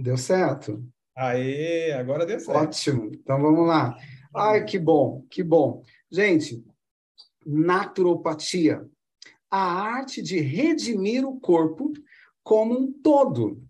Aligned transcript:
Deu 0.00 0.16
certo? 0.16 0.82
Aê, 1.14 1.92
agora 1.92 2.24
deu 2.24 2.40
certo. 2.40 2.58
Ótimo. 2.58 3.10
Então 3.12 3.40
vamos 3.40 3.66
lá. 3.66 3.96
Ai, 4.34 4.64
que 4.64 4.78
bom, 4.78 5.26
que 5.28 5.42
bom. 5.42 5.82
Gente, 6.10 6.64
naturopatia, 7.44 8.88
a 9.50 9.58
arte 9.58 10.22
de 10.22 10.40
redimir 10.40 11.26
o 11.26 11.38
corpo 11.38 11.92
como 12.42 12.78
um 12.78 12.92
todo. 12.92 13.62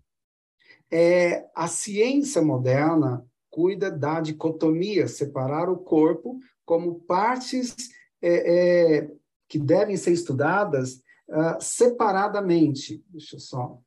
É, 0.89 1.49
a 1.55 1.67
ciência 1.67 2.41
moderna 2.41 3.25
cuida 3.49 3.91
da 3.91 4.21
dicotomia, 4.21 5.07
separar 5.07 5.69
o 5.69 5.77
corpo 5.77 6.39
como 6.65 7.01
partes 7.01 7.75
é, 8.21 8.99
é, 8.99 9.11
que 9.47 9.59
devem 9.59 9.97
ser 9.97 10.11
estudadas 10.11 11.01
uh, 11.27 11.59
separadamente. 11.59 13.03
Deixa 13.09 13.35
eu 13.35 13.39
só. 13.39 13.77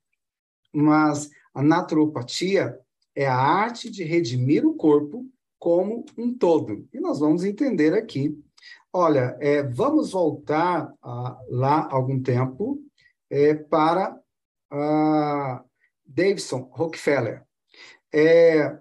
Mas 0.73 1.31
a 1.55 1.63
naturopatia 1.63 2.79
é 3.15 3.27
a 3.27 3.37
arte 3.37 3.89
de 3.91 4.03
redimir 4.03 4.67
o 4.67 4.75
corpo 4.75 5.25
como 5.59 6.05
um 6.19 6.37
todo. 6.37 6.87
E 6.93 7.01
nós 7.01 7.21
vamos 7.21 7.45
entender 7.45 7.95
aqui. 7.95 8.37
Olha, 8.93 9.37
é, 9.41 9.63
vamos 9.63 10.11
voltar 10.13 10.93
uh, 11.03 11.37
lá 11.49 11.89
algum 11.91 12.21
tempo 12.21 12.79
é, 13.31 13.55
para 13.55 14.15
uh, 14.73 15.65
Davidson 16.05 16.69
Rockefeller. 16.73 17.45
É, 18.13 18.79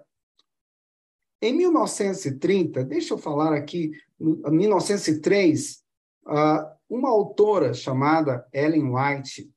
em 1.40 1.52
1930, 1.52 2.84
deixa 2.84 3.14
eu 3.14 3.18
falar 3.18 3.52
aqui, 3.54 3.92
em 4.20 4.50
1903, 4.50 5.82
uh, 6.26 6.74
uma 6.88 7.10
autora 7.10 7.74
chamada 7.74 8.46
Ellen 8.52 8.94
White, 8.94 9.50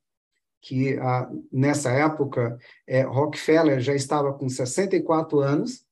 que 0.60 0.94
uh, 0.94 1.46
nessa 1.52 1.90
época 1.90 2.58
é, 2.86 3.02
Rockefeller 3.02 3.80
já 3.80 3.94
estava 3.94 4.32
com 4.32 4.48
64 4.48 5.40
anos 5.40 5.84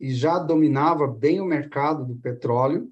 e 0.00 0.12
já 0.12 0.38
dominava 0.38 1.06
bem 1.06 1.40
o 1.40 1.44
mercado 1.44 2.04
do 2.04 2.16
petróleo, 2.16 2.90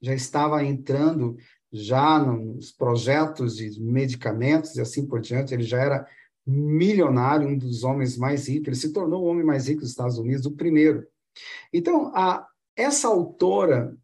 já 0.00 0.14
estava 0.14 0.62
entrando 0.64 1.36
já 1.72 2.18
nos 2.18 2.70
projetos 2.70 3.56
de 3.56 3.80
medicamentos 3.80 4.76
e 4.76 4.80
assim 4.80 5.06
por 5.06 5.20
diante, 5.20 5.52
ele 5.52 5.64
já 5.64 5.78
era 5.80 6.06
milionário, 6.46 7.48
um 7.48 7.56
dos 7.56 7.84
homens 7.84 8.16
mais 8.16 8.48
ricos, 8.48 8.68
ele 8.68 8.76
se 8.76 8.92
tornou 8.92 9.24
o 9.24 9.26
homem 9.26 9.44
mais 9.44 9.66
rico 9.66 9.80
dos 9.80 9.90
Estados 9.90 10.18
Unidos, 10.18 10.46
o 10.46 10.52
primeiro. 10.52 11.06
Então, 11.72 12.12
a, 12.14 12.46
essa 12.76 13.08
autora, 13.08 13.96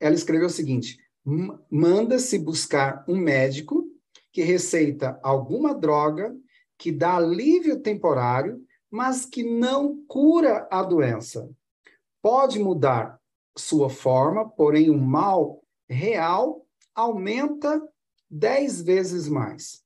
ela 0.00 0.14
escreveu 0.14 0.46
o 0.46 0.50
seguinte, 0.50 0.98
manda-se 1.70 2.38
buscar 2.38 3.04
um 3.06 3.16
médico 3.16 3.91
que 4.32 4.42
receita 4.42 5.20
alguma 5.22 5.74
droga 5.74 6.34
que 6.78 6.90
dá 6.90 7.16
alívio 7.16 7.80
temporário, 7.80 8.64
mas 8.90 9.24
que 9.24 9.44
não 9.44 10.04
cura 10.06 10.66
a 10.70 10.82
doença. 10.82 11.48
Pode 12.20 12.58
mudar 12.58 13.20
sua 13.56 13.88
forma, 13.88 14.48
porém 14.48 14.90
o 14.90 14.98
mal 14.98 15.62
real 15.88 16.66
aumenta 16.94 17.80
dez 18.30 18.80
vezes 18.80 19.28
mais. 19.28 19.82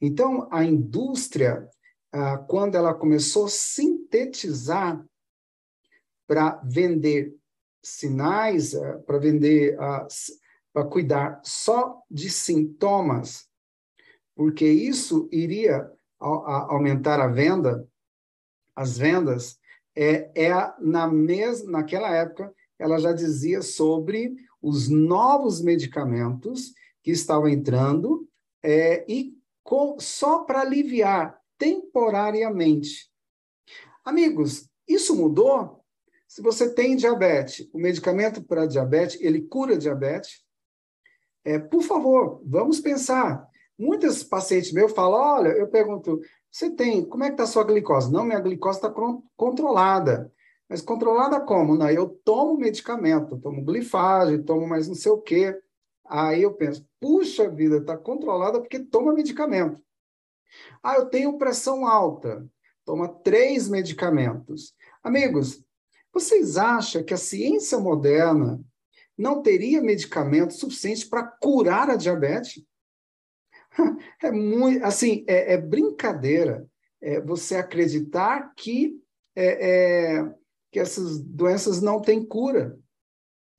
Então, 0.00 0.48
a 0.50 0.64
indústria, 0.64 1.68
ah, 2.12 2.38
quando 2.38 2.74
ela 2.74 2.94
começou 2.94 3.46
a 3.46 3.50
sintetizar 3.50 5.04
para 6.26 6.60
vender 6.64 7.34
sinais, 7.82 8.74
ah, 8.74 8.98
para 9.06 9.18
vender, 9.18 9.78
ah, 9.80 10.06
para 10.72 10.84
cuidar 10.84 11.40
só 11.44 12.02
de 12.10 12.30
sintomas, 12.30 13.47
porque 14.38 14.64
isso 14.68 15.28
iria 15.32 15.90
aumentar 16.20 17.18
a 17.18 17.26
venda, 17.26 17.84
as 18.72 18.96
vendas, 18.96 19.58
é, 19.96 20.30
é 20.32 20.52
na 20.78 21.08
mes, 21.08 21.66
naquela 21.66 22.14
época 22.14 22.54
ela 22.78 23.00
já 23.00 23.12
dizia 23.12 23.62
sobre 23.62 24.36
os 24.62 24.88
novos 24.88 25.60
medicamentos 25.60 26.72
que 27.02 27.10
estavam 27.10 27.48
entrando 27.48 28.28
é, 28.62 29.04
e 29.12 29.36
com, 29.64 29.98
só 29.98 30.44
para 30.44 30.60
aliviar 30.60 31.36
temporariamente. 31.58 33.10
Amigos, 34.04 34.70
isso 34.86 35.16
mudou? 35.16 35.84
Se 36.28 36.40
você 36.40 36.72
tem 36.72 36.94
diabetes, 36.94 37.68
o 37.72 37.78
medicamento 37.78 38.40
para 38.44 38.66
diabetes, 38.66 39.20
ele 39.20 39.42
cura 39.42 39.76
diabetes? 39.76 40.44
É, 41.44 41.58
por 41.58 41.82
favor, 41.82 42.40
vamos 42.46 42.78
pensar. 42.78 43.48
Muitos 43.78 44.24
pacientes 44.24 44.72
meus 44.72 44.92
falam, 44.92 45.20
olha, 45.20 45.48
eu 45.50 45.68
pergunto, 45.68 46.20
você 46.50 46.70
tem, 46.70 47.04
como 47.04 47.22
é 47.22 47.28
que 47.28 47.34
está 47.34 47.44
a 47.44 47.46
sua 47.46 47.62
glicose? 47.64 48.10
Não, 48.10 48.24
minha 48.24 48.40
glicose 48.40 48.78
está 48.78 48.92
controlada. 49.36 50.32
Mas 50.68 50.82
controlada 50.82 51.40
como? 51.40 51.76
Não, 51.76 51.88
eu 51.88 52.08
tomo 52.08 52.58
medicamento, 52.58 53.38
tomo 53.38 53.64
glifage, 53.64 54.42
tomo 54.42 54.66
mais 54.66 54.88
não 54.88 54.94
sei 54.94 55.12
o 55.12 55.20
quê. 55.20 55.58
Aí 56.04 56.42
eu 56.42 56.52
penso, 56.54 56.86
puxa 57.00 57.48
vida, 57.48 57.78
está 57.78 57.96
controlada 57.96 58.60
porque 58.60 58.80
toma 58.80 59.14
medicamento. 59.14 59.80
Ah, 60.82 60.96
eu 60.96 61.06
tenho 61.06 61.38
pressão 61.38 61.86
alta, 61.86 62.46
toma 62.84 63.08
três 63.08 63.68
medicamentos. 63.68 64.74
Amigos, 65.02 65.62
vocês 66.12 66.56
acham 66.56 67.02
que 67.04 67.14
a 67.14 67.18
ciência 67.18 67.78
moderna 67.78 68.60
não 69.16 69.42
teria 69.42 69.82
medicamento 69.82 70.54
suficiente 70.54 71.06
para 71.08 71.22
curar 71.22 71.90
a 71.90 71.96
diabetes? 71.96 72.62
É 74.22 74.30
muito, 74.32 74.84
assim, 74.84 75.24
é, 75.28 75.54
é 75.54 75.56
brincadeira 75.56 76.68
é 77.00 77.20
você 77.20 77.56
acreditar 77.56 78.52
que, 78.56 79.00
é, 79.36 80.16
é, 80.16 80.34
que 80.72 80.80
essas 80.80 81.20
doenças 81.20 81.80
não 81.80 82.00
têm 82.00 82.24
cura. 82.24 82.78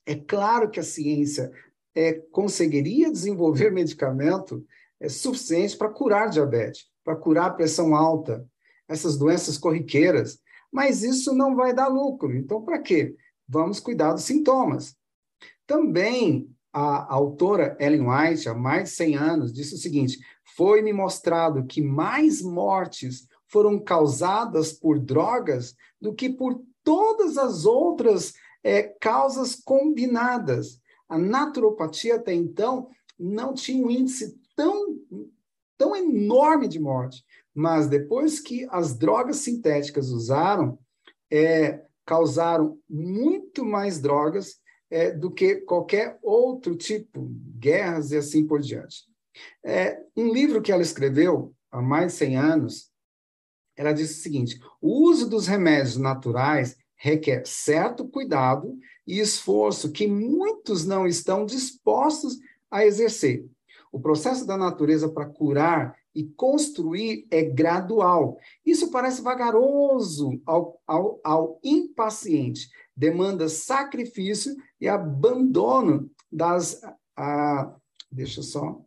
É 0.06 0.16
claro 0.16 0.70
que 0.70 0.80
a 0.80 0.84
ciência 0.84 1.52
é, 1.96 2.14
conseguiria 2.14 3.12
desenvolver 3.12 3.72
medicamento 3.72 4.66
é, 5.00 5.08
suficiente 5.08 5.78
para 5.78 5.90
curar 5.90 6.30
diabetes, 6.30 6.88
para 7.04 7.16
curar 7.16 7.56
pressão 7.56 7.96
alta, 7.96 8.46
essas 8.88 9.18
doenças 9.18 9.58
corriqueiras, 9.58 10.40
mas 10.72 11.04
isso 11.04 11.34
não 11.34 11.56
vai 11.56 11.74
dar 11.74 11.88
lucro. 11.88 12.36
Então, 12.36 12.62
para 12.62 12.80
quê? 12.80 13.16
Vamos 13.48 13.80
cuidar 13.80 14.14
dos 14.14 14.24
sintomas. 14.24 14.96
Também 15.66 16.50
a 16.72 17.14
autora 17.14 17.76
Ellen 17.80 18.08
White, 18.08 18.48
há 18.48 18.54
mais 18.54 18.90
de 18.90 18.96
100 18.96 19.16
anos, 19.16 19.54
disse 19.54 19.76
o 19.76 19.78
seguinte: 19.78 20.20
foi-me 20.56 20.94
mostrado 20.94 21.66
que 21.66 21.82
mais 21.82 22.42
mortes 22.42 23.28
foram 23.48 23.80
causadas 23.80 24.72
por 24.72 25.00
drogas 25.00 25.76
do 26.00 26.14
que 26.14 26.30
por 26.30 26.62
todas 26.84 27.38
as 27.38 27.66
outras 27.66 28.34
é, 28.64 28.84
causas 28.84 29.56
combinadas. 29.56 30.80
A 31.08 31.18
naturopatia 31.18 32.16
até 32.16 32.34
então 32.34 32.90
não 33.18 33.54
tinha 33.54 33.86
um 33.86 33.90
índice 33.90 34.40
tão, 34.56 34.98
tão 35.78 35.96
enorme 35.96 36.68
de 36.68 36.80
morte, 36.80 37.26
mas 37.54 37.88
depois 37.88 38.40
que 38.40 38.68
as 38.70 38.96
drogas 38.96 39.38
sintéticas 39.38 40.10
usaram, 40.10 40.78
é, 41.32 41.84
causaram 42.06 42.78
muito 42.88 43.66
mais 43.66 44.00
drogas 44.00 44.60
é, 44.90 45.12
do 45.12 45.32
que 45.32 45.58
qualquer 45.58 46.18
outro 46.22 46.76
tipo, 46.76 47.30
guerras 47.58 48.12
e 48.12 48.18
assim 48.18 48.46
por 48.46 48.60
diante. 48.60 49.04
É, 49.64 50.02
um 50.16 50.32
livro 50.32 50.62
que 50.62 50.72
ela 50.72 50.82
escreveu 50.82 51.54
há 51.72 51.82
mais 51.82 52.14
de 52.14 52.20
100 52.20 52.38
anos, 52.38 52.92
ela 53.76 53.94
disse 53.94 54.20
o 54.20 54.24
seguinte: 54.24 54.60
o 54.82 55.08
uso 55.08 55.30
dos 55.30 55.48
remédios 55.48 55.98
naturais 55.98 56.78
requer 56.96 57.46
certo 57.46 58.08
cuidado 58.08 58.78
e 59.08 59.20
esforço 59.20 59.92
que 59.92 60.08
muitos 60.08 60.86
não 60.86 61.08
estão 61.08 61.46
dispostos 61.46 62.38
a 62.70 62.86
exercer. 62.86 63.46
O 63.92 64.00
processo 64.00 64.46
da 64.46 64.58
natureza 64.58 65.10
para 65.10 65.26
curar 65.26 65.98
e 66.14 66.26
construir 66.26 67.26
é 67.32 67.42
gradual. 67.42 68.38
Isso 68.66 68.92
parece 68.92 69.22
vagaroso 69.22 70.42
ao, 70.46 70.80
ao, 70.86 71.20
ao 71.24 71.60
impaciente, 71.64 72.70
demanda 73.00 73.48
sacrifício 73.48 74.54
e 74.80 74.86
abandono 74.90 76.12
das. 76.30 76.82
Ah, 77.16 77.74
deixa 78.12 78.42
só. 78.42 78.84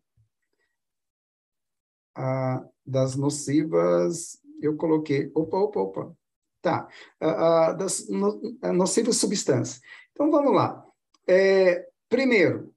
Ah, 2.14 2.62
das 2.84 3.16
nocivas. 3.16 4.38
Eu 4.60 4.76
coloquei. 4.76 5.32
Opa, 5.34 5.56
opa, 5.56 5.80
opa. 5.80 6.16
Tá. 6.60 6.88
Ah 7.18 7.72
das 7.72 8.06
no, 8.08 8.38
nocivas 8.74 9.16
substâncias. 9.16 9.80
Então 10.12 10.30
vamos 10.30 10.54
lá. 10.54 10.84
É, 11.26 11.88
primeiro, 12.08 12.72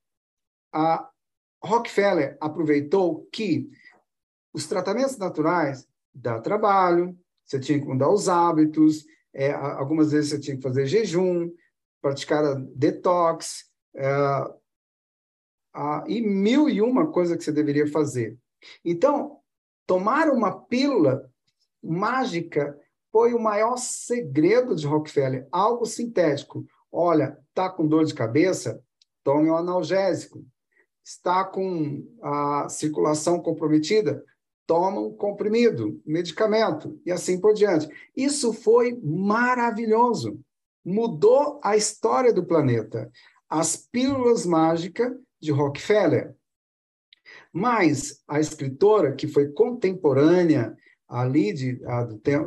a 0.72 1.10
Rockefeller 1.62 2.38
aproveitou 2.40 3.28
que 3.32 3.70
os 4.54 4.66
tratamentos 4.68 5.18
naturais 5.18 5.86
dá 6.14 6.40
trabalho, 6.40 7.18
você 7.44 7.60
tinha 7.60 7.80
que 7.80 7.86
mudar 7.86 8.10
os 8.10 8.30
hábitos, 8.30 9.06
é, 9.36 9.52
algumas 9.52 10.14
vezes 10.14 10.30
você 10.30 10.40
tinha 10.40 10.56
que 10.56 10.64
fazer 10.64 10.86
jejum, 10.86 11.52
praticar 12.02 12.56
detox, 12.74 13.66
é, 13.94 14.08
e 16.08 16.22
mil 16.22 16.70
e 16.70 16.82
uma 16.82 17.12
coisa 17.12 17.38
que 17.38 17.44
você 17.44 17.52
deveria 17.52 17.86
fazer. 17.86 18.38
Então, 18.84 19.40
tomar 19.86 20.30
uma 20.30 20.58
pílula 20.66 21.30
mágica 21.84 22.80
foi 23.12 23.34
o 23.34 23.40
maior 23.40 23.78
segredo 23.78 24.74
de 24.74 24.88
Rockefeller, 24.88 25.48
algo 25.52 25.86
sintético. 25.86 26.66
Olha, 26.90 27.38
tá 27.54 27.70
com 27.70 27.86
dor 27.86 28.06
de 28.06 28.14
cabeça? 28.14 28.82
Tome 29.22 29.50
um 29.50 29.58
analgésico. 29.58 30.46
Está 31.04 31.44
com 31.44 32.08
a 32.22 32.70
circulação 32.70 33.42
comprometida? 33.42 34.24
Toma 34.68 35.00
um 35.00 35.14
comprimido, 35.14 36.02
medicamento 36.06 37.00
e 37.06 37.12
assim 37.12 37.40
por 37.40 37.54
diante. 37.54 37.88
Isso 38.16 38.52
foi 38.52 39.00
maravilhoso. 39.04 40.40
Mudou 40.84 41.60
a 41.64 41.76
história 41.78 42.34
do 42.34 42.46
planeta. 42.46 43.12
As 43.50 43.76
pílulas 43.76 44.46
mágicas 44.46 45.12
de 45.40 45.52
Rockefeller. 45.52 46.36
Mas 47.54 48.22
a 48.28 48.40
escritora, 48.40 49.16
que 49.16 49.28
foi 49.28 49.50
contemporânea 49.50 50.76
ali 51.08 51.54
de, 51.54 51.80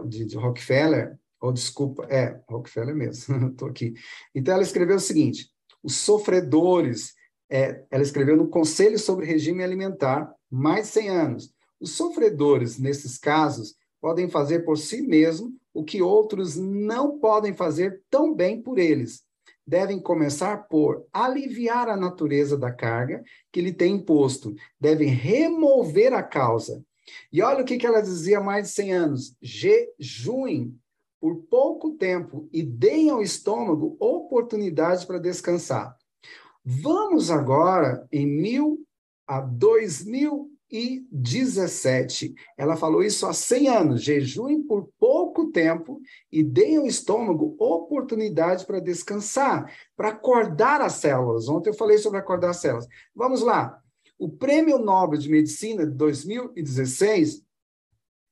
de, 0.07 0.25
de 0.27 0.37
Rockefeller, 0.37 1.19
ou 1.41 1.53
desculpa, 1.53 2.05
é, 2.11 2.41
Rockefeller 2.49 2.95
mesmo, 2.95 3.49
estou 3.51 3.69
aqui. 3.69 3.95
Então 4.35 4.55
ela 4.55 4.63
escreveu 4.63 4.97
o 4.97 5.01
seguinte: 5.01 5.51
os 5.83 5.97
sofredores, 5.97 7.15
é, 7.51 7.85
ela 7.91 8.03
escreveu 8.03 8.37
no 8.37 8.49
Conselho 8.49 8.99
sobre 8.99 9.27
Regime 9.27 9.63
Alimentar, 9.63 10.33
mais 10.51 10.87
de 10.87 10.93
100 10.93 11.09
anos. 11.09 11.55
Os 11.81 11.93
sofredores, 11.93 12.79
nesses 12.79 13.19
casos, 13.19 13.75
podem 14.01 14.29
fazer 14.29 14.61
por 14.65 14.79
si 14.79 15.03
mesmos 15.03 15.53
o 15.73 15.85
que 15.85 16.03
outros 16.03 16.57
não 16.57 17.19
podem 17.19 17.55
fazer 17.55 18.03
tão 18.11 18.35
bem 18.35 18.61
por 18.61 18.79
eles. 18.79 19.23
Devem 19.67 20.01
começar 20.01 20.69
por 20.69 21.07
aliviar 21.13 21.89
a 21.89 21.97
natureza 21.97 22.57
da 22.57 22.73
carga 22.73 23.23
que 23.53 23.61
lhe 23.61 23.73
tem 23.73 23.97
imposto. 23.97 24.55
Devem 24.81 25.09
remover 25.09 26.15
a 26.15 26.23
causa. 26.23 26.83
E 27.33 27.43
olha 27.43 27.63
o 27.63 27.65
que, 27.65 27.77
que 27.77 27.87
ela 27.87 28.01
dizia 28.01 28.39
há 28.39 28.43
mais 28.43 28.69
de 28.69 28.73
100 28.73 28.93
anos: 28.95 29.37
jejuem 29.41 30.75
por 31.21 31.37
pouco 31.51 31.93
tempo 31.93 32.49
e 32.53 32.63
deem 32.63 33.11
ao 33.11 33.21
estômago 33.21 33.97
oportunidade 34.01 35.07
para 35.07 35.19
descansar. 35.19 35.97
Vamos 36.65 37.31
agora 37.31 38.07
em 38.13 38.27
mil 38.27 38.85
a 39.27 39.41
2017. 40.71 42.35
Ela 42.57 42.77
falou 42.77 43.03
isso 43.03 43.27
há 43.27 43.33
100 43.33 43.69
anos. 43.69 44.03
Jejuem 44.03 44.63
por 44.63 44.89
pouco 44.99 45.51
tempo 45.51 46.01
e 46.31 46.43
deem 46.43 46.77
ao 46.77 46.87
estômago 46.87 47.57
oportunidade 47.59 48.67
para 48.67 48.81
descansar, 48.81 49.73
para 49.97 50.09
acordar 50.11 50.81
as 50.81 50.95
células. 50.95 51.49
Ontem 51.49 51.71
eu 51.71 51.75
falei 51.75 51.99
sobre 51.99 52.19
acordar 52.19 52.51
as 52.51 52.59
células. 52.59 52.87
Vamos 53.15 53.43
lá. 53.43 53.81
O 54.19 54.29
Prêmio 54.29 54.79
Nobel 54.79 55.19
de 55.19 55.29
Medicina 55.29 55.87
de 55.87 55.93
2016, 55.93 57.43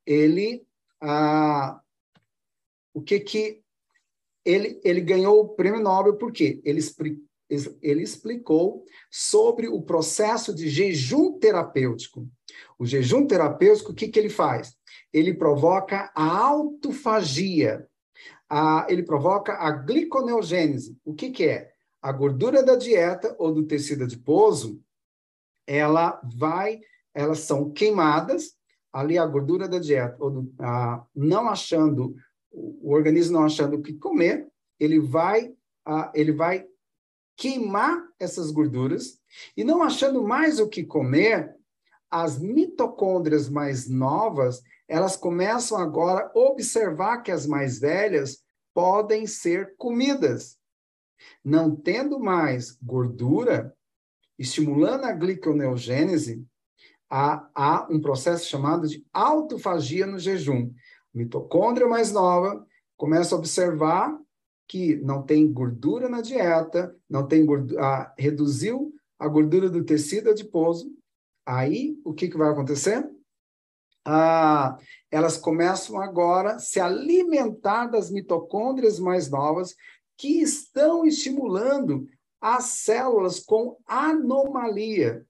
ele 0.04 0.66
ah, 1.00 1.80
o 2.92 3.02
que 3.02 3.20
que 3.20 3.62
ele, 4.44 4.80
ele 4.84 5.00
ganhou 5.00 5.40
o 5.40 5.48
prêmio 5.48 5.82
Nobel 5.82 6.16
por 6.16 6.32
quê? 6.32 6.60
Ele, 6.64 6.80
ele 7.48 8.02
explicou 8.02 8.84
sobre 9.10 9.68
o 9.68 9.80
processo 9.82 10.54
de 10.54 10.68
jejum 10.68 11.38
terapêutico. 11.38 12.28
O 12.78 12.84
jejum 12.84 13.26
terapêutico, 13.26 13.92
o 13.92 13.94
que, 13.94 14.08
que 14.08 14.18
ele 14.18 14.28
faz? 14.28 14.76
Ele 15.12 15.32
provoca 15.32 16.10
a 16.14 16.38
autofagia, 16.38 17.86
a, 18.48 18.86
ele 18.88 19.02
provoca 19.02 19.54
a 19.54 19.70
gliconeogênese. 19.70 20.96
O 21.04 21.14
que, 21.14 21.30
que 21.30 21.44
é? 21.44 21.70
A 22.02 22.12
gordura 22.12 22.62
da 22.62 22.76
dieta 22.76 23.34
ou 23.38 23.52
do 23.52 23.64
tecido 23.66 24.04
adiposo, 24.04 24.80
ela 25.66 26.20
vai, 26.36 26.80
elas 27.14 27.40
são 27.40 27.70
queimadas, 27.70 28.54
ali 28.92 29.18
a 29.18 29.26
gordura 29.26 29.68
da 29.68 29.78
dieta, 29.78 30.16
ou 30.18 30.30
do, 30.30 30.54
a, 30.58 31.04
não 31.14 31.48
achando 31.48 32.14
o 32.56 32.92
organismo 32.92 33.34
não 33.34 33.44
achando 33.44 33.76
o 33.76 33.82
que 33.82 33.92
comer, 33.92 34.48
ele 34.80 34.98
vai, 34.98 35.48
uh, 35.86 36.10
ele 36.14 36.32
vai 36.32 36.66
queimar 37.36 38.02
essas 38.18 38.50
gorduras 38.50 39.18
e 39.56 39.62
não 39.62 39.82
achando 39.82 40.22
mais 40.22 40.58
o 40.58 40.68
que 40.68 40.84
comer, 40.84 41.54
as 42.10 42.38
mitocôndrias 42.38 43.48
mais 43.48 43.88
novas, 43.88 44.62
elas 44.88 45.16
começam 45.16 45.78
agora 45.78 46.30
a 46.34 46.38
observar 46.38 47.18
que 47.18 47.30
as 47.30 47.46
mais 47.46 47.78
velhas 47.78 48.38
podem 48.72 49.26
ser 49.26 49.74
comidas. 49.76 50.56
Não 51.44 51.74
tendo 51.74 52.18
mais 52.20 52.78
gordura, 52.82 53.74
estimulando 54.38 55.04
a 55.04 55.12
gliconeogênese, 55.12 56.46
há, 57.10 57.48
há 57.54 57.86
um 57.90 58.00
processo 58.00 58.48
chamado 58.48 58.86
de 58.86 59.04
autofagia 59.12 60.06
no 60.06 60.18
jejum 60.18 60.72
mitocôndria 61.16 61.88
mais 61.88 62.12
nova 62.12 62.64
começa 62.96 63.34
a 63.34 63.38
observar 63.38 64.16
que 64.68 64.96
não 64.96 65.22
tem 65.22 65.50
gordura 65.52 66.08
na 66.08 66.20
dieta, 66.20 66.94
não 67.08 67.26
tem 67.26 67.44
gordura, 67.44 67.82
ah, 67.82 68.14
reduziu 68.18 68.92
a 69.18 69.28
gordura 69.28 69.70
do 69.70 69.84
tecido 69.84 70.30
adiposo, 70.30 70.92
aí 71.44 71.98
o 72.04 72.12
que, 72.12 72.28
que 72.28 72.36
vai 72.36 72.50
acontecer? 72.50 73.08
Ah, 74.04 74.78
elas 75.10 75.36
começam 75.36 76.00
agora 76.00 76.54
a 76.54 76.58
se 76.58 76.78
alimentar 76.78 77.86
das 77.86 78.10
mitocôndrias 78.10 78.98
mais 78.98 79.30
novas 79.30 79.74
que 80.16 80.40
estão 80.40 81.04
estimulando 81.04 82.08
as 82.40 82.64
células 82.64 83.40
com 83.40 83.76
anomalia, 83.86 85.26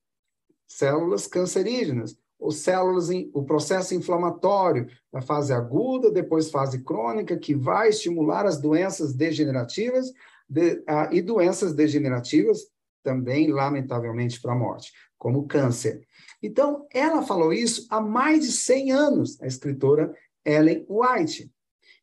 células 0.66 1.26
cancerígenas 1.26 2.16
ou 2.38 2.50
células, 2.50 3.08
o 3.32 3.42
processo 3.44 3.94
inflamatório, 3.94 4.86
da 5.12 5.20
fase 5.20 5.52
aguda, 5.52 6.10
depois 6.10 6.50
fase 6.50 6.82
crônica, 6.82 7.36
que 7.38 7.54
vai 7.54 7.88
estimular 7.88 8.46
as 8.46 8.60
doenças 8.60 9.14
degenerativas 9.14 10.12
de, 10.48 10.82
ah, 10.86 11.08
e 11.10 11.22
doenças 11.22 11.74
degenerativas 11.74 12.60
também, 13.02 13.50
lamentavelmente, 13.50 14.40
para 14.40 14.52
a 14.52 14.58
morte, 14.58 14.92
como 15.16 15.46
câncer. 15.46 16.06
Então, 16.42 16.86
ela 16.92 17.22
falou 17.22 17.52
isso 17.52 17.86
há 17.88 18.00
mais 18.00 18.44
de 18.44 18.52
100 18.52 18.92
anos, 18.92 19.40
a 19.40 19.46
escritora 19.46 20.14
Ellen 20.44 20.86
White. 20.88 21.50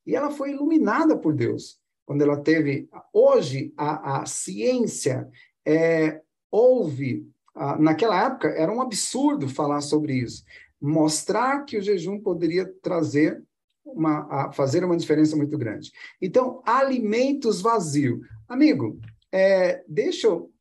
E 0.05 0.15
ela 0.15 0.31
foi 0.31 0.51
iluminada 0.51 1.17
por 1.17 1.33
Deus. 1.33 1.79
Quando 2.05 2.21
ela 2.21 2.37
teve. 2.37 2.89
Hoje, 3.13 3.73
a, 3.77 4.21
a 4.21 4.25
ciência 4.25 5.29
é, 5.65 6.21
ouve 6.51 7.25
ah, 7.55 7.77
naquela 7.77 8.25
época 8.25 8.49
era 8.49 8.71
um 8.71 8.81
absurdo 8.81 9.47
falar 9.47 9.81
sobre 9.81 10.13
isso. 10.15 10.43
Mostrar 10.81 11.63
que 11.63 11.77
o 11.77 11.81
jejum 11.81 12.19
poderia 12.19 12.65
trazer 12.81 13.43
uma, 13.85 14.51
fazer 14.51 14.83
uma 14.83 14.97
diferença 14.97 15.35
muito 15.35 15.57
grande. 15.57 15.91
Então, 16.21 16.61
alimentos 16.65 17.61
vazios. 17.61 18.19
Amigo, 18.47 18.99
é, 19.31 19.83
deixa 19.87 20.27
eu. 20.27 20.51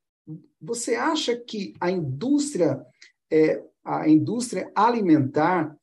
Você 0.60 0.94
acha 0.94 1.36
que 1.36 1.74
a 1.80 1.90
indústria, 1.90 2.84
é, 3.30 3.62
a 3.84 4.08
indústria 4.08 4.70
alimentar, 4.74 5.76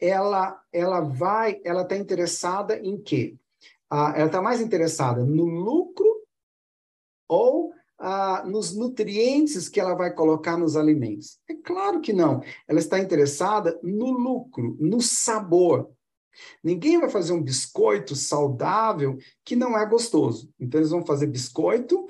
ela, 0.00 0.60
ela 0.72 1.00
vai, 1.00 1.60
ela 1.64 1.82
está 1.82 1.96
interessada 1.96 2.78
em 2.78 3.00
quê? 3.00 3.36
Ah, 3.90 4.12
ela 4.16 4.26
está 4.26 4.40
mais 4.40 4.60
interessada 4.60 5.24
no 5.24 5.44
lucro 5.44 6.06
ou 7.28 7.72
ah, 8.04 8.42
nos 8.44 8.74
nutrientes 8.74 9.68
que 9.68 9.78
ela 9.78 9.94
vai 9.94 10.12
colocar 10.12 10.56
nos 10.56 10.76
alimentos? 10.76 11.38
É 11.48 11.54
claro 11.54 12.00
que 12.00 12.12
não. 12.12 12.42
Ela 12.66 12.80
está 12.80 12.98
interessada 12.98 13.78
no 13.80 14.10
lucro, 14.10 14.76
no 14.80 15.00
sabor. 15.00 15.88
Ninguém 16.64 16.98
vai 16.98 17.08
fazer 17.08 17.32
um 17.32 17.42
biscoito 17.42 18.16
saudável 18.16 19.16
que 19.44 19.54
não 19.54 19.78
é 19.78 19.86
gostoso. 19.88 20.52
Então, 20.58 20.80
eles 20.80 20.90
vão 20.90 21.06
fazer 21.06 21.28
biscoito 21.28 22.04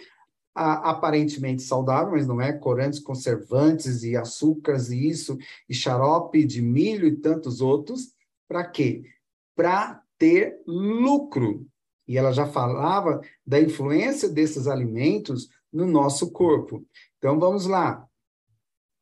ah, 0.55 0.91
aparentemente 0.91 1.61
saudável, 1.61 2.13
mas 2.13 2.27
não 2.27 2.41
é, 2.41 2.55
corantes, 2.55 2.99
conservantes 2.99 4.03
e 4.03 4.17
açúcares 4.17 4.89
e 4.89 5.09
isso, 5.09 5.37
e 5.69 5.75
xarope 5.75 6.43
de 6.47 6.63
milho 6.63 7.07
e 7.07 7.17
tantos 7.17 7.61
outros. 7.61 8.15
Para 8.49 8.65
quê? 8.65 9.03
Para 9.55 10.03
ter 10.17 10.59
lucro. 10.67 11.67
E 12.09 12.17
ela 12.17 12.33
já 12.33 12.47
falava 12.47 13.21
da 13.47 13.61
influência 13.61 14.29
desses 14.29 14.67
alimentos 14.67 15.51
no 15.73 15.87
nosso 15.87 16.31
corpo. 16.31 16.85
Então, 17.19 17.39
vamos 17.39 17.67
lá. 17.67 18.07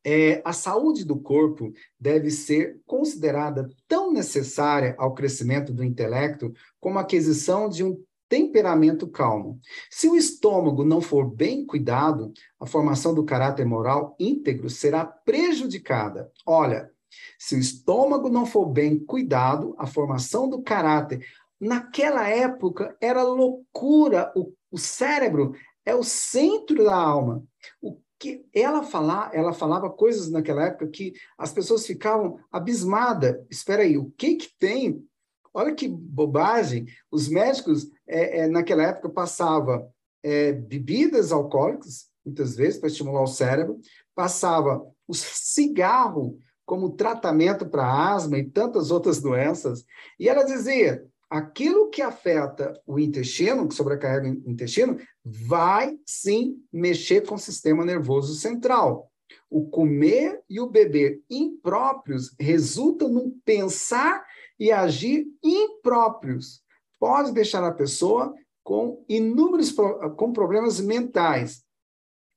É, 0.05 0.41
a 0.45 0.53
saúde 0.53 1.05
do 1.05 1.19
corpo 1.19 1.73
deve 1.99 2.31
ser 2.31 2.81
considerada 2.87 3.69
tão 3.87 4.13
necessária 4.13 4.95
ao 4.99 5.15
crescimento 5.15 5.75
do 5.75 5.85
intelecto 5.85 6.53
como 6.81 6.99
a 6.99 7.03
aquisição 7.03 7.69
de 7.69 7.85
um 7.85 8.03
temperamento 8.31 9.09
calmo. 9.09 9.59
Se 9.91 10.09
o 10.09 10.17
estômago 10.17 10.85
não 10.85 11.01
for 11.01 11.29
bem 11.29 11.67
cuidado, 11.67 12.33
a 12.59 12.65
formação 12.65 13.13
do 13.13 13.25
caráter 13.25 13.67
moral 13.67 14.15
íntegro 14.19 14.71
será 14.71 15.05
prejudicada. 15.05 16.31
Olha, 16.47 16.91
se 17.39 17.57
o 17.57 17.59
estômago 17.59 18.29
não 18.29 18.47
for 18.47 18.67
bem 18.67 18.99
cuidado, 18.99 19.75
a 19.77 19.87
formação 19.87 20.49
do 20.49 20.63
caráter. 20.63 21.27
Naquela 21.61 22.29
época 22.29 22.97
era 23.01 23.23
loucura, 23.23 24.33
o, 24.35 24.53
o 24.71 24.79
cérebro 24.79 25.55
é 25.85 25.95
o 25.95 26.03
centro 26.03 26.85
da 26.85 26.95
alma. 26.95 27.45
O 27.81 27.99
que 28.19 28.45
ela 28.55 28.83
falar, 28.83 29.35
ela 29.35 29.53
falava 29.53 29.89
coisas 29.89 30.31
naquela 30.31 30.67
época 30.67 30.89
que 30.89 31.15
as 31.39 31.53
pessoas 31.53 31.87
ficavam 31.87 32.39
abismadas. 32.53 33.37
Espera 33.51 33.83
aí, 33.83 33.97
o 33.97 34.11
que 34.17 34.37
que 34.37 34.51
tem? 34.59 35.03
Olha 35.55 35.75
que 35.75 35.89
bobagem. 35.89 36.87
Os 37.11 37.29
médicos, 37.29 37.91
é, 38.07 38.41
é, 38.41 38.47
naquela 38.47 38.83
época, 38.83 39.09
passavam 39.09 39.89
é, 40.23 40.53
bebidas 40.53 41.33
alcoólicas, 41.33 42.11
muitas 42.25 42.55
vezes, 42.55 42.79
para 42.79 42.89
estimular 42.89 43.23
o 43.23 43.27
cérebro, 43.27 43.81
passava 44.15 44.87
o 45.09 45.15
cigarro 45.15 46.39
como 46.67 46.93
tratamento 46.93 47.67
para 47.67 48.13
asma 48.13 48.39
e 48.39 48.45
tantas 48.45 48.91
outras 48.91 49.21
doenças. 49.21 49.85
E 50.19 50.29
ela 50.29 50.45
dizia: 50.45 51.05
aquilo 51.31 51.89
que 51.89 52.03
afeta 52.03 52.79
o 52.85 52.99
intestino, 52.99 53.69
que 53.69 53.75
sobrecarrega 53.75 54.29
o 54.29 54.51
intestino, 54.51 54.99
vai 55.25 55.97
sim 56.05 56.61
mexer 56.73 57.25
com 57.25 57.37
o 57.37 57.39
sistema 57.39 57.85
nervoso 57.85 58.35
central. 58.35 59.09
O 59.49 59.69
comer 59.69 60.43
e 60.51 60.59
o 60.59 60.69
beber 60.69 61.23
impróprios 61.31 62.35
resulta 62.39 63.09
num 63.09 63.39
pensar 63.45 64.25
e 64.59 64.73
agir 64.73 65.27
impróprios. 65.43 66.63
Pode 66.99 67.33
deixar 67.33 67.63
a 67.63 67.73
pessoa 67.73 68.35
com 68.65 69.05
inúmeros 69.09 69.73
com 70.17 70.33
problemas 70.33 70.81
mentais. 70.81 71.63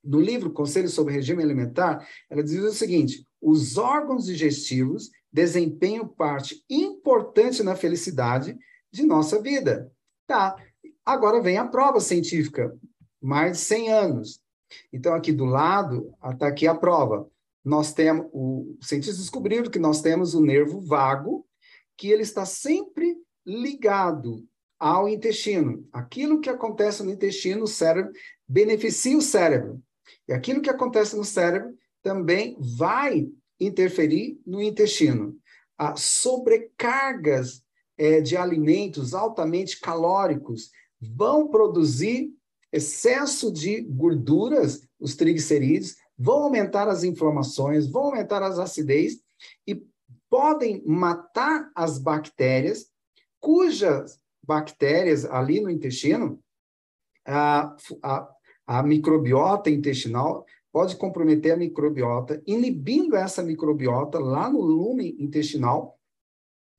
No 0.04 0.20
livro 0.20 0.52
Conselho 0.52 0.90
sobre 0.90 1.14
Regime 1.14 1.42
Alimentar, 1.42 2.08
ela 2.30 2.44
diz 2.44 2.60
o 2.60 2.72
seguinte: 2.72 3.26
os 3.42 3.78
órgãos 3.78 4.26
digestivos 4.26 5.10
desempenham 5.32 6.08
parte 6.08 6.64
importante 6.70 7.64
na 7.64 7.76
felicidade 7.76 8.58
de 8.94 9.04
nossa 9.04 9.42
vida. 9.42 9.92
Tá. 10.28 10.56
Agora 11.04 11.42
vem 11.42 11.58
a 11.58 11.68
prova 11.68 12.00
científica, 12.00 12.74
mais 13.20 13.54
de 13.54 13.64
100 13.64 13.92
anos. 13.92 14.42
Então, 14.92 15.14
aqui 15.14 15.34
do 15.34 15.46
lado, 15.46 16.14
está 16.32 16.48
aqui 16.48 16.68
a 16.68 16.76
prova. 16.76 17.28
Nós 17.66 17.94
temos, 17.94 18.28
o, 18.32 18.78
os 18.80 18.88
cientistas 18.88 19.18
descobriram 19.18 19.70
que 19.70 19.80
nós 19.80 20.02
temos 20.02 20.34
o 20.34 20.42
nervo 20.42 20.80
vago, 20.80 21.46
que 21.98 22.10
ele 22.10 22.22
está 22.22 22.46
sempre 22.46 23.18
ligado 23.46 24.46
ao 24.80 25.10
intestino. 25.10 25.88
Aquilo 25.92 26.40
que 26.40 26.50
acontece 26.50 27.04
no 27.04 27.12
intestino, 27.12 27.64
o 27.64 27.68
cérebro, 27.68 28.12
beneficia 28.48 29.18
o 29.18 29.22
cérebro. 29.22 29.82
E 30.28 30.34
aquilo 30.34 30.62
que 30.62 30.70
acontece 30.70 31.16
no 31.16 31.24
cérebro 31.24 31.74
também 32.02 32.56
vai 32.60 33.28
interferir 33.60 34.40
no 34.46 34.62
intestino. 34.62 35.36
As 35.78 36.02
sobrecargas 36.02 37.64
é, 37.98 38.22
de 38.22 38.36
alimentos 38.36 39.14
altamente 39.14 39.80
calóricos 39.80 40.72
vão 41.00 41.48
produzir 41.48 42.34
excesso 42.72 43.52
de 43.52 43.82
gorduras, 43.82 44.88
os 45.00 45.16
triglicerídeos, 45.16 45.96
vão 46.18 46.44
aumentar 46.44 46.88
as 46.88 47.04
inflamações, 47.04 47.88
vão 47.88 48.06
aumentar 48.06 48.42
as 48.42 48.58
acidez 48.58 49.20
e 49.68 49.84
podem 50.30 50.84
matar 50.86 51.70
as 51.76 52.00
bactérias, 52.00 52.88
cujas 53.40 54.20
bactérias 54.42 55.26
ali 55.26 55.62
no 55.62 55.70
intestino, 55.70 56.40
a, 57.26 57.76
a, 58.02 58.30
a 58.66 58.84
microbiota 58.84 59.70
intestinal 59.70 60.46
pode 60.72 60.96
comprometer 60.96 61.54
a 61.54 61.58
microbiota, 61.58 62.42
inibindo 62.48 63.16
essa 63.16 63.44
microbiota 63.44 64.18
lá 64.18 64.50
no 64.50 64.60
lume 64.60 65.16
intestinal, 65.20 66.00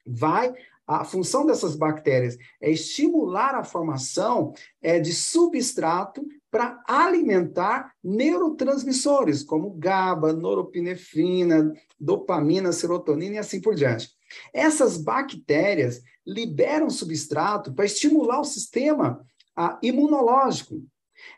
vai 0.04 0.52
a 0.86 1.04
função 1.04 1.46
dessas 1.46 1.76
bactérias 1.76 2.36
é 2.60 2.70
estimular 2.70 3.54
a 3.54 3.64
formação 3.64 4.52
é, 4.82 5.00
de 5.00 5.14
substrato 5.14 6.26
para 6.50 6.82
alimentar 6.86 7.92
neurotransmissores, 8.02 9.42
como 9.42 9.70
GABA, 9.70 10.32
noropinefrina, 10.32 11.72
dopamina, 11.98 12.70
serotonina 12.70 13.36
e 13.36 13.38
assim 13.38 13.60
por 13.60 13.74
diante. 13.74 14.10
Essas 14.52 14.96
bactérias 14.96 16.02
liberam 16.26 16.88
substrato 16.90 17.72
para 17.72 17.84
estimular 17.84 18.40
o 18.40 18.44
sistema 18.44 19.24
a, 19.56 19.78
imunológico. 19.82 20.82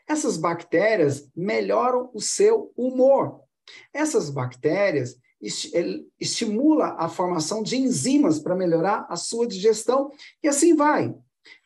Essas 0.07 0.37
bactérias 0.37 1.29
melhoram 1.35 2.09
o 2.13 2.21
seu 2.21 2.71
humor. 2.75 3.41
Essas 3.93 4.29
bactérias 4.29 5.17
estimula 5.41 6.95
a 6.97 7.07
formação 7.07 7.61
de 7.61 7.77
enzimas 7.77 8.39
para 8.39 8.55
melhorar 8.55 9.05
a 9.09 9.15
sua 9.15 9.47
digestão, 9.47 10.11
e 10.43 10.47
assim 10.47 10.75
vai. 10.75 11.15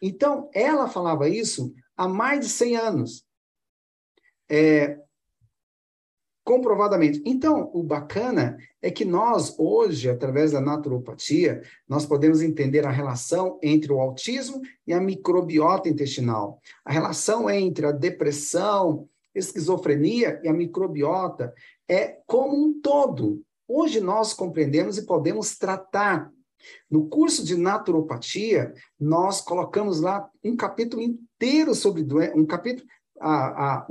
Então, 0.01 0.50
ela 0.54 0.88
falava 0.88 1.30
isso 1.30 1.74
há 1.96 2.08
mais 2.08 2.42
de 2.42 2.50
100 2.50 2.75
anos. 2.75 3.25
É, 4.50 5.00
comprovadamente. 6.44 7.22
Então, 7.25 7.70
o 7.74 7.84
bacana 7.84 8.58
é 8.82 8.90
que 8.90 9.06
nós, 9.06 9.56
hoje, 9.58 10.10
através 10.10 10.51
da 10.51 10.60
naturopatia, 10.60 11.62
nós 11.88 12.06
podemos 12.06 12.42
entender 12.42 12.86
a 12.86 12.92
relação 12.92 13.60
entre 13.62 13.92
o 13.92 14.00
autismo 14.00 14.62
e 14.86 14.94
a 14.94 15.00
microbiota 15.00 15.88
intestinal, 15.88 16.60
a 16.84 16.92
relação 16.92 17.50
entre 17.50 17.86
a 17.86 17.92
depressão, 17.92 19.08
esquizofrenia 19.34 20.42
e 20.44 20.50
a 20.50 20.54
microbiota 20.54 21.54
é 21.88 22.18
como 22.25 22.58
um 22.58 22.82
todo. 22.82 23.42
Hoje 23.74 24.01
nós 24.01 24.34
compreendemos 24.34 24.98
e 24.98 25.06
podemos 25.06 25.58
tratar. 25.58 26.30
No 26.90 27.08
curso 27.08 27.42
de 27.42 27.56
naturopatia, 27.56 28.74
nós 29.00 29.40
colocamos 29.40 30.01
lá 30.01 30.30
um 30.44 30.58
capítulo 30.58 31.01
inteiro 31.01 31.74
sobre 31.74 32.04
doença, 32.04 32.36
um 32.36 32.46
capítulo, 32.46 32.86
a, 33.18 33.75
a, 33.75 33.88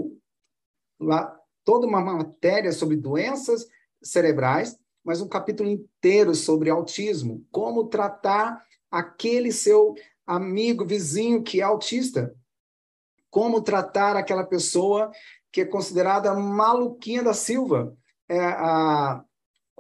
lá, 1.01 1.35
toda 1.65 1.87
uma 1.87 2.03
matéria 2.03 2.73
sobre 2.73 2.95
doenças 2.95 3.67
cerebrais, 4.03 4.79
mas 5.03 5.23
um 5.23 5.29
capítulo 5.29 5.71
inteiro 5.71 6.35
sobre 6.35 6.69
autismo, 6.69 7.43
como 7.51 7.89
tratar 7.89 8.63
aquele 8.91 9.51
seu 9.51 9.95
amigo, 10.27 10.85
vizinho 10.85 11.43
que 11.43 11.63
é 11.63 11.65
autista, 11.65 12.37
como 13.31 13.63
tratar 13.63 14.15
aquela 14.15 14.45
pessoa 14.45 15.11
que 15.51 15.63
é 15.63 15.65
considerada 15.65 16.35
maluquinha 16.35 17.23
da 17.23 17.33
Silva, 17.33 17.97
é, 18.29 18.39
a, 18.41 19.25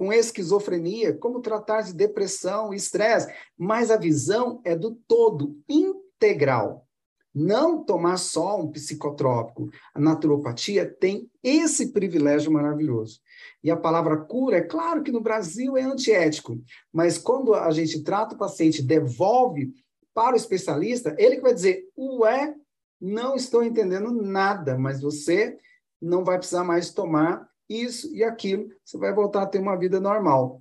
com 0.01 0.11
esquizofrenia, 0.15 1.13
como 1.13 1.43
tratar 1.43 1.83
de 1.83 1.93
depressão 1.93 2.73
estresse, 2.73 3.31
mas 3.55 3.91
a 3.91 3.99
visão 3.99 4.59
é 4.65 4.75
do 4.75 4.95
todo, 5.07 5.61
integral. 5.69 6.89
Não 7.35 7.85
tomar 7.85 8.17
só 8.17 8.59
um 8.59 8.73
psicotrópico. 8.73 9.69
A 9.95 10.01
naturopatia 10.01 10.87
tem 10.87 11.31
esse 11.43 11.93
privilégio 11.93 12.51
maravilhoso. 12.51 13.21
E 13.63 13.71
a 13.71 13.77
palavra 13.77 14.17
cura, 14.17 14.57
é 14.57 14.63
claro 14.63 15.03
que 15.03 15.13
no 15.13 15.21
Brasil 15.21 15.77
é 15.77 15.83
antiético, 15.83 16.59
mas 16.91 17.19
quando 17.19 17.53
a 17.53 17.71
gente 17.71 18.03
trata 18.03 18.35
o 18.35 18.39
paciente, 18.39 18.83
devolve 18.83 19.71
para 20.15 20.33
o 20.33 20.37
especialista, 20.39 21.15
ele 21.19 21.37
que 21.37 21.43
vai 21.43 21.53
dizer: 21.53 21.85
Ué, 21.95 22.55
não 22.99 23.37
estou 23.37 23.63
entendendo 23.63 24.11
nada, 24.11 24.79
mas 24.79 25.03
você 25.03 25.59
não 26.01 26.25
vai 26.25 26.39
precisar 26.39 26.65
mais 26.65 26.91
tomar 26.91 27.50
isso 27.71 28.13
e 28.15 28.25
aquilo, 28.25 28.69
você 28.85 28.99
vai 28.99 29.15
voltar 29.15 29.43
a 29.43 29.47
ter 29.47 29.61
uma 29.61 29.77
vida 29.77 30.01
normal. 30.01 30.61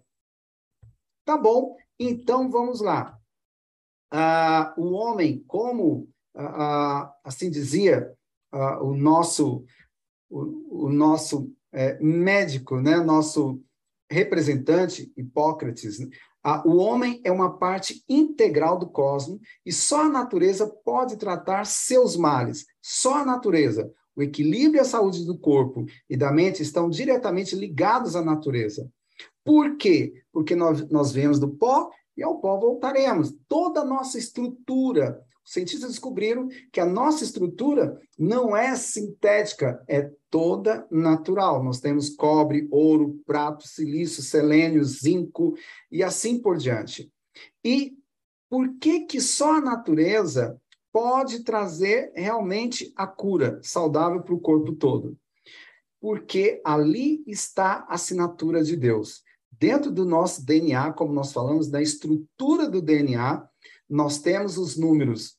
Tá 1.26 1.36
bom, 1.36 1.76
então 2.00 2.50
vamos 2.50 2.82
lá. 2.82 3.20
Ah, 4.12 4.74
o 4.78 4.92
homem, 4.92 5.44
como 5.48 6.08
ah, 6.36 7.04
ah 7.04 7.16
assim 7.24 7.50
dizia 7.50 8.16
ah, 8.52 8.82
o 8.84 8.96
nosso, 8.96 9.66
o, 10.30 10.86
o 10.86 10.90
nosso 10.90 11.52
é, 11.72 12.00
médico, 12.00 12.80
né, 12.80 12.98
nosso 12.98 13.62
representante, 14.10 15.12
Hipócrates, 15.16 16.00
né? 16.00 16.08
ah, 16.44 16.64
o 16.66 16.78
homem 16.78 17.22
é 17.24 17.32
uma 17.32 17.58
parte 17.58 18.04
integral 18.08 18.78
do 18.78 18.90
cosmos 18.90 19.40
e 19.66 19.72
só 19.72 20.04
a 20.04 20.10
natureza 20.10 20.68
pode 20.68 21.18
tratar 21.18 21.66
seus 21.66 22.16
males. 22.16 22.66
Só 22.82 23.16
a 23.16 23.26
natureza. 23.26 23.92
O 24.20 24.22
equilíbrio 24.22 24.80
e 24.80 24.82
a 24.82 24.84
saúde 24.84 25.26
do 25.26 25.38
corpo 25.38 25.86
e 26.10 26.18
da 26.18 26.30
mente 26.30 26.62
estão 26.62 26.90
diretamente 26.90 27.56
ligados 27.56 28.18
à 28.18 28.22
natureza. 28.22 28.92
Por 29.46 29.78
quê? 29.78 30.14
Porque 30.30 30.58
nós, 30.58 30.90
nós 30.90 31.14
viemos 31.14 31.40
do 31.40 31.48
pó 31.48 31.90
e 32.18 32.22
ao 32.22 32.38
pó 32.42 32.60
voltaremos. 32.60 33.34
Toda 33.48 33.80
a 33.80 33.86
nossa 33.86 34.18
estrutura, 34.18 35.24
os 35.42 35.54
cientistas 35.54 35.92
descobriram 35.92 36.50
que 36.70 36.82
a 36.82 36.86
nossa 36.86 37.24
estrutura 37.24 37.98
não 38.18 38.58
é 38.58 38.76
sintética, 38.76 39.82
é 39.88 40.12
toda 40.30 40.86
natural. 40.92 41.64
Nós 41.64 41.80
temos 41.80 42.10
cobre, 42.10 42.68
ouro, 42.72 43.22
prato, 43.26 43.66
silício, 43.66 44.22
selênio, 44.22 44.84
zinco 44.84 45.56
e 45.90 46.04
assim 46.04 46.38
por 46.42 46.58
diante. 46.58 47.10
E 47.64 47.98
por 48.50 48.78
que 48.80 49.06
que 49.06 49.22
só 49.22 49.54
a 49.54 49.62
natureza 49.62 50.60
pode 50.92 51.44
trazer 51.44 52.12
realmente 52.16 52.92
a 52.96 53.06
cura 53.06 53.60
saudável 53.64 54.22
para 54.22 54.34
o 54.34 54.40
corpo 54.40 54.74
todo. 54.74 55.18
Porque 56.00 56.62
ali 56.64 57.24
está 57.28 57.86
a 57.88 57.96
assinatura 57.96 58.64
de 58.64 58.76
Deus. 58.76 59.24
Dentro 59.52 59.92
do 59.92 60.06
nosso 60.06 60.46
DNA, 60.46 60.94
como 60.94 61.14
nós 61.14 61.34
falamos, 61.34 61.70
da 61.70 61.82
estrutura 61.82 62.70
do 62.70 62.82
DNA, 62.82 63.46
nós 63.90 64.20
temos 64.20 64.58
os 64.58 64.78
números 64.78 65.38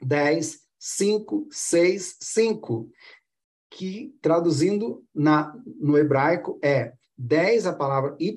10, 0.00 0.60
5, 0.78 1.48
6, 1.50 2.16
5, 2.20 2.90
que 3.70 4.16
traduzindo 4.22 5.04
na, 5.14 5.54
no 5.78 5.98
hebraico 5.98 6.58
é 6.62 6.94
10 7.18 7.66
a 7.66 7.72
palavra 7.72 8.16
Y, 8.18 8.34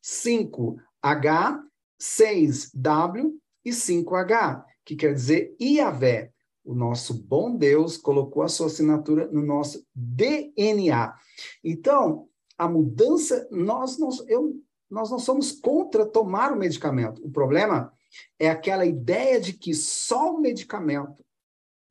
5 0.00 0.80
H, 1.02 1.64
6 1.98 2.70
W 2.74 3.38
e 3.64 3.70
5H, 3.70 4.64
que 4.88 4.96
quer 4.96 5.12
dizer 5.12 5.54
Iavé. 5.60 6.32
O 6.64 6.74
nosso 6.74 7.12
bom 7.12 7.54
Deus 7.54 7.98
colocou 7.98 8.42
a 8.42 8.48
sua 8.48 8.68
assinatura 8.68 9.28
no 9.28 9.42
nosso 9.42 9.86
DNA. 9.94 11.14
Então, 11.62 12.26
a 12.56 12.66
mudança, 12.66 13.46
nós 13.50 13.98
não, 13.98 14.08
eu, 14.26 14.54
nós 14.90 15.10
não 15.10 15.18
somos 15.18 15.52
contra 15.52 16.06
tomar 16.06 16.52
o 16.52 16.58
medicamento. 16.58 17.22
O 17.22 17.30
problema 17.30 17.92
é 18.38 18.48
aquela 18.48 18.86
ideia 18.86 19.38
de 19.38 19.52
que 19.52 19.74
só 19.74 20.34
o 20.34 20.40
medicamento 20.40 21.22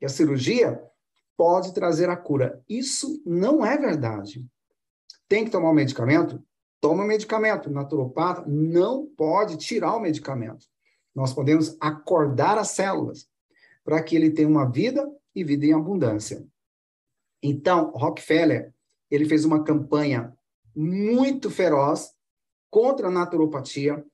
e 0.02 0.06
a 0.06 0.10
cirurgia 0.10 0.82
pode 1.38 1.76
trazer 1.76 2.10
a 2.10 2.18
cura. 2.18 2.64
Isso 2.68 3.22
não 3.24 3.64
é 3.64 3.78
verdade. 3.78 4.44
Tem 5.30 5.46
que 5.46 5.52
tomar 5.52 5.70
o 5.70 5.76
medicamento? 5.76 6.44
Toma 6.82 7.04
o 7.04 7.08
medicamento. 7.08 7.70
O 7.70 7.74
naturopata 7.74 8.44
não 8.48 9.06
pode 9.06 9.56
tirar 9.58 9.96
o 9.96 10.00
medicamento. 10.00 10.66
Nós 11.18 11.34
podemos 11.34 11.76
acordar 11.80 12.60
as 12.60 12.76
células 12.76 13.28
para 13.84 14.04
que 14.04 14.16
ele 14.16 14.30
tenha 14.30 14.48
uma 14.48 14.70
vida 14.70 15.12
e 15.34 15.44
vida 15.44 15.66
em 15.66 15.74
abundância. 15.74 16.46
Então, 17.42 17.90
Rockefeller, 17.96 18.72
ele 19.10 19.26
fez 19.26 19.44
uma 19.44 19.64
campanha 19.64 20.32
muito 20.76 21.50
feroz 21.50 22.12
contra 22.70 23.08
a 23.08 23.12
naturopatia, 23.12 24.06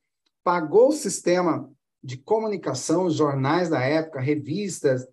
pagou 0.45 0.87
o 0.87 0.93
sistema 0.93 1.69
de 2.01 2.15
comunicação, 2.15 3.09
jornais 3.09 3.67
da 3.67 3.81
época, 3.81 4.21
revistas, 4.21 5.05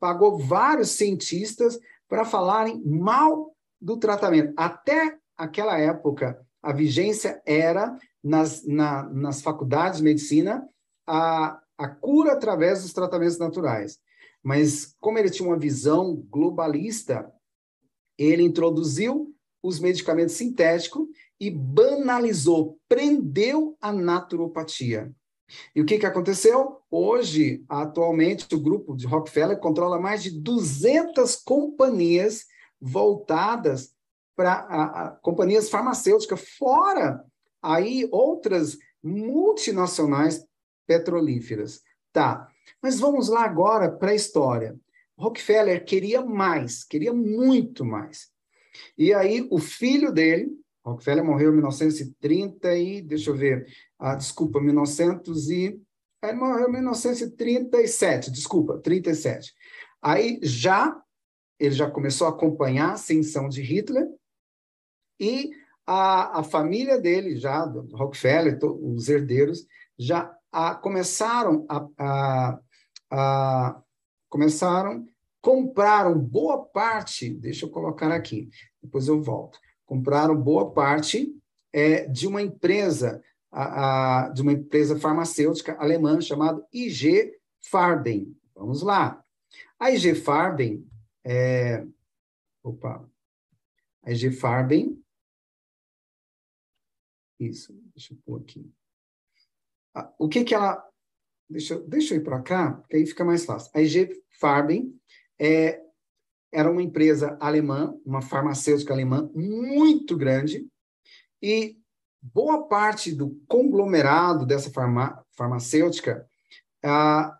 pagou 0.00 0.38
vários 0.38 0.90
cientistas 0.90 1.78
para 2.08 2.24
falarem 2.24 2.82
mal 2.84 3.54
do 3.80 3.96
tratamento. 3.96 4.52
Até 4.56 5.16
aquela 5.36 5.78
época, 5.78 6.44
a 6.60 6.72
vigência 6.72 7.40
era 7.46 7.96
nas, 8.24 8.66
na, 8.66 9.04
nas 9.04 9.40
faculdades 9.40 9.98
de 9.98 10.04
medicina 10.04 10.68
a, 11.08 11.60
a 11.78 11.88
cura 11.88 12.32
através 12.32 12.82
dos 12.82 12.92
tratamentos 12.92 13.38
naturais. 13.38 13.98
Mas, 14.42 14.94
como 15.00 15.18
ele 15.18 15.30
tinha 15.30 15.48
uma 15.48 15.58
visão 15.58 16.16
globalista, 16.28 17.32
ele 18.16 18.42
introduziu 18.42 19.34
os 19.62 19.80
medicamentos 19.80 20.34
sintéticos 20.34 21.08
e 21.40 21.50
banalizou, 21.50 22.78
prendeu 22.88 23.76
a 23.80 23.92
naturopatia. 23.92 25.12
E 25.74 25.80
o 25.80 25.84
que, 25.84 25.98
que 25.98 26.06
aconteceu? 26.06 26.78
Hoje, 26.90 27.64
atualmente, 27.68 28.54
o 28.54 28.60
grupo 28.60 28.94
de 28.94 29.06
Rockefeller 29.06 29.58
controla 29.58 29.98
mais 29.98 30.22
de 30.22 30.30
200 30.30 31.36
companhias 31.36 32.44
voltadas 32.80 33.94
para 34.36 35.18
companhias 35.22 35.68
farmacêuticas, 35.68 36.40
fora 36.56 37.24
aí 37.60 38.08
outras 38.12 38.78
multinacionais 39.02 40.44
petrolíferas. 40.88 41.82
Tá, 42.12 42.48
mas 42.82 42.98
vamos 42.98 43.28
lá 43.28 43.44
agora 43.44 43.92
para 43.92 44.10
a 44.10 44.14
história. 44.14 44.74
Rockefeller 45.16 45.84
queria 45.84 46.24
mais, 46.24 46.82
queria 46.82 47.12
muito 47.12 47.84
mais. 47.84 48.30
E 48.96 49.12
aí 49.12 49.46
o 49.50 49.58
filho 49.58 50.10
dele, 50.10 50.48
Rockefeller 50.84 51.24
morreu 51.24 51.50
em 51.50 51.56
1930 51.56 52.74
e, 52.76 53.02
deixa 53.02 53.30
eu 53.30 53.36
ver, 53.36 53.66
ah, 53.98 54.14
desculpa, 54.14 54.60
1900 54.60 55.50
e... 55.50 55.80
Ele 56.20 56.32
morreu 56.32 56.68
em 56.68 56.72
1937, 56.72 58.32
desculpa, 58.32 58.78
37. 58.78 59.54
Aí 60.02 60.40
já, 60.42 61.00
ele 61.60 61.74
já 61.74 61.88
começou 61.88 62.26
a 62.26 62.30
acompanhar 62.30 62.90
a 62.90 62.92
ascensão 62.94 63.48
de 63.48 63.62
Hitler 63.62 64.04
e 65.20 65.50
a, 65.86 66.40
a 66.40 66.42
família 66.42 66.98
dele, 66.98 67.36
já, 67.36 67.64
Rockefeller, 67.92 68.58
os 68.62 69.08
herdeiros, 69.08 69.64
já 69.96 70.37
a, 70.52 70.74
começaram 70.74 71.66
a, 71.68 71.88
a, 71.98 72.60
a 73.10 73.82
começaram 74.28 75.06
compraram 75.40 76.18
boa 76.18 76.64
parte, 76.64 77.30
deixa 77.30 77.64
eu 77.64 77.70
colocar 77.70 78.12
aqui, 78.12 78.50
depois 78.82 79.08
eu 79.08 79.22
volto, 79.22 79.58
compraram 79.86 80.36
boa 80.36 80.72
parte 80.72 81.34
é, 81.72 82.06
de 82.06 82.26
uma 82.26 82.42
empresa, 82.42 83.22
a, 83.50 84.26
a, 84.26 84.28
de 84.30 84.42
uma 84.42 84.52
empresa 84.52 84.98
farmacêutica 84.98 85.76
alemã 85.78 86.20
chamada 86.20 86.62
IG 86.72 87.32
Farben. 87.62 88.36
Vamos 88.54 88.82
lá. 88.82 89.24
A 89.78 89.90
IG 89.90 90.16
Farben, 90.16 90.86
é, 91.24 91.86
opa, 92.62 93.08
a 94.02 94.10
IG 94.10 94.32
Farben, 94.32 95.02
isso, 97.38 97.72
deixa 97.94 98.12
eu 98.12 98.18
pôr 98.24 98.40
aqui. 98.40 98.68
Ah, 99.94 100.12
o 100.18 100.28
que 100.28 100.44
que 100.44 100.54
ela... 100.54 100.84
Deixa, 101.48 101.78
deixa 101.80 102.14
eu 102.14 102.20
ir 102.20 102.24
para 102.24 102.42
cá, 102.42 102.72
porque 102.72 102.96
aí 102.96 103.06
fica 103.06 103.24
mais 103.24 103.44
fácil. 103.44 103.70
A 103.74 103.80
IG 103.80 104.10
Farben 104.38 104.94
é, 105.40 105.80
era 106.52 106.70
uma 106.70 106.82
empresa 106.82 107.36
alemã, 107.40 107.94
uma 108.04 108.20
farmacêutica 108.20 108.92
alemã 108.92 109.30
muito 109.34 110.16
grande, 110.16 110.66
e 111.42 111.78
boa 112.20 112.66
parte 112.66 113.12
do 113.12 113.40
conglomerado 113.46 114.44
dessa 114.44 114.70
farma, 114.70 115.24
farmacêutica, 115.36 116.26
a, 116.84 117.36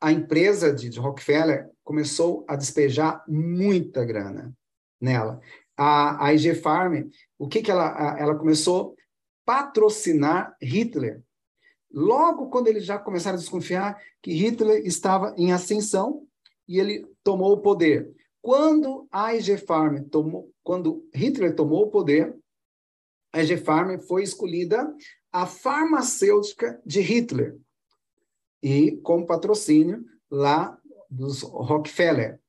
a 0.00 0.12
empresa 0.12 0.72
de, 0.72 0.88
de, 0.88 0.98
Rockefeller 0.98 1.70
começou 1.82 2.44
a 2.48 2.56
despejar 2.56 3.24
muita 3.28 4.04
grana 4.04 4.52
nela. 5.00 5.40
A, 5.76 6.26
a 6.26 6.34
IG 6.34 6.54
Farm, 6.56 7.08
o 7.38 7.48
que, 7.48 7.62
que 7.62 7.70
ela, 7.70 8.16
ela 8.18 8.34
começou? 8.34 8.94
Patrocinar 9.44 10.56
Hitler. 10.60 11.22
Logo 11.92 12.48
quando 12.48 12.68
eles 12.68 12.84
já 12.84 12.98
começaram 12.98 13.36
a 13.36 13.40
desconfiar 13.40 14.00
que 14.22 14.32
Hitler 14.32 14.84
estava 14.84 15.34
em 15.36 15.52
ascensão 15.52 16.26
e 16.68 16.78
ele 16.78 17.06
tomou 17.22 17.52
o 17.52 17.60
poder. 17.60 18.12
Quando 18.42 19.08
a 19.10 19.34
IG 19.34 19.58
Farm 19.58 20.04
tomou, 20.04 20.50
quando 20.62 21.08
Hitler 21.14 21.54
tomou 21.54 21.84
o 21.84 21.90
poder, 21.90 22.36
a 23.32 23.42
IG 23.42 23.56
Farm 23.58 23.98
foi 24.00 24.22
escolhida 24.22 24.94
a 25.32 25.46
farmacêutica 25.46 26.80
de 26.84 27.00
Hitler 27.00 27.58
e 28.62 28.96
com 28.98 29.26
patrocínio 29.26 30.04
lá 30.30 30.78
dos 31.10 31.42
Rockefeller. 31.42 32.40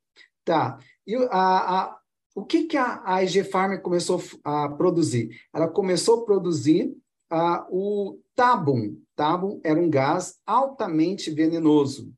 Tá. 0.44 0.80
E 1.06 1.16
a, 1.16 1.82
a, 1.82 2.00
o 2.36 2.46
que, 2.46 2.64
que 2.64 2.78
a, 2.78 3.24
IG 3.24 3.44
Farm 3.44 3.78
começou 3.82 4.22
a 4.44 4.70
produzir? 4.70 5.30
Ela 5.54 5.68
começou 5.68 6.22
a 6.22 6.26
produzir 6.26 6.96
a, 7.30 7.68
o 7.70 8.20
Tabum. 8.36 9.00
Tabum 9.16 9.60
era 9.64 9.80
um 9.80 9.90
gás 9.90 10.40
altamente 10.46 11.32
venenoso. 11.32 12.14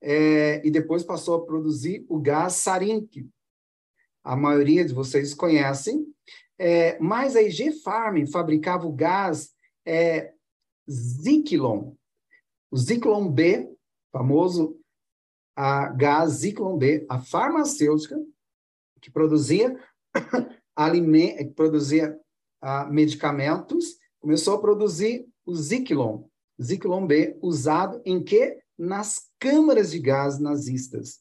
É, 0.00 0.66
e 0.66 0.70
depois 0.70 1.02
passou 1.02 1.36
a 1.36 1.44
produzir 1.44 2.04
o 2.08 2.18
gás 2.18 2.54
sarin, 2.54 3.06
que 3.06 3.28
a 4.22 4.36
maioria 4.36 4.84
de 4.84 4.92
vocês 4.92 5.34
conhecem. 5.34 6.06
É, 6.58 6.98
mas 6.98 7.36
a 7.36 7.42
IG 7.42 7.72
Farm 7.82 8.26
fabricava 8.26 8.86
o 8.86 8.92
gás 8.92 9.54
é. 9.84 10.32
O 12.70 12.76
Zyklon 12.76 13.28
B, 13.28 13.68
famoso 14.12 14.78
a 15.56 15.88
gás 15.88 16.32
Zyklon 16.32 16.76
B, 16.76 17.06
a 17.08 17.18
farmacêutica, 17.18 18.16
que 19.00 19.10
produzia, 19.10 19.74
que 21.38 21.52
produzia 21.54 22.18
uh, 22.62 22.92
medicamentos, 22.92 23.95
começou 24.20 24.54
a 24.54 24.60
produzir 24.60 25.26
o 25.44 25.54
Zyklon, 25.54 26.24
Zyklon 26.60 27.06
B, 27.06 27.36
usado 27.42 28.00
em 28.04 28.22
que? 28.22 28.58
Nas 28.78 29.30
câmaras 29.38 29.90
de 29.90 29.98
gás 29.98 30.38
nazistas. 30.38 31.20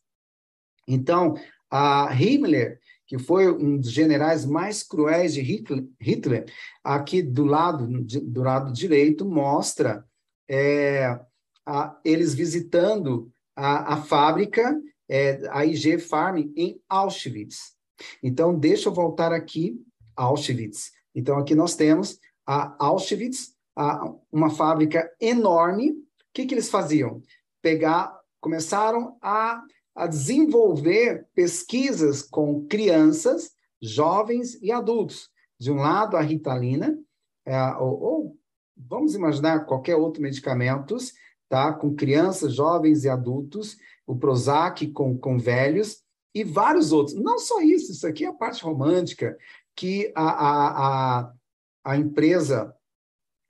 Então, 0.88 1.36
a 1.70 2.10
Himmler, 2.14 2.80
que 3.08 3.18
foi 3.18 3.52
um 3.52 3.78
dos 3.78 3.92
generais 3.92 4.46
mais 4.46 4.84
cruéis 4.84 5.34
de 5.34 5.42
Hitler, 5.42 5.86
Hitler 6.00 6.46
aqui 6.84 7.22
do 7.22 7.46
lado, 7.46 7.88
do 7.88 8.42
lado 8.42 8.74
direito, 8.74 9.26
mostra 9.26 10.06
é, 10.50 11.20
a, 11.66 12.00
eles 12.04 12.34
visitando 12.34 13.32
a, 13.56 13.94
a 13.94 13.98
fábrica, 14.02 14.80
é, 15.08 15.40
a 15.50 15.66
IG 15.66 16.00
Farm, 16.00 16.52
em 16.56 16.80
Auschwitz. 16.90 17.76
Então, 18.22 18.58
deixa 18.58 18.90
eu 18.90 18.94
voltar 18.94 19.32
aqui, 19.32 19.80
Auschwitz. 20.16 20.92
Então, 21.14 21.38
aqui 21.38 21.56
nós 21.56 21.76
temos 21.76 22.20
a 22.46 22.76
Auschwitz, 22.80 23.56
a, 23.76 24.14
uma 24.32 24.50
fábrica 24.50 25.10
enorme. 25.20 25.92
O 25.92 25.96
que, 26.34 26.46
que 26.46 26.54
eles 26.54 26.70
faziam? 26.70 27.22
Pegar, 27.62 28.18
começaram 28.40 29.18
a, 29.22 29.62
a 29.96 30.08
desenvolver 30.08 31.28
pesquisas 31.34 32.22
com 32.22 32.66
crianças, 32.68 33.52
jovens 33.82 34.56
e 34.62 34.72
adultos. 34.72 35.30
De 35.60 35.72
um 35.72 35.78
lado, 35.78 36.18
a 36.18 36.22
ritalina, 36.22 36.98
é, 37.46 37.74
ou, 37.76 38.02
ou, 38.02 38.38
vamos 38.76 39.16
imaginar 39.16 39.66
qualquer 39.66 39.96
outro 39.96 40.22
medicamento, 40.22 40.98
tá? 41.48 41.74
com 41.74 41.96
crianças, 41.96 42.54
jovens 42.54 43.04
e 43.04 43.10
adultos, 43.10 43.78
o 44.06 44.16
Prozac 44.16 44.88
com, 44.92 45.18
com 45.18 45.38
velhos, 45.38 46.04
e 46.36 46.44
vários 46.44 46.92
outros. 46.92 47.16
Não 47.16 47.40
só 47.40 47.62
isso, 47.62 47.94
isso 47.94 48.06
aqui 48.06 48.26
é 48.26 48.28
a 48.28 48.34
parte 48.34 48.62
romântica, 48.62 49.38
que 49.74 50.12
a, 50.14 50.24
a, 50.24 51.20
a, 51.20 51.34
a 51.86 51.96
empresa 51.96 52.76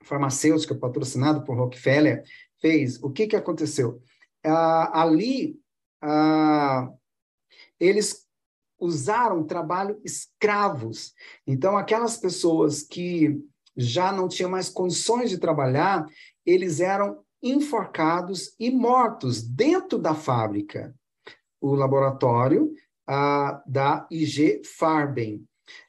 farmacêutica 0.04 0.74
patrocinada 0.74 1.40
por 1.40 1.56
Rockefeller 1.56 2.22
fez, 2.60 3.02
o 3.02 3.10
que, 3.10 3.26
que 3.26 3.34
aconteceu? 3.34 4.00
Ah, 4.44 5.00
ali, 5.00 5.58
ah, 6.02 6.92
eles 7.80 8.26
usaram 8.78 9.46
trabalho 9.46 9.98
escravos. 10.04 11.14
Então, 11.46 11.78
aquelas 11.78 12.18
pessoas 12.18 12.82
que 12.82 13.42
já 13.74 14.12
não 14.12 14.28
tinham 14.28 14.50
mais 14.50 14.68
condições 14.68 15.30
de 15.30 15.38
trabalhar, 15.38 16.06
eles 16.44 16.80
eram 16.80 17.24
enforcados 17.42 18.54
e 18.60 18.70
mortos 18.70 19.42
dentro 19.42 19.98
da 19.98 20.14
fábrica. 20.14 20.94
O 21.60 21.74
laboratório 21.74 22.72
ah, 23.06 23.62
da 23.66 24.06
IG 24.10 24.62
Farben. 24.64 25.46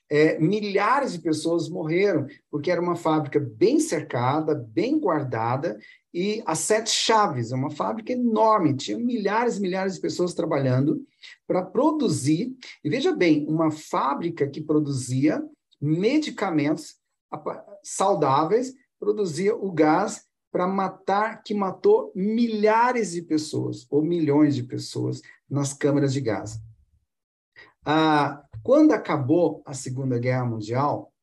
É, 0.10 0.40
milhares 0.40 1.14
de 1.14 1.20
pessoas 1.20 1.68
morreram, 1.68 2.28
porque 2.50 2.72
era 2.72 2.82
uma 2.82 2.96
fábrica 2.96 3.40
bem 3.40 3.80
cercada, 3.80 4.56
bem 4.56 4.98
guardada, 5.00 5.78
e 6.14 6.42
a 6.46 6.56
Sete 6.56 6.90
Chaves, 6.90 7.52
é 7.52 7.56
uma 7.56 7.70
fábrica 7.70 8.14
enorme, 8.14 8.76
tinha 8.76 8.98
milhares 8.98 9.58
e 9.58 9.62
milhares 9.62 9.96
de 9.96 10.02
pessoas 10.02 10.34
trabalhando 10.34 11.06
para 11.46 11.62
produzir, 11.62 12.56
e 12.84 12.90
veja 12.90 13.14
bem, 13.14 13.46
uma 13.48 13.70
fábrica 13.70 14.48
que 14.48 14.62
produzia 14.62 15.44
medicamentos 15.80 16.96
saudáveis, 17.84 18.74
produzia 19.00 19.56
o 19.56 19.72
gás 19.72 20.26
para 20.52 20.66
matar, 20.68 21.44
que 21.44 21.54
matou 21.54 22.12
milhares 22.16 23.12
de 23.12 23.22
pessoas, 23.22 23.86
ou 23.90 24.02
milhões 24.02 24.56
de 24.56 24.64
pessoas, 24.64 25.22
nas 25.50 25.74
câmaras 25.74 26.14
de 26.14 26.22
gás. 26.22 26.60
Ah, 27.86 28.44
quando 28.68 28.92
acabou 28.92 29.64
a 29.66 29.74
Segunda 29.74 30.20
Guerra 30.20 30.44
Mundial, 30.44 31.14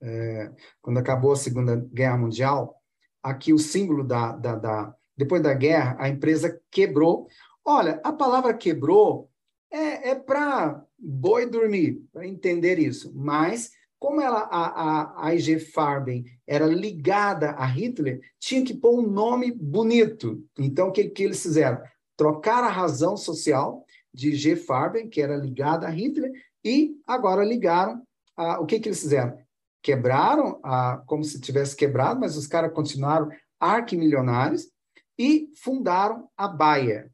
é, 0.00 0.50
quando 0.80 0.96
acabou 0.96 1.32
a 1.32 1.36
Segunda 1.36 1.76
Guerra 1.92 2.16
Mundial, 2.16 2.74
aqui 3.22 3.52
o 3.52 3.58
símbolo 3.58 4.02
da, 4.02 4.32
da, 4.32 4.56
da, 4.56 4.94
Depois 5.14 5.42
da 5.42 5.52
guerra, 5.52 5.94
a 6.00 6.08
empresa 6.08 6.58
quebrou. 6.70 7.28
Olha, 7.62 8.00
a 8.02 8.14
palavra 8.14 8.54
quebrou 8.54 9.28
é, 9.70 10.08
é 10.08 10.14
para 10.14 10.82
boi 10.98 11.44
dormir, 11.44 12.02
para 12.10 12.26
entender 12.26 12.78
isso. 12.78 13.12
Mas, 13.14 13.70
como 13.98 14.18
ela, 14.18 14.48
a, 14.50 14.68
a, 14.68 15.26
a 15.26 15.34
IG 15.34 15.58
Farben 15.58 16.24
era 16.46 16.64
ligada 16.64 17.50
a 17.50 17.66
Hitler, 17.66 18.22
tinha 18.40 18.64
que 18.64 18.72
pôr 18.72 18.98
um 18.98 19.06
nome 19.06 19.52
bonito. 19.52 20.42
Então, 20.58 20.88
o 20.88 20.92
que, 20.92 21.10
que 21.10 21.24
eles 21.24 21.42
fizeram? 21.42 21.78
Trocar 22.16 22.64
a 22.64 22.70
razão 22.70 23.18
social 23.18 23.84
de 24.12 24.34
G. 24.34 24.56
Farben, 24.56 25.08
que 25.08 25.20
era 25.20 25.36
ligada 25.36 25.86
a 25.86 25.90
Hitler, 25.90 26.30
e 26.64 27.00
agora 27.06 27.44
ligaram 27.44 28.02
a, 28.36 28.60
o 28.60 28.66
que, 28.66 28.78
que 28.78 28.88
eles 28.88 29.00
fizeram? 29.00 29.36
Quebraram, 29.82 30.60
a, 30.62 31.02
como 31.06 31.24
se 31.24 31.40
tivesse 31.40 31.74
quebrado, 31.74 32.20
mas 32.20 32.36
os 32.36 32.46
caras 32.46 32.72
continuaram 32.72 33.30
arquimilionários 33.58 34.68
e 35.18 35.50
fundaram 35.56 36.28
a 36.36 36.46
Bayer. 36.48 37.10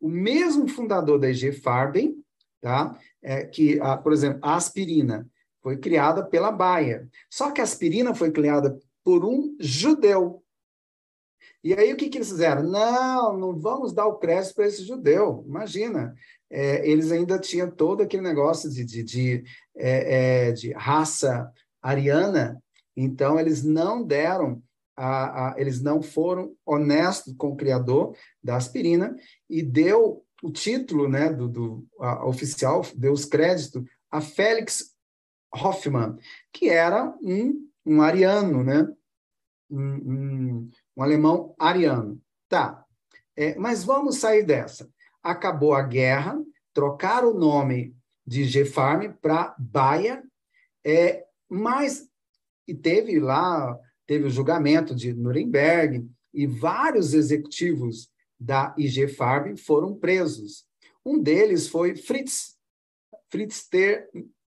O 0.00 0.08
mesmo 0.08 0.68
fundador 0.68 1.18
da 1.18 1.30
IG 1.30 1.52
Farben, 1.52 2.22
tá? 2.60 2.98
É, 3.22 3.44
que, 3.44 3.80
a, 3.80 3.96
por 3.96 4.12
exemplo, 4.12 4.40
a 4.42 4.56
aspirina 4.56 5.28
foi 5.62 5.76
criada 5.76 6.24
pela 6.24 6.50
Bayer. 6.50 7.08
Só 7.30 7.50
que 7.50 7.60
a 7.60 7.64
aspirina 7.64 8.14
foi 8.14 8.32
criada 8.32 8.78
por 9.04 9.24
um 9.24 9.56
judeu, 9.60 10.41
e 11.62 11.74
aí 11.74 11.92
o 11.92 11.96
que, 11.96 12.08
que 12.08 12.18
eles 12.18 12.30
fizeram? 12.30 12.62
Não, 12.62 13.36
não 13.38 13.58
vamos 13.58 13.92
dar 13.92 14.06
o 14.06 14.18
crédito 14.18 14.54
para 14.54 14.66
esse 14.66 14.84
judeu. 14.84 15.44
Imagina, 15.46 16.14
é, 16.50 16.88
eles 16.88 17.12
ainda 17.12 17.38
tinham 17.38 17.70
todo 17.70 18.02
aquele 18.02 18.22
negócio 18.22 18.70
de, 18.70 18.84
de, 18.84 19.02
de, 19.02 19.44
é, 19.76 20.48
é, 20.48 20.52
de 20.52 20.72
raça 20.72 21.50
ariana, 21.80 22.62
então 22.96 23.38
eles 23.38 23.62
não 23.62 24.02
deram, 24.02 24.62
a, 24.96 25.52
a, 25.52 25.60
eles 25.60 25.80
não 25.80 26.02
foram 26.02 26.54
honestos 26.66 27.34
com 27.36 27.48
o 27.48 27.56
criador 27.56 28.14
da 28.42 28.56
aspirina 28.56 29.16
e 29.48 29.62
deu 29.62 30.24
o 30.42 30.50
título 30.50 31.08
né, 31.08 31.32
do, 31.32 31.48
do 31.48 31.86
a, 32.00 32.26
oficial, 32.26 32.84
deu 32.94 33.12
os 33.12 33.24
créditos 33.24 33.82
a 34.10 34.20
Félix 34.20 34.92
Hoffmann, 35.54 36.18
que 36.52 36.68
era 36.68 37.14
um, 37.22 37.68
um 37.84 38.02
ariano, 38.02 38.62
né? 38.62 38.86
Um, 39.70 39.80
um, 39.80 40.70
um 40.96 41.02
alemão 41.02 41.54
ariano. 41.58 42.20
Tá, 42.48 42.84
é, 43.36 43.54
mas 43.56 43.84
vamos 43.84 44.18
sair 44.18 44.44
dessa. 44.44 44.88
Acabou 45.22 45.74
a 45.74 45.82
guerra, 45.82 46.40
trocaram 46.72 47.30
o 47.30 47.38
nome 47.38 47.94
de 48.26 48.44
G-Farm 48.44 49.12
para 49.20 49.54
Bayer, 49.58 50.22
é, 50.84 51.24
mas 51.48 52.08
e 52.66 52.74
teve 52.74 53.18
lá, 53.18 53.78
teve 54.06 54.26
o 54.26 54.30
julgamento 54.30 54.94
de 54.94 55.12
Nuremberg, 55.12 56.08
e 56.32 56.46
vários 56.46 57.12
executivos 57.12 58.10
da 58.38 58.74
IG 58.78 59.08
Farben 59.08 59.56
foram 59.56 59.94
presos. 59.94 60.64
Um 61.04 61.20
deles 61.20 61.68
foi 61.68 61.96
Fritz, 61.96 62.56
Fritz 63.28 63.68
Ter, 63.68 64.08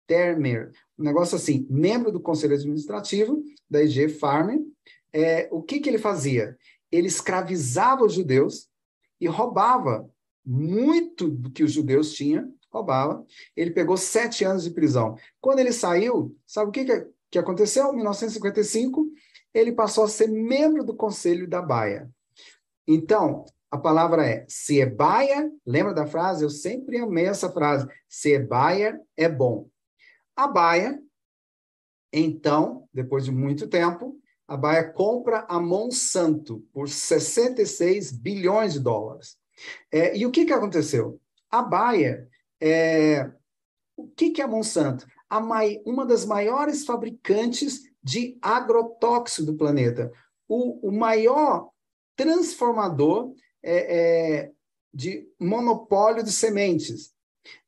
Termer, 0.07 0.73
um 0.99 1.05
negócio 1.05 1.37
assim, 1.37 1.67
membro 1.71 2.11
do 2.11 2.21
conselho 2.21 2.55
administrativo 2.55 3.43
da 3.71 3.83
IG 3.83 4.09
Farben, 4.09 4.67
é, 5.13 5.49
o 5.51 5.63
que, 5.63 5.81
que 5.81 5.89
ele 5.89 5.99
fazia? 5.99 6.57
Ele 6.91 7.09
escravizava 7.09 8.05
os 8.05 8.13
judeus 8.13 8.69
e 9.21 9.27
roubava 9.27 10.09
muito 10.45 11.29
do 11.29 11.51
que 11.51 11.63
os 11.63 11.73
judeus 11.73 12.13
tinham, 12.13 12.53
roubava. 12.71 13.25
Ele 13.57 13.71
pegou 13.71 13.97
sete 13.97 14.45
anos 14.45 14.65
de 14.65 14.71
prisão. 14.71 15.17
Quando 15.41 15.59
ele 15.59 15.73
saiu, 15.73 16.37
sabe 16.47 16.69
o 16.69 16.73
que, 16.73 16.85
que, 16.85 17.07
que 17.31 17.39
aconteceu? 17.39 17.93
Em 17.93 17.97
1955, 17.97 19.07
ele 19.53 19.73
passou 19.73 20.05
a 20.05 20.09
ser 20.09 20.29
membro 20.29 20.85
do 20.85 20.95
conselho 20.95 21.49
da 21.49 21.61
Baia. 21.61 22.11
Então, 22.87 23.45
a 23.71 23.77
palavra 23.77 24.27
é 24.27 24.47
se 24.49 24.81
é 24.81 24.87
Baia, 24.87 25.51
lembra 25.67 25.93
da 25.93 26.07
frase? 26.07 26.43
Eu 26.43 26.51
sempre 26.51 26.99
amei 26.99 27.27
essa 27.27 27.51
frase. 27.51 27.87
Se 28.09 28.33
é 28.33 28.39
Baia, 28.39 28.99
é 29.17 29.29
bom. 29.29 29.69
A 30.35 30.47
Baia, 30.47 30.99
então, 32.13 32.89
depois 32.93 33.25
de 33.25 33.33
muito 33.33 33.69
tempo, 33.69 34.19
a 34.49 34.57
Baia 34.57 34.91
compra 34.91 35.45
a 35.47 35.61
Monsanto 35.61 36.67
por 36.73 36.89
66 36.89 38.11
bilhões 38.13 38.73
de 38.73 38.81
dólares. 38.81 39.37
É, 39.93 40.17
e 40.17 40.25
o 40.25 40.31
que, 40.31 40.47
que 40.47 40.53
aconteceu? 40.55 41.21
A 41.51 41.63
Baia, 41.63 42.27
é, 42.59 43.31
o 43.95 44.09
que, 44.09 44.31
que 44.31 44.41
é 44.41 44.45
a 44.45 44.49
Monsanto? 44.49 45.07
A 45.29 45.39
mai, 45.39 45.83
uma 45.85 46.07
das 46.07 46.25
maiores 46.25 46.87
fabricantes 46.87 47.83
de 48.03 48.39
agrotóxico 48.41 49.45
do 49.45 49.57
planeta. 49.57 50.11
O, 50.49 50.89
o 50.89 50.91
maior 50.91 51.69
transformador 52.17 53.35
é, 53.63 53.99
é, 53.99 54.53
de 54.95 55.29
monopólio 55.39 56.23
de 56.23 56.33
sementes. 56.33 57.13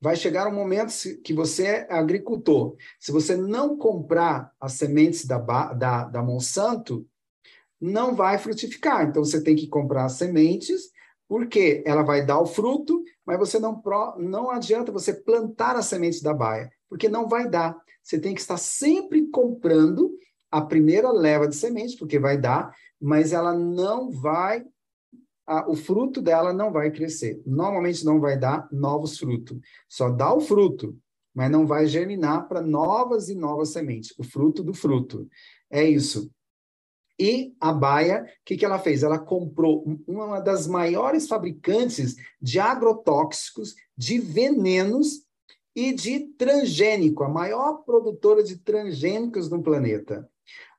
Vai 0.00 0.16
chegar 0.16 0.48
um 0.48 0.54
momento 0.54 0.92
que 1.22 1.32
você 1.32 1.66
é 1.66 1.92
agricultor. 1.92 2.76
Se 2.98 3.12
você 3.12 3.36
não 3.36 3.76
comprar 3.76 4.52
as 4.60 4.72
sementes 4.74 5.24
da, 5.24 5.38
da, 5.38 6.04
da 6.04 6.22
Monsanto, 6.22 7.06
não 7.80 8.14
vai 8.14 8.38
frutificar. 8.38 9.06
Então, 9.06 9.24
você 9.24 9.42
tem 9.42 9.56
que 9.56 9.68
comprar 9.68 10.04
as 10.04 10.12
sementes, 10.12 10.90
porque 11.28 11.82
ela 11.86 12.02
vai 12.02 12.24
dar 12.24 12.40
o 12.40 12.46
fruto, 12.46 13.02
mas 13.24 13.38
você 13.38 13.58
não, 13.58 13.82
não 14.18 14.50
adianta 14.50 14.92
você 14.92 15.14
plantar 15.14 15.76
as 15.76 15.86
sementes 15.86 16.20
da 16.20 16.34
baia, 16.34 16.70
porque 16.88 17.08
não 17.08 17.28
vai 17.28 17.48
dar. 17.48 17.76
Você 18.02 18.18
tem 18.18 18.34
que 18.34 18.40
estar 18.40 18.56
sempre 18.56 19.28
comprando 19.28 20.12
a 20.50 20.60
primeira 20.60 21.10
leva 21.12 21.46
de 21.46 21.54
sementes, 21.54 21.94
porque 21.94 22.18
vai 22.18 22.36
dar, 22.36 22.74
mas 23.00 23.32
ela 23.32 23.54
não 23.54 24.10
vai 24.10 24.64
a, 25.50 25.68
o 25.68 25.74
fruto 25.74 26.22
dela 26.22 26.52
não 26.52 26.70
vai 26.70 26.92
crescer. 26.92 27.42
Normalmente 27.44 28.04
não 28.04 28.20
vai 28.20 28.38
dar 28.38 28.68
novos 28.70 29.18
frutos. 29.18 29.58
Só 29.88 30.08
dá 30.08 30.32
o 30.32 30.40
fruto, 30.40 30.96
mas 31.34 31.50
não 31.50 31.66
vai 31.66 31.86
germinar 31.86 32.46
para 32.46 32.62
novas 32.62 33.28
e 33.28 33.34
novas 33.34 33.70
sementes. 33.70 34.14
O 34.16 34.22
fruto 34.22 34.62
do 34.62 34.72
fruto. 34.72 35.28
É 35.68 35.82
isso. 35.82 36.30
E 37.18 37.52
a 37.60 37.72
Baia, 37.72 38.22
o 38.22 38.26
que, 38.44 38.56
que 38.56 38.64
ela 38.64 38.78
fez? 38.78 39.02
Ela 39.02 39.18
comprou 39.18 39.84
uma 40.06 40.40
das 40.40 40.68
maiores 40.68 41.26
fabricantes 41.26 42.14
de 42.40 42.60
agrotóxicos, 42.60 43.74
de 43.96 44.20
venenos 44.20 45.26
e 45.74 45.92
de 45.92 46.28
transgênico, 46.38 47.24
a 47.24 47.28
maior 47.28 47.82
produtora 47.84 48.42
de 48.42 48.56
transgênicos 48.56 49.50
no 49.50 49.62
planeta. 49.62 50.30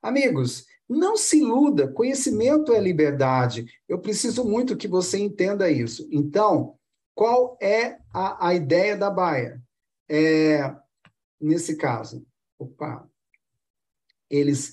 Amigos, 0.02 0.66
não 0.92 1.16
se 1.16 1.38
iluda, 1.38 1.88
conhecimento 1.88 2.72
é 2.72 2.80
liberdade. 2.80 3.66
Eu 3.88 3.98
preciso 3.98 4.44
muito 4.44 4.76
que 4.76 4.86
você 4.86 5.18
entenda 5.18 5.70
isso. 5.70 6.06
Então, 6.10 6.76
qual 7.14 7.56
é 7.60 7.98
a, 8.12 8.48
a 8.48 8.54
ideia 8.54 8.96
da 8.96 9.10
Baia? 9.10 9.62
É, 10.08 10.74
nesse 11.40 11.76
caso, 11.76 12.24
opa, 12.58 13.08
eles 14.30 14.72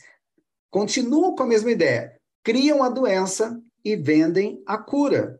continuam 0.69 1.35
com 1.35 1.43
a 1.43 1.47
mesma 1.47 1.71
ideia, 1.71 2.19
criam 2.43 2.83
a 2.83 2.89
doença 2.89 3.61
e 3.83 3.95
vendem 3.95 4.61
a 4.65 4.77
cura. 4.77 5.39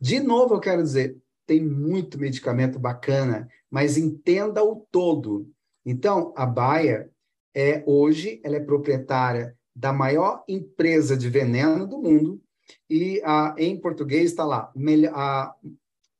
De 0.00 0.20
novo, 0.20 0.54
eu 0.54 0.60
quero 0.60 0.82
dizer, 0.82 1.16
tem 1.46 1.64
muito 1.64 2.18
medicamento 2.18 2.78
bacana, 2.78 3.48
mas 3.70 3.96
entenda 3.96 4.62
o 4.62 4.86
todo. 4.90 5.50
Então, 5.84 6.32
a 6.36 6.46
Baia 6.46 7.10
é 7.54 7.82
hoje 7.86 8.40
ela 8.44 8.56
é 8.56 8.60
proprietária 8.60 9.56
da 9.74 9.92
maior 9.92 10.44
empresa 10.48 11.16
de 11.16 11.28
veneno 11.28 11.86
do 11.86 11.98
mundo, 11.98 12.40
e 12.88 13.20
a, 13.24 13.54
em 13.58 13.78
português 13.78 14.30
está 14.30 14.44
lá, 14.44 14.72
a, 15.12 15.54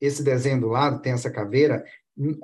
esse 0.01 0.23
desenho 0.23 0.61
do 0.61 0.69
lado 0.69 1.03
tem 1.03 1.13
essa 1.13 1.31
caveira, 1.31 1.85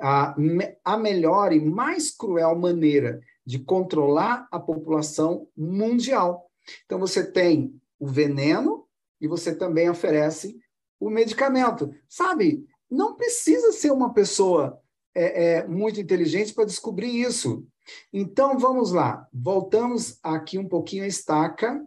a, 0.01 0.35
a 0.83 0.97
melhor 0.97 1.53
e 1.53 1.59
mais 1.59 2.11
cruel 2.11 2.55
maneira 2.55 3.21
de 3.45 3.59
controlar 3.59 4.47
a 4.51 4.59
população 4.59 5.47
mundial. 5.55 6.49
Então, 6.85 6.99
você 6.99 7.25
tem 7.25 7.79
o 7.99 8.07
veneno 8.07 8.85
e 9.21 9.27
você 9.27 9.55
também 9.55 9.89
oferece 9.89 10.57
o 10.99 11.09
medicamento. 11.09 11.93
Sabe, 12.07 12.65
não 12.89 13.15
precisa 13.15 13.71
ser 13.71 13.91
uma 13.91 14.13
pessoa 14.13 14.79
é, 15.15 15.43
é, 15.43 15.67
muito 15.67 15.99
inteligente 15.99 16.53
para 16.53 16.65
descobrir 16.65 17.21
isso. 17.21 17.65
Então, 18.11 18.57
vamos 18.57 18.91
lá. 18.91 19.27
Voltamos 19.33 20.19
aqui 20.23 20.57
um 20.57 20.67
pouquinho 20.67 21.03
a 21.03 21.07
estaca. 21.07 21.83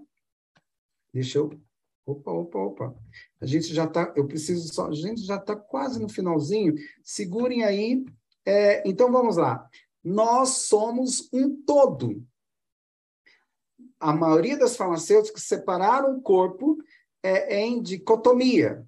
Deixa 1.12 1.38
eu. 1.38 1.50
Opa, 2.06 2.30
opa, 2.30 2.58
opa. 2.58 2.94
A 3.40 3.46
gente 3.46 3.74
já 3.74 3.84
está. 3.84 4.12
Eu 4.16 4.26
preciso 4.26 4.72
só. 4.72 4.88
A 4.88 4.94
gente 4.94 5.22
já 5.22 5.36
está 5.36 5.54
quase 5.54 6.00
no 6.00 6.08
finalzinho. 6.08 6.74
Segurem 7.02 7.64
aí. 7.64 8.04
É, 8.44 8.88
então, 8.88 9.12
vamos 9.12 9.36
lá. 9.36 9.68
Nós 10.02 10.66
somos 10.66 11.28
um 11.32 11.62
todo. 11.62 12.24
A 13.98 14.12
maioria 14.12 14.58
das 14.58 14.76
farmacêuticas 14.76 15.42
separaram 15.42 16.16
o 16.16 16.22
corpo 16.22 16.78
é, 17.22 17.60
em 17.60 17.82
dicotomia. 17.82 18.86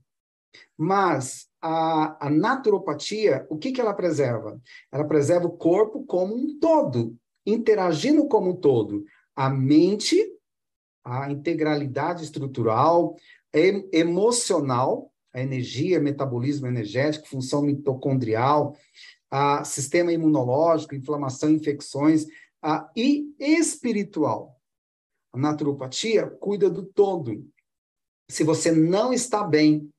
Mas 0.76 1.48
a, 1.60 2.26
a 2.26 2.30
naturopatia, 2.30 3.46
o 3.48 3.56
que, 3.56 3.72
que 3.72 3.80
ela 3.80 3.94
preserva? 3.94 4.60
Ela 4.90 5.04
preserva 5.04 5.46
o 5.46 5.56
corpo 5.56 6.04
como 6.04 6.34
um 6.34 6.58
todo, 6.58 7.16
interagindo 7.46 8.26
como 8.26 8.50
um 8.50 8.56
todo. 8.56 9.04
A 9.34 9.48
mente, 9.48 10.20
a 11.04 11.30
integralidade 11.30 12.24
estrutural, 12.24 13.16
em, 13.54 13.88
emocional, 13.92 15.12
a 15.32 15.40
energia, 15.40 16.00
metabolismo 16.00 16.66
energético, 16.66 17.28
função 17.28 17.62
mitocondrial, 17.62 18.76
a 19.30 19.64
sistema 19.64 20.12
imunológico, 20.12 20.94
inflamação, 20.94 21.50
infecções, 21.50 22.26
a, 22.62 22.90
e 22.94 23.34
espiritual. 23.38 24.60
A 25.32 25.38
naturopatia 25.38 26.26
cuida 26.26 26.68
do 26.68 26.84
todo. 26.84 27.48
Se 28.28 28.44
você 28.44 28.70
não 28.70 29.12
está 29.12 29.42
bem 29.42 29.90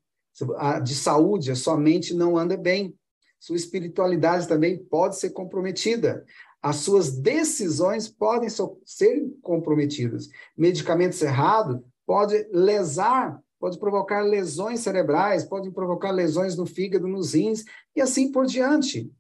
de 0.84 0.96
saúde, 0.96 1.52
a 1.52 1.56
sua 1.56 1.78
mente 1.78 2.14
não 2.14 2.38
anda 2.38 2.58
bem. 2.58 2.96
Sua 3.40 3.56
espiritualidade 3.56 4.48
também 4.48 4.78
pode 4.78 5.20
ser 5.20 5.32
comprometida. 5.32 6.26
As 6.62 6.78
suas 6.78 7.12
decisões 7.12 8.08
podem 8.08 8.48
ser 8.86 9.22
comprometidas. 9.42 10.30
Medicamentos 10.58 11.22
errados 11.22 11.82
pode 12.06 12.48
lesar, 12.54 13.38
pode 13.60 13.78
provocar 13.78 14.22
lesões 14.22 14.80
cerebrais, 14.80 15.44
pode 15.44 15.70
provocar 15.72 16.12
lesões 16.12 16.56
no 16.56 16.66
fígado, 16.66 17.08
nos 17.08 17.34
rins 17.34 17.66
e 17.94 18.02
assim 18.02 18.32
por 18.32 18.46
diante. 18.46 19.12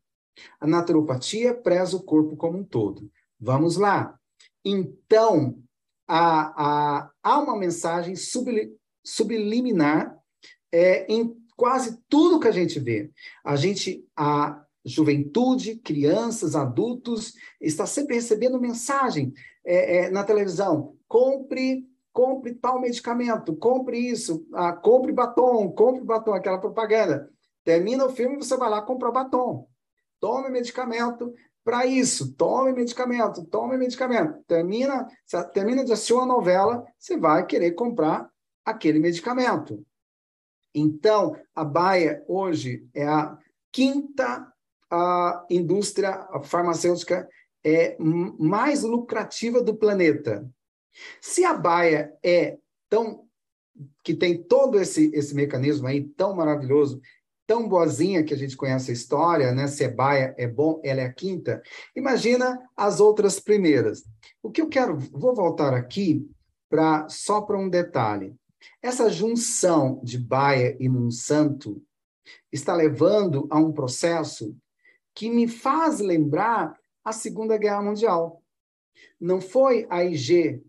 A 0.59 0.65
naturopatia 0.65 1.53
preza 1.53 1.97
o 1.97 2.03
corpo 2.03 2.37
como 2.37 2.59
um 2.59 2.63
todo. 2.63 3.11
Vamos 3.39 3.75
lá. 3.75 4.17
Então, 4.63 5.61
há, 6.07 6.53
há, 6.55 7.11
há 7.21 7.39
uma 7.39 7.57
mensagem 7.57 8.15
subliminar 9.03 10.17
é, 10.73 11.05
em 11.07 11.37
quase 11.55 11.99
tudo 12.09 12.39
que 12.39 12.47
a 12.47 12.51
gente 12.51 12.79
vê. 12.79 13.11
A 13.45 13.55
gente, 13.55 14.03
a 14.17 14.59
juventude, 14.83 15.75
crianças, 15.75 16.55
adultos, 16.55 17.33
está 17.61 17.85
sempre 17.85 18.15
recebendo 18.15 18.59
mensagem 18.59 19.31
é, 19.63 19.97
é, 19.97 20.09
na 20.09 20.23
televisão: 20.23 20.95
compre, 21.07 21.87
compre 22.11 22.55
tal 22.55 22.81
medicamento, 22.81 23.55
compre 23.55 23.97
isso, 23.99 24.45
ah, 24.53 24.73
compre 24.73 25.11
batom, 25.11 25.71
compre 25.71 26.03
batom, 26.03 26.33
aquela 26.33 26.57
propaganda. 26.57 27.29
Termina 27.63 28.05
o 28.05 28.09
filme, 28.09 28.35
você 28.35 28.57
vai 28.57 28.69
lá 28.69 28.81
comprar 28.81 29.11
batom. 29.11 29.67
Tome 30.19 30.49
medicamento 30.49 31.33
para 31.63 31.85
isso, 31.85 32.33
tome 32.33 32.73
medicamento, 32.73 33.45
tome 33.45 33.77
medicamento. 33.77 34.43
Termina, 34.47 35.07
termina 35.53 35.85
de 35.85 35.93
assistir 35.93 36.13
uma 36.13 36.25
novela, 36.25 36.83
você 36.99 37.15
vai 37.15 37.45
querer 37.45 37.71
comprar 37.71 38.29
aquele 38.65 38.99
medicamento. 38.99 39.85
Então, 40.73 41.35
a 41.55 41.63
Baia 41.63 42.23
hoje 42.27 42.87
é 42.93 43.05
a 43.05 43.37
quinta 43.71 44.53
a 44.93 45.43
indústria 45.49 46.27
farmacêutica 46.43 47.27
é 47.65 47.97
mais 47.99 48.83
lucrativa 48.83 49.59
do 49.59 49.75
planeta. 49.75 50.47
Se 51.19 51.43
a 51.43 51.53
Baia 51.55 52.13
é 52.23 52.59
tão 52.87 53.27
que 54.03 54.13
tem 54.13 54.43
todo 54.43 54.79
esse 54.79 55.09
esse 55.15 55.33
mecanismo 55.33 55.87
aí 55.87 56.03
tão 56.03 56.35
maravilhoso, 56.35 57.01
tão 57.47 57.67
boazinha 57.67 58.23
que 58.23 58.35
a 58.35 58.37
gente 58.37 58.55
conhece 58.55 58.91
a 58.91 58.93
história, 58.93 59.51
né? 59.51 59.65
Se 59.65 59.83
a 59.83 59.89
Baia 59.89 60.35
é 60.37 60.47
bom, 60.47 60.79
ela 60.83 61.01
é 61.01 61.05
a 61.05 61.13
quinta. 61.13 61.63
Imagina 61.95 62.59
as 62.77 62.99
outras 62.99 63.39
primeiras. 63.39 64.03
O 64.43 64.51
que 64.51 64.61
eu 64.61 64.69
quero, 64.69 64.95
vou 65.11 65.33
voltar 65.33 65.73
aqui 65.73 66.29
para 66.69 67.09
só 67.09 67.41
para 67.41 67.57
um 67.57 67.67
detalhe. 67.67 68.35
Essa 68.81 69.09
junção 69.09 70.01
de 70.03 70.17
Baia 70.17 70.75
e 70.79 70.89
Monsanto 70.89 71.81
está 72.51 72.73
levando 72.75 73.47
a 73.49 73.57
um 73.57 73.71
processo 73.71 74.55
que 75.13 75.29
me 75.29 75.47
faz 75.47 75.99
lembrar 75.99 76.77
a 77.03 77.11
Segunda 77.11 77.57
Guerra 77.57 77.81
Mundial. 77.81 78.41
Não 79.19 79.41
foi 79.41 79.85
a 79.89 80.03
IG, 80.03 80.63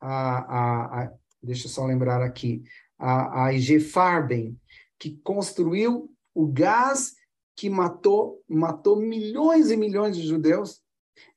a, 0.00 0.38
a, 0.38 1.02
a 1.02 1.12
deixa 1.42 1.66
eu 1.66 1.70
só 1.70 1.84
lembrar 1.84 2.22
aqui, 2.22 2.62
a 2.98 3.52
IG 3.52 3.80
Farben, 3.80 4.58
que 4.98 5.16
construiu 5.22 6.10
o 6.34 6.46
gás 6.46 7.14
que 7.54 7.70
matou, 7.70 8.42
matou 8.48 8.96
milhões 8.96 9.70
e 9.70 9.76
milhões 9.76 10.16
de 10.16 10.26
judeus. 10.26 10.82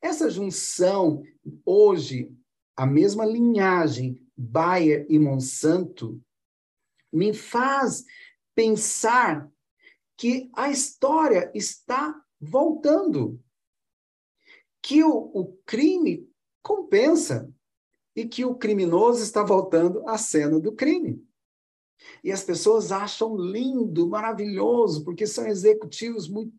Essa 0.02 0.30
junção, 0.30 1.24
hoje, 1.66 2.32
a 2.76 2.86
mesma 2.86 3.26
linhagem 3.26 4.22
Bayer 4.42 5.06
e 5.10 5.20
Monsanto, 5.20 6.22
me 7.12 7.34
faz 7.34 8.06
pensar 8.56 9.52
que 10.16 10.50
a 10.56 10.70
história 10.70 11.52
está 11.54 12.16
voltando, 12.40 13.38
que 14.82 15.04
o, 15.04 15.12
o 15.12 15.58
crime 15.66 16.26
compensa 16.64 17.52
e 18.16 18.26
que 18.26 18.46
o 18.46 18.56
criminoso 18.56 19.22
está 19.22 19.44
voltando 19.44 20.08
à 20.08 20.18
cena 20.18 20.58
do 20.58 20.72
crime. 20.72 21.22
E 22.24 22.32
as 22.32 22.42
pessoas 22.42 22.94
acham 22.94 23.36
lindo, 23.36 24.08
maravilhoso, 24.08 25.04
porque 25.04 25.28
são 25.28 25.46
executivos 25.46 26.30
muito 26.30 26.54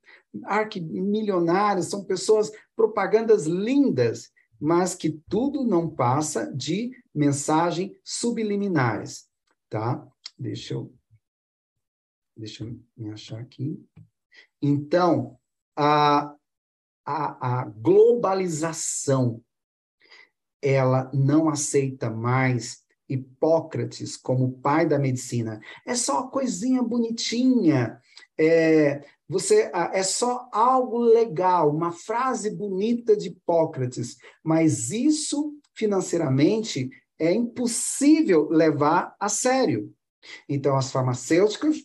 arquimilionários, 0.45 1.87
são 1.87 2.05
pessoas 2.05 2.53
propagandas 2.77 3.47
lindas, 3.47 4.31
mas 4.61 4.95
que 4.95 5.11
tudo 5.29 5.65
não 5.65 5.89
passa 5.89 6.53
de 6.55 6.93
mensagem 7.15 7.99
subliminares, 8.05 9.29
tá? 9.69 10.07
Deixa 10.39 10.75
eu 10.75 10.93
deixa 12.37 12.65
eu 12.65 12.81
me 12.97 13.11
achar 13.11 13.39
aqui. 13.39 13.85
Então, 14.63 15.39
a, 15.77 16.35
a, 17.05 17.61
a 17.61 17.65
globalização 17.65 19.43
ela 20.63 21.11
não 21.13 21.49
aceita 21.49 22.11
mais 22.11 22.85
Hipócrates 23.09 24.17
como 24.17 24.53
pai 24.61 24.87
da 24.87 24.99
medicina. 24.99 25.61
É 25.85 25.97
só 25.97 26.21
uma 26.21 26.31
coisinha 26.31 26.81
bonitinha. 26.81 28.01
É, 28.39 29.05
você 29.31 29.71
é 29.93 30.03
só 30.03 30.49
algo 30.51 30.99
legal, 30.99 31.71
uma 31.71 31.93
frase 31.93 32.51
bonita 32.51 33.17
de 33.17 33.29
Hipócrates, 33.29 34.17
mas 34.43 34.91
isso 34.91 35.55
financeiramente 35.73 36.91
é 37.17 37.33
impossível 37.33 38.49
levar 38.49 39.15
a 39.21 39.29
sério. 39.29 39.95
Então 40.49 40.77
as 40.77 40.91
farmacêuticas 40.91 41.77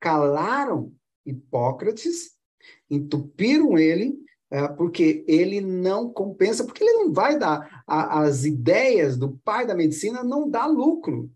calaram 0.00 0.90
Hipócrates, 1.26 2.30
entupiram 2.88 3.76
ele, 3.76 4.16
é, 4.50 4.66
porque 4.66 5.22
ele 5.28 5.60
não 5.60 6.10
compensa, 6.10 6.64
porque 6.64 6.82
ele 6.82 7.04
não 7.04 7.12
vai 7.12 7.38
dar 7.38 7.84
as 7.86 8.46
ideias 8.46 9.18
do 9.18 9.36
pai 9.44 9.66
da 9.66 9.74
medicina 9.74 10.24
não 10.24 10.48
dá 10.48 10.64
lucro. 10.64 11.30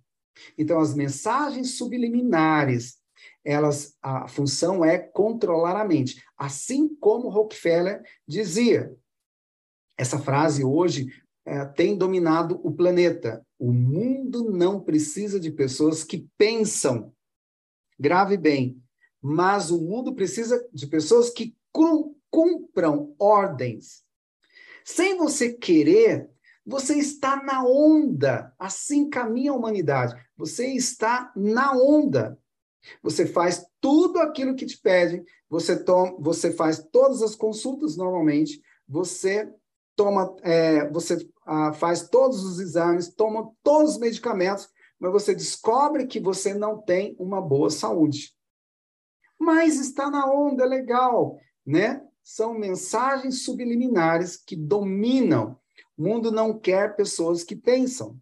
Então 0.57 0.81
as 0.81 0.95
mensagens 0.95 1.77
subliminares 1.77 3.00
elas 3.45 3.97
a 4.03 4.29
função 4.29 4.85
é 4.85 4.99
controlar 4.99 5.81
a 5.81 5.85
mente, 5.85 6.23
assim 6.37 6.95
como 6.97 7.29
Rockefeller 7.29 8.03
dizia. 8.27 8.95
Essa 9.97 10.19
frase 10.19 10.65
hoje 10.65 11.13
é, 11.45 11.65
tem 11.65 11.97
dominado 11.97 12.61
o 12.63 12.73
planeta. 12.73 13.45
O 13.59 13.73
mundo 13.73 14.51
não 14.51 14.81
precisa 14.81 15.39
de 15.39 15.51
pessoas 15.51 16.05
que 16.05 16.27
pensam. 16.39 17.13
Grave 17.99 18.37
bem, 18.37 18.83
mas 19.21 19.71
o 19.71 19.81
mundo 19.81 20.15
precisa 20.15 20.67
de 20.73 20.87
pessoas 20.87 21.31
que 21.31 21.55
cumpram 22.31 23.15
ordens. 23.19 24.03
Sem 24.85 25.17
você 25.17 25.53
querer, 25.53 26.29
Você 26.65 26.95
está 26.99 27.43
na 27.43 27.65
onda, 27.65 28.55
assim 28.59 29.09
caminha 29.09 29.51
a 29.51 29.57
humanidade. 29.57 30.15
Você 30.37 30.69
está 30.69 31.33
na 31.35 31.73
onda. 31.73 32.39
Você 33.03 33.27
faz 33.27 33.65
tudo 33.81 34.19
aquilo 34.19 34.55
que 34.55 34.67
te 34.67 34.79
pedem, 34.79 35.25
você, 35.49 35.83
toma, 35.83 36.15
você 36.19 36.53
faz 36.53 36.87
todas 36.91 37.23
as 37.23 37.35
consultas 37.35 37.97
normalmente, 37.97 38.63
você 38.89 39.53
toma, 39.97 40.35
é, 40.43 40.89
você 40.91 41.29
ah, 41.45 41.73
faz 41.73 42.09
todos 42.09 42.45
os 42.45 42.59
exames, 42.59 43.13
toma 43.15 43.51
todos 43.63 43.93
os 43.93 43.99
medicamentos, 43.99 44.69
mas 44.99 45.13
você 45.13 45.35
descobre 45.35 46.07
que 46.07 46.21
você 46.21 46.55
não 46.55 46.81
tem 46.81 47.17
uma 47.19 47.41
boa 47.41 47.71
saúde. 47.71 48.35
Mas 49.39 49.81
está 49.81 50.11
na 50.11 50.31
onda, 50.31 50.65
é 50.65 50.67
legal, 50.67 51.39
né? 51.65 52.03
São 52.23 52.53
mensagens 52.55 53.43
subliminares 53.43 54.37
que 54.37 54.55
dominam. 54.55 55.59
O 55.97 56.03
mundo 56.03 56.31
não 56.31 56.59
quer 56.59 56.95
pessoas 56.95 57.43
que 57.43 57.57
pensam. 57.57 58.19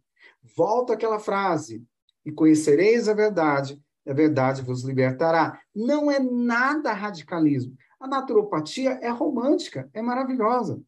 Volta 0.57 0.95
àquela 0.95 1.19
frase: 1.19 1.85
e 2.25 2.33
conhecereis 2.33 3.09
a 3.09 3.15
verdade, 3.15 3.83
a 4.09 4.15
verdade 4.15 4.63
vos 4.63 4.83
libertará. 4.85 5.61
Não 5.75 6.11
é 6.11 6.19
nada 6.19 6.93
radicalismo. 6.93 7.77
A 8.01 8.07
naturopatia 8.07 8.99
é 9.03 9.09
romântica, 9.09 9.89
é 9.93 10.01
maravilhosa. 10.01 10.81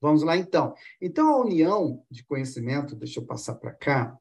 Vamos 0.00 0.22
lá 0.22 0.36
então. 0.36 0.74
Então 1.00 1.28
a 1.28 1.40
união 1.40 2.02
de 2.10 2.24
conhecimento, 2.24 2.94
deixa 2.94 3.20
eu 3.20 3.24
passar 3.24 3.54
para 3.54 3.72
cá, 3.72 4.16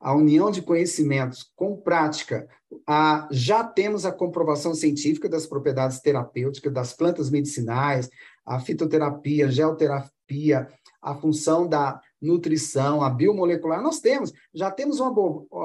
a 0.00 0.14
união 0.14 0.50
de 0.50 0.62
conhecimentos 0.62 1.50
com 1.54 1.76
prática, 1.76 2.48
a, 2.86 3.28
já 3.30 3.64
temos 3.64 4.06
a 4.06 4.12
comprovação 4.12 4.74
científica 4.74 5.28
das 5.28 5.46
propriedades 5.46 6.00
terapêuticas 6.00 6.72
das 6.72 6.92
plantas 6.92 7.30
medicinais, 7.30 8.08
a 8.44 8.60
fitoterapia, 8.60 9.50
geoterapia, 9.50 10.68
a 11.02 11.14
função 11.14 11.68
da 11.68 12.00
nutrição, 12.20 13.02
a 13.02 13.10
biomolecular, 13.10 13.82
nós 13.82 14.00
temos, 14.00 14.32
já 14.54 14.70
temos 14.70 15.00
uma 15.00 15.10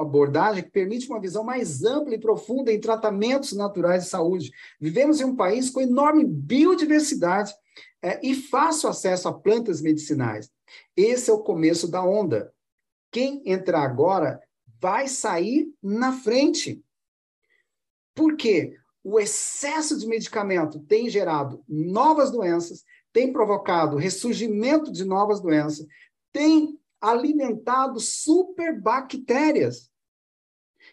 abordagem 0.00 0.62
que 0.62 0.70
permite 0.70 1.08
uma 1.08 1.20
visão 1.20 1.42
mais 1.42 1.82
ampla 1.82 2.14
e 2.14 2.20
profunda 2.20 2.72
em 2.72 2.80
tratamentos 2.80 3.52
naturais 3.52 4.04
de 4.04 4.10
saúde. 4.10 4.50
Vivemos 4.80 5.20
em 5.20 5.24
um 5.24 5.36
país 5.36 5.70
com 5.70 5.80
enorme 5.80 6.24
biodiversidade 6.24 7.54
é, 8.02 8.20
e 8.26 8.34
fácil 8.34 8.88
acesso 8.88 9.28
a 9.28 9.32
plantas 9.32 9.80
medicinais. 9.80 10.50
Esse 10.96 11.30
é 11.30 11.32
o 11.32 11.42
começo 11.42 11.88
da 11.88 12.02
onda. 12.04 12.52
Quem 13.10 13.42
entrar 13.44 13.82
agora 13.82 14.40
vai 14.80 15.06
sair 15.06 15.72
na 15.82 16.12
frente. 16.12 16.82
Por 18.14 18.36
quê? 18.36 18.76
O 19.04 19.18
excesso 19.18 19.98
de 19.98 20.06
medicamento 20.06 20.78
tem 20.80 21.08
gerado 21.08 21.62
novas 21.68 22.30
doenças, 22.30 22.84
tem 23.12 23.32
provocado 23.32 23.96
ressurgimento 23.96 24.90
de 24.90 25.04
novas 25.04 25.40
doenças, 25.40 25.86
tem 26.32 26.78
alimentado 27.00 27.98
superbactérias. 28.00 29.90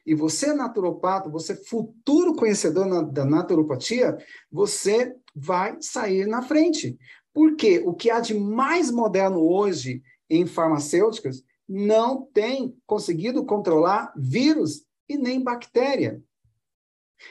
E 0.06 0.14
você, 0.14 0.54
naturopata, 0.54 1.30
você 1.30 1.56
futuro 1.56 2.36
conhecedor 2.36 2.86
na, 2.86 3.02
da 3.02 3.26
naturopatia, 3.26 4.18
você 4.52 5.16
vai 5.36 5.78
sair 5.82 6.26
na 6.28 6.42
frente. 6.42 6.98
Porque 7.34 7.80
o 7.80 7.94
que 7.94 8.10
há 8.10 8.20
de 8.20 8.34
mais 8.34 8.92
moderno 8.92 9.40
hoje 9.40 10.02
em 10.30 10.46
farmacêuticas 10.46 11.44
não 11.68 12.26
tem 12.34 12.76
conseguido 12.86 13.46
controlar 13.46 14.12
vírus 14.16 14.84
e 15.08 15.18
nem 15.18 15.44
bactéria. 15.44 16.22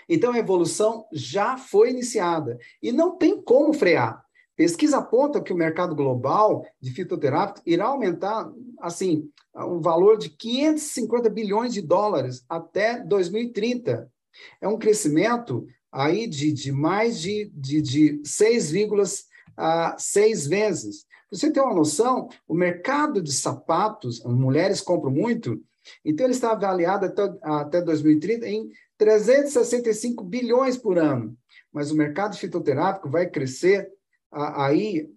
Então 0.08 0.32
a 0.32 0.38
evolução 0.38 1.06
já 1.12 1.56
foi 1.56 1.90
iniciada 1.90 2.58
e 2.82 2.92
não 2.92 3.16
tem 3.16 3.40
como 3.42 3.72
frear. 3.72 4.24
Pesquisa 4.58 4.98
aponta 4.98 5.40
que 5.40 5.52
o 5.52 5.56
mercado 5.56 5.94
global 5.94 6.66
de 6.80 6.90
fitoterápicos 6.90 7.62
irá 7.64 7.86
aumentar, 7.86 8.50
assim, 8.80 9.30
um 9.54 9.80
valor 9.80 10.18
de 10.18 10.30
550 10.30 11.30
bilhões 11.30 11.72
de 11.72 11.80
dólares 11.80 12.44
até 12.48 12.98
2030. 12.98 14.10
É 14.60 14.66
um 14.66 14.76
crescimento 14.76 15.64
aí 15.92 16.26
de, 16.26 16.52
de 16.52 16.72
mais 16.72 17.20
de, 17.20 17.52
de, 17.54 17.80
de 17.80 18.20
6,6 18.24 20.48
vezes 20.48 21.06
você 21.30 21.52
tem 21.52 21.62
uma 21.62 21.74
noção, 21.74 22.28
o 22.46 22.54
mercado 22.54 23.22
de 23.22 23.32
sapatos, 23.32 24.22
mulheres 24.24 24.80
compram 24.80 25.10
muito, 25.10 25.62
então 26.04 26.24
ele 26.24 26.34
está 26.34 26.52
avaliado 26.52 27.06
até, 27.06 27.22
até 27.42 27.82
2030 27.82 28.48
em 28.48 28.68
365 28.96 30.24
bilhões 30.24 30.76
por 30.76 30.98
ano. 30.98 31.36
Mas 31.72 31.90
o 31.90 31.96
mercado 31.96 32.36
fitoterápico 32.36 33.10
vai 33.10 33.28
crescer 33.28 33.90
aí 34.30 35.08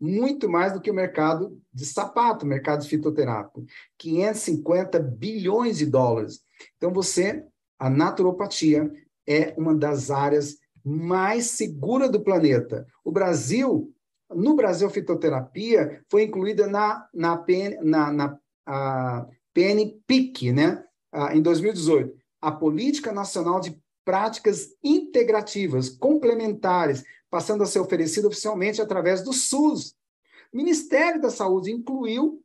muito 0.00 0.48
mais 0.48 0.72
do 0.72 0.80
que 0.80 0.90
o 0.90 0.94
mercado 0.94 1.60
de 1.72 1.86
sapato, 1.86 2.44
mercado 2.44 2.84
fitoterápico, 2.84 3.64
550 3.98 4.98
bilhões 4.98 5.78
de 5.78 5.86
dólares. 5.86 6.40
Então 6.76 6.92
você, 6.92 7.44
a 7.78 7.88
naturopatia 7.88 8.92
é 9.26 9.54
uma 9.56 9.74
das 9.74 10.10
áreas 10.10 10.58
mais 10.84 11.50
seguras 11.50 12.10
do 12.10 12.20
planeta. 12.20 12.84
O 13.04 13.12
Brasil 13.12 13.94
no 14.34 14.54
Brasil, 14.54 14.88
fitoterapia 14.90 16.02
foi 16.10 16.24
incluída 16.24 16.66
na, 16.66 17.06
na, 17.12 17.36
PN, 17.36 17.78
na, 17.82 18.12
na 18.12 18.38
a 18.66 19.26
PNPIC, 19.52 20.52
né? 20.52 20.82
em 21.32 21.42
2018. 21.42 22.14
A 22.40 22.50
Política 22.50 23.12
Nacional 23.12 23.60
de 23.60 23.76
Práticas 24.04 24.68
Integrativas, 24.82 25.88
Complementares, 25.88 27.04
passando 27.32 27.62
a 27.62 27.66
ser 27.66 27.80
oferecida 27.80 28.28
oficialmente 28.28 28.82
através 28.82 29.22
do 29.22 29.32
SUS. 29.32 29.94
O 30.52 30.56
Ministério 30.58 31.18
da 31.18 31.30
Saúde 31.30 31.72
incluiu 31.72 32.44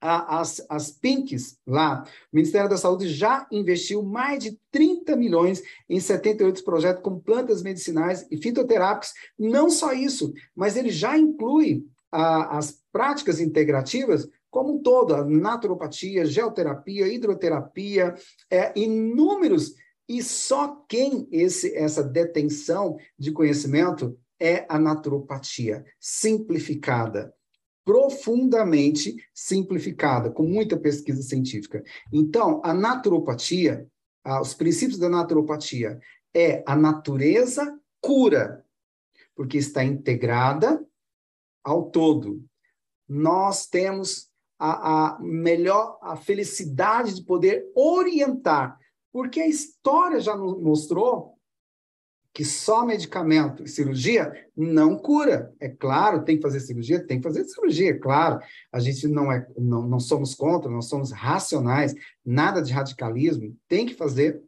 a, 0.00 0.40
as, 0.40 0.64
as 0.66 0.90
PINCs 0.90 1.58
lá, 1.66 2.04
o 2.32 2.36
Ministério 2.36 2.70
da 2.70 2.78
Saúde 2.78 3.06
já 3.06 3.46
investiu 3.52 4.02
mais 4.02 4.42
de 4.42 4.58
30 4.70 5.14
milhões 5.14 5.62
em 5.86 6.00
78 6.00 6.64
projetos 6.64 7.02
com 7.02 7.20
plantas 7.20 7.62
medicinais 7.62 8.26
e 8.30 8.38
fitoterápicos. 8.38 9.12
Não 9.38 9.68
só 9.68 9.92
isso, 9.92 10.32
mas 10.56 10.74
ele 10.74 10.90
já 10.90 11.18
inclui 11.18 11.84
a, 12.10 12.56
as 12.56 12.82
práticas 12.90 13.40
integrativas 13.40 14.26
como 14.50 14.76
um 14.76 14.82
todo, 14.82 15.14
a 15.14 15.22
naturopatia, 15.22 16.24
geoterapia, 16.24 17.06
hidroterapia, 17.08 18.14
é, 18.50 18.72
inúmeros. 18.74 19.74
E 20.08 20.22
só 20.22 20.84
quem 20.88 21.28
esse, 21.30 21.76
essa 21.76 22.02
detenção 22.02 22.96
de 23.18 23.30
conhecimento 23.30 24.18
é 24.40 24.64
a 24.68 24.78
naturopatia 24.78 25.84
simplificada 26.00 27.34
profundamente 27.88 29.16
simplificada, 29.32 30.28
com 30.30 30.42
muita 30.42 30.78
pesquisa 30.78 31.22
científica. 31.22 31.82
Então, 32.12 32.60
a 32.62 32.74
naturopatia, 32.74 33.88
os 34.42 34.52
princípios 34.52 34.98
da 34.98 35.08
naturopatia 35.08 35.98
é 36.34 36.62
a 36.66 36.76
natureza 36.76 37.80
cura, 37.98 38.62
porque 39.34 39.56
está 39.56 39.82
integrada 39.82 40.86
ao 41.64 41.90
todo. 41.90 42.44
Nós 43.08 43.66
temos 43.66 44.28
a, 44.58 45.14
a 45.14 45.20
melhor, 45.20 45.98
a 46.02 46.14
felicidade 46.14 47.14
de 47.14 47.24
poder 47.24 47.72
orientar, 47.74 48.78
porque 49.12 49.40
a 49.40 49.46
história 49.46 50.20
já 50.20 50.36
nos 50.36 50.60
mostrou 50.60 51.38
que 52.32 52.44
só 52.44 52.84
medicamento 52.84 53.64
e 53.64 53.68
cirurgia 53.68 54.32
não 54.56 54.96
cura. 54.96 55.52
É 55.58 55.68
claro, 55.68 56.24
tem 56.24 56.36
que 56.36 56.42
fazer 56.42 56.60
cirurgia, 56.60 57.04
tem 57.04 57.18
que 57.18 57.26
fazer 57.26 57.44
cirurgia, 57.44 57.90
é 57.90 57.98
claro. 57.98 58.38
A 58.70 58.78
gente 58.78 59.08
não 59.08 59.32
é, 59.32 59.44
não, 59.56 59.82
não 59.88 59.98
somos 59.98 60.34
contra, 60.34 60.70
nós 60.70 60.86
somos 60.86 61.10
racionais, 61.10 61.94
nada 62.24 62.62
de 62.62 62.72
radicalismo, 62.72 63.56
tem 63.66 63.86
que 63.86 63.94
fazer. 63.94 64.40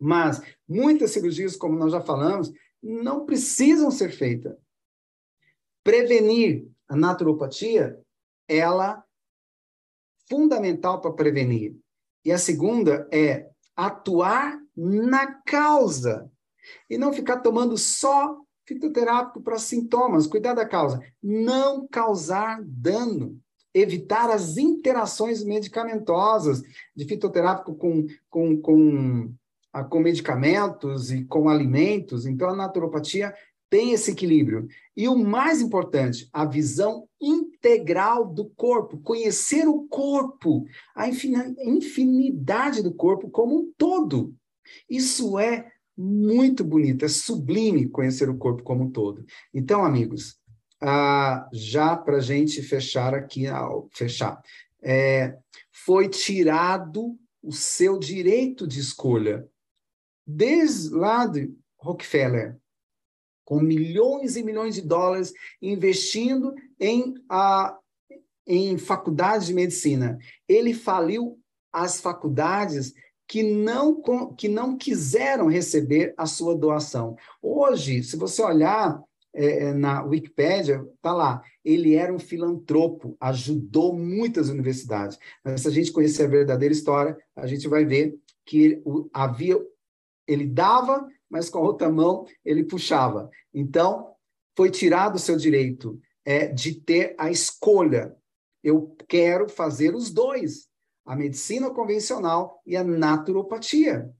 Mas 0.00 0.40
muitas 0.66 1.10
cirurgias, 1.10 1.56
como 1.56 1.76
nós 1.76 1.92
já 1.92 2.00
falamos, 2.00 2.52
não 2.82 3.26
precisam 3.26 3.90
ser 3.90 4.10
feitas. 4.10 4.56
Prevenir 5.84 6.66
a 6.88 6.96
naturopatia, 6.96 8.00
ela 8.48 9.04
fundamental 10.28 11.00
para 11.00 11.12
prevenir. 11.12 11.76
E 12.24 12.32
a 12.32 12.38
segunda 12.38 13.08
é 13.12 13.50
atuar 13.76 14.58
na 14.74 15.26
causa 15.42 16.30
e 16.88 16.96
não 16.96 17.12
ficar 17.12 17.38
tomando 17.38 17.76
só 17.76 18.40
fitoterápico 18.66 19.40
para 19.40 19.58
sintomas, 19.58 20.26
cuidar 20.26 20.54
da 20.54 20.66
causa. 20.66 21.00
Não 21.22 21.86
causar 21.86 22.60
dano. 22.64 23.38
Evitar 23.72 24.30
as 24.30 24.56
interações 24.56 25.44
medicamentosas 25.44 26.62
de 26.94 27.04
fitoterápico 27.04 27.74
com, 27.74 28.06
com, 28.30 28.60
com, 28.60 29.34
ah, 29.72 29.84
com 29.84 30.00
medicamentos 30.00 31.12
e 31.12 31.24
com 31.24 31.48
alimentos. 31.48 32.26
Então, 32.26 32.48
a 32.48 32.56
naturopatia 32.56 33.34
tem 33.68 33.92
esse 33.92 34.10
equilíbrio. 34.10 34.68
E 34.96 35.08
o 35.08 35.16
mais 35.16 35.60
importante, 35.60 36.28
a 36.32 36.44
visão 36.44 37.08
integral 37.20 38.26
do 38.26 38.46
corpo, 38.50 38.98
conhecer 38.98 39.68
o 39.68 39.86
corpo, 39.88 40.64
a 40.94 41.08
infinidade 41.08 42.82
do 42.82 42.94
corpo 42.94 43.28
como 43.28 43.58
um 43.58 43.72
todo. 43.76 44.34
Isso 44.88 45.38
é 45.38 45.70
muito 45.96 46.62
bonito, 46.64 47.04
é 47.04 47.08
sublime 47.08 47.88
conhecer 47.88 48.28
o 48.28 48.36
corpo 48.36 48.62
como 48.62 48.84
um 48.84 48.90
todo. 48.90 49.24
Então, 49.52 49.84
amigos, 49.84 50.38
ah, 50.80 51.48
já 51.52 51.96
para 51.96 52.18
a 52.18 52.20
gente 52.20 52.62
fechar 52.62 53.14
aqui, 53.14 53.44
fechar, 53.92 54.40
é, 54.82 55.36
foi 55.72 56.08
tirado 56.08 57.18
o 57.42 57.52
seu 57.52 57.98
direito 57.98 58.66
de 58.66 58.80
escolha. 58.80 59.48
Desde 60.26 60.90
lá 60.90 61.26
de 61.26 61.54
Rockefeller, 61.78 62.58
com 63.46 63.60
milhões 63.60 64.36
e 64.36 64.42
milhões 64.42 64.74
de 64.74 64.82
dólares 64.82 65.32
investindo 65.62 66.52
em, 66.78 67.14
a, 67.30 67.78
em 68.46 68.76
faculdades 68.76 69.46
de 69.46 69.54
medicina. 69.54 70.18
Ele 70.48 70.74
faliu 70.74 71.38
as 71.72 72.00
faculdades 72.00 72.92
que 73.28 73.42
não, 73.42 74.02
que 74.36 74.48
não 74.48 74.76
quiseram 74.76 75.46
receber 75.46 76.12
a 76.16 76.26
sua 76.26 76.56
doação. 76.56 77.16
Hoje, 77.40 78.02
se 78.02 78.16
você 78.16 78.42
olhar 78.42 79.00
é, 79.32 79.66
é 79.68 79.74
na 79.74 80.02
Wikipédia, 80.02 80.84
está 80.96 81.12
lá, 81.12 81.42
ele 81.64 81.94
era 81.94 82.12
um 82.12 82.18
filantropo, 82.18 83.16
ajudou 83.20 83.92
muitas 83.92 84.48
universidades. 84.48 85.18
Mas 85.44 85.60
se 85.60 85.68
a 85.68 85.70
gente 85.70 85.92
conhecer 85.92 86.24
a 86.24 86.28
verdadeira 86.28 86.74
história, 86.74 87.16
a 87.36 87.46
gente 87.46 87.68
vai 87.68 87.84
ver 87.84 88.18
que 88.44 88.82
havia, 89.12 89.56
ele 90.26 90.46
dava, 90.46 91.06
mas 91.30 91.48
com 91.48 91.58
a 91.58 91.62
outra 91.62 91.90
mão 91.90 92.26
ele 92.44 92.64
puxava. 92.64 93.30
Então, 93.52 94.12
foi 94.56 94.70
tirado 94.70 95.16
o 95.16 95.20
seu 95.20 95.36
direito 95.36 95.98
é, 96.24 96.46
de 96.48 96.74
ter 96.74 97.14
a 97.18 97.30
escolha. 97.30 98.14
Eu 98.62 98.96
quero 99.08 99.48
fazer 99.48 99.94
os 99.94 100.10
dois, 100.10 100.68
a 101.04 101.14
medicina 101.14 101.70
convencional 101.70 102.60
e 102.66 102.76
a 102.76 102.82
naturopatia. 102.82 104.10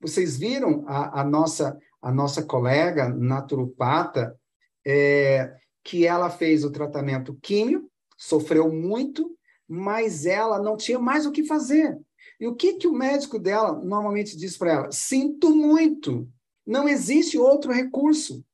Vocês 0.00 0.36
viram 0.36 0.84
a, 0.86 1.20
a 1.20 1.24
nossa 1.24 1.78
a 2.04 2.12
nossa 2.12 2.42
colega 2.42 3.08
naturopata 3.08 4.38
é, 4.86 5.56
que 5.82 6.06
ela 6.06 6.28
fez 6.28 6.62
o 6.62 6.70
tratamento 6.70 7.34
químio, 7.40 7.90
sofreu 8.14 8.70
muito, 8.70 9.34
mas 9.66 10.26
ela 10.26 10.62
não 10.62 10.76
tinha 10.76 10.98
mais 10.98 11.24
o 11.24 11.32
que 11.32 11.46
fazer. 11.46 11.98
E 12.38 12.46
o 12.46 12.54
que, 12.54 12.74
que 12.74 12.86
o 12.86 12.92
médico 12.92 13.38
dela 13.38 13.72
normalmente 13.72 14.36
diz 14.36 14.54
para 14.58 14.72
ela? 14.72 14.92
Sinto 14.92 15.48
muito, 15.48 16.28
não 16.66 16.88
existe 16.88 17.38
outro 17.38 17.72
recurso. 17.72 18.44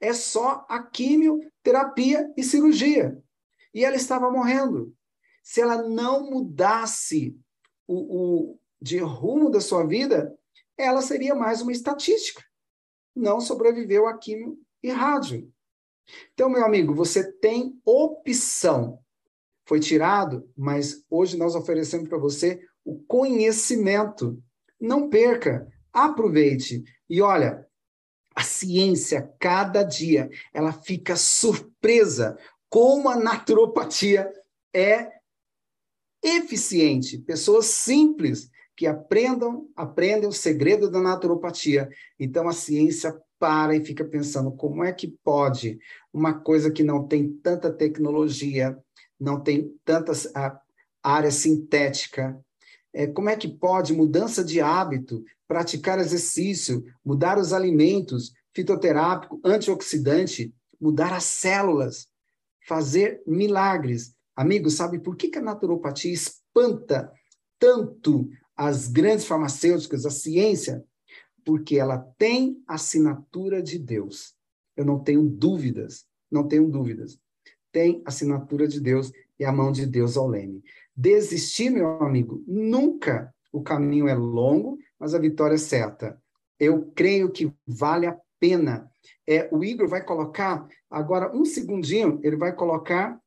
É 0.00 0.12
só 0.12 0.64
a 0.68 0.82
quimioterapia 0.82 2.32
e 2.36 2.42
cirurgia. 2.42 3.22
E 3.72 3.84
ela 3.84 3.96
estava 3.96 4.30
morrendo. 4.30 4.94
Se 5.42 5.60
ela 5.60 5.82
não 5.82 6.30
mudasse 6.30 7.38
o, 7.86 7.94
o 7.94 8.58
de 8.80 8.98
rumo 8.98 9.50
da 9.50 9.60
sua 9.60 9.86
vida, 9.86 10.36
ela 10.76 11.02
seria 11.02 11.34
mais 11.34 11.60
uma 11.60 11.72
estatística. 11.72 12.42
Não 13.14 13.40
sobreviveu 13.40 14.06
a 14.06 14.16
quimio 14.16 14.58
e 14.82 14.90
rádio. 14.90 15.52
Então, 16.32 16.48
meu 16.48 16.64
amigo, 16.64 16.94
você 16.94 17.30
tem 17.32 17.78
opção. 17.84 18.98
Foi 19.66 19.78
tirado, 19.78 20.50
mas 20.56 21.04
hoje 21.08 21.36
nós 21.36 21.54
oferecemos 21.54 22.08
para 22.08 22.18
você 22.18 22.60
o 22.84 22.98
conhecimento. 23.04 24.42
Não 24.80 25.08
perca, 25.08 25.70
aproveite. 25.92 26.82
E 27.08 27.20
olha, 27.20 27.66
a 28.34 28.42
ciência, 28.42 29.32
cada 29.38 29.82
dia, 29.82 30.30
ela 30.52 30.72
fica 30.72 31.16
surpresa 31.16 32.38
como 32.68 33.08
a 33.08 33.16
naturopatia 33.16 34.32
é 34.72 35.10
eficiente. 36.22 37.18
Pessoas 37.18 37.66
simples 37.66 38.50
que 38.76 38.86
aprendam, 38.86 39.68
aprendem 39.76 40.28
o 40.28 40.32
segredo 40.32 40.90
da 40.90 41.00
naturopatia. 41.00 41.90
Então 42.18 42.48
a 42.48 42.52
ciência 42.52 43.14
para 43.38 43.74
e 43.74 43.84
fica 43.84 44.04
pensando 44.04 44.52
como 44.52 44.84
é 44.84 44.92
que 44.92 45.08
pode 45.24 45.78
uma 46.12 46.38
coisa 46.40 46.70
que 46.70 46.82
não 46.82 47.06
tem 47.06 47.32
tanta 47.32 47.72
tecnologia, 47.72 48.78
não 49.18 49.40
tem 49.40 49.74
tanta 49.84 50.12
área 51.02 51.30
sintética, 51.30 52.38
é, 52.92 53.06
como 53.06 53.28
é 53.28 53.36
que 53.36 53.48
pode 53.48 53.92
mudança 53.92 54.44
de 54.44 54.60
hábito, 54.60 55.24
praticar 55.50 55.98
exercício, 55.98 56.84
mudar 57.04 57.36
os 57.36 57.52
alimentos, 57.52 58.32
fitoterápico, 58.54 59.40
antioxidante, 59.44 60.54
mudar 60.80 61.12
as 61.12 61.24
células, 61.24 62.06
fazer 62.68 63.20
milagres. 63.26 64.14
Amigo, 64.36 64.70
sabe 64.70 65.00
por 65.00 65.16
que, 65.16 65.26
que 65.26 65.38
a 65.38 65.42
naturopatia 65.42 66.12
espanta 66.12 67.12
tanto 67.58 68.30
as 68.56 68.86
grandes 68.86 69.24
farmacêuticas, 69.24 70.06
a 70.06 70.10
ciência? 70.10 70.84
Porque 71.44 71.80
ela 71.80 71.98
tem 72.16 72.62
assinatura 72.68 73.60
de 73.60 73.76
Deus. 73.76 74.36
Eu 74.76 74.84
não 74.84 75.00
tenho 75.00 75.28
dúvidas, 75.28 76.06
não 76.30 76.46
tenho 76.46 76.70
dúvidas. 76.70 77.18
Tem 77.72 78.00
assinatura 78.06 78.68
de 78.68 78.80
Deus 78.80 79.10
e 79.36 79.44
a 79.44 79.50
mão 79.50 79.72
de 79.72 79.84
Deus 79.84 80.16
ao 80.16 80.28
leme. 80.28 80.62
Desistir, 80.94 81.70
meu 81.70 82.00
amigo, 82.04 82.40
nunca. 82.46 83.34
O 83.52 83.64
caminho 83.64 84.06
é 84.06 84.14
longo, 84.14 84.78
mas 85.00 85.14
a 85.14 85.18
vitória 85.18 85.54
é 85.54 85.58
certa. 85.58 86.20
Eu 86.58 86.92
creio 86.94 87.32
que 87.32 87.50
vale 87.66 88.06
a 88.06 88.16
pena. 88.38 88.90
É, 89.26 89.48
o 89.50 89.64
Igor 89.64 89.88
vai 89.88 90.04
colocar, 90.04 90.68
agora, 90.90 91.34
um 91.34 91.44
segundinho, 91.44 92.20
ele 92.22 92.36
vai 92.36 92.54
colocar 92.54 93.18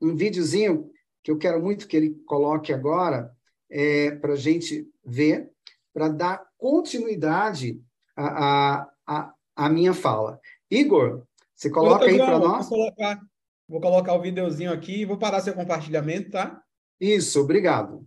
um 0.00 0.16
videozinho 0.16 0.90
que 1.22 1.30
eu 1.30 1.38
quero 1.38 1.62
muito 1.62 1.86
que 1.86 1.96
ele 1.96 2.10
coloque 2.26 2.72
agora, 2.72 3.30
é, 3.70 4.12
para 4.12 4.32
a 4.32 4.36
gente 4.36 4.88
ver, 5.04 5.50
para 5.92 6.08
dar 6.08 6.46
continuidade 6.56 7.80
à, 8.16 8.88
à, 9.06 9.34
à 9.54 9.68
minha 9.68 9.94
fala. 9.94 10.40
Igor, 10.70 11.24
você 11.54 11.70
coloca 11.70 12.06
aí 12.06 12.16
para 12.16 12.38
nós? 12.38 12.68
Vou 12.68 12.78
colocar, 12.78 13.20
vou 13.68 13.80
colocar 13.80 14.14
o 14.14 14.22
videozinho 14.22 14.72
aqui 14.72 15.02
e 15.02 15.04
vou 15.04 15.18
parar 15.18 15.40
seu 15.40 15.54
compartilhamento, 15.54 16.30
tá? 16.30 16.62
Isso, 17.00 17.40
obrigado. 17.40 18.06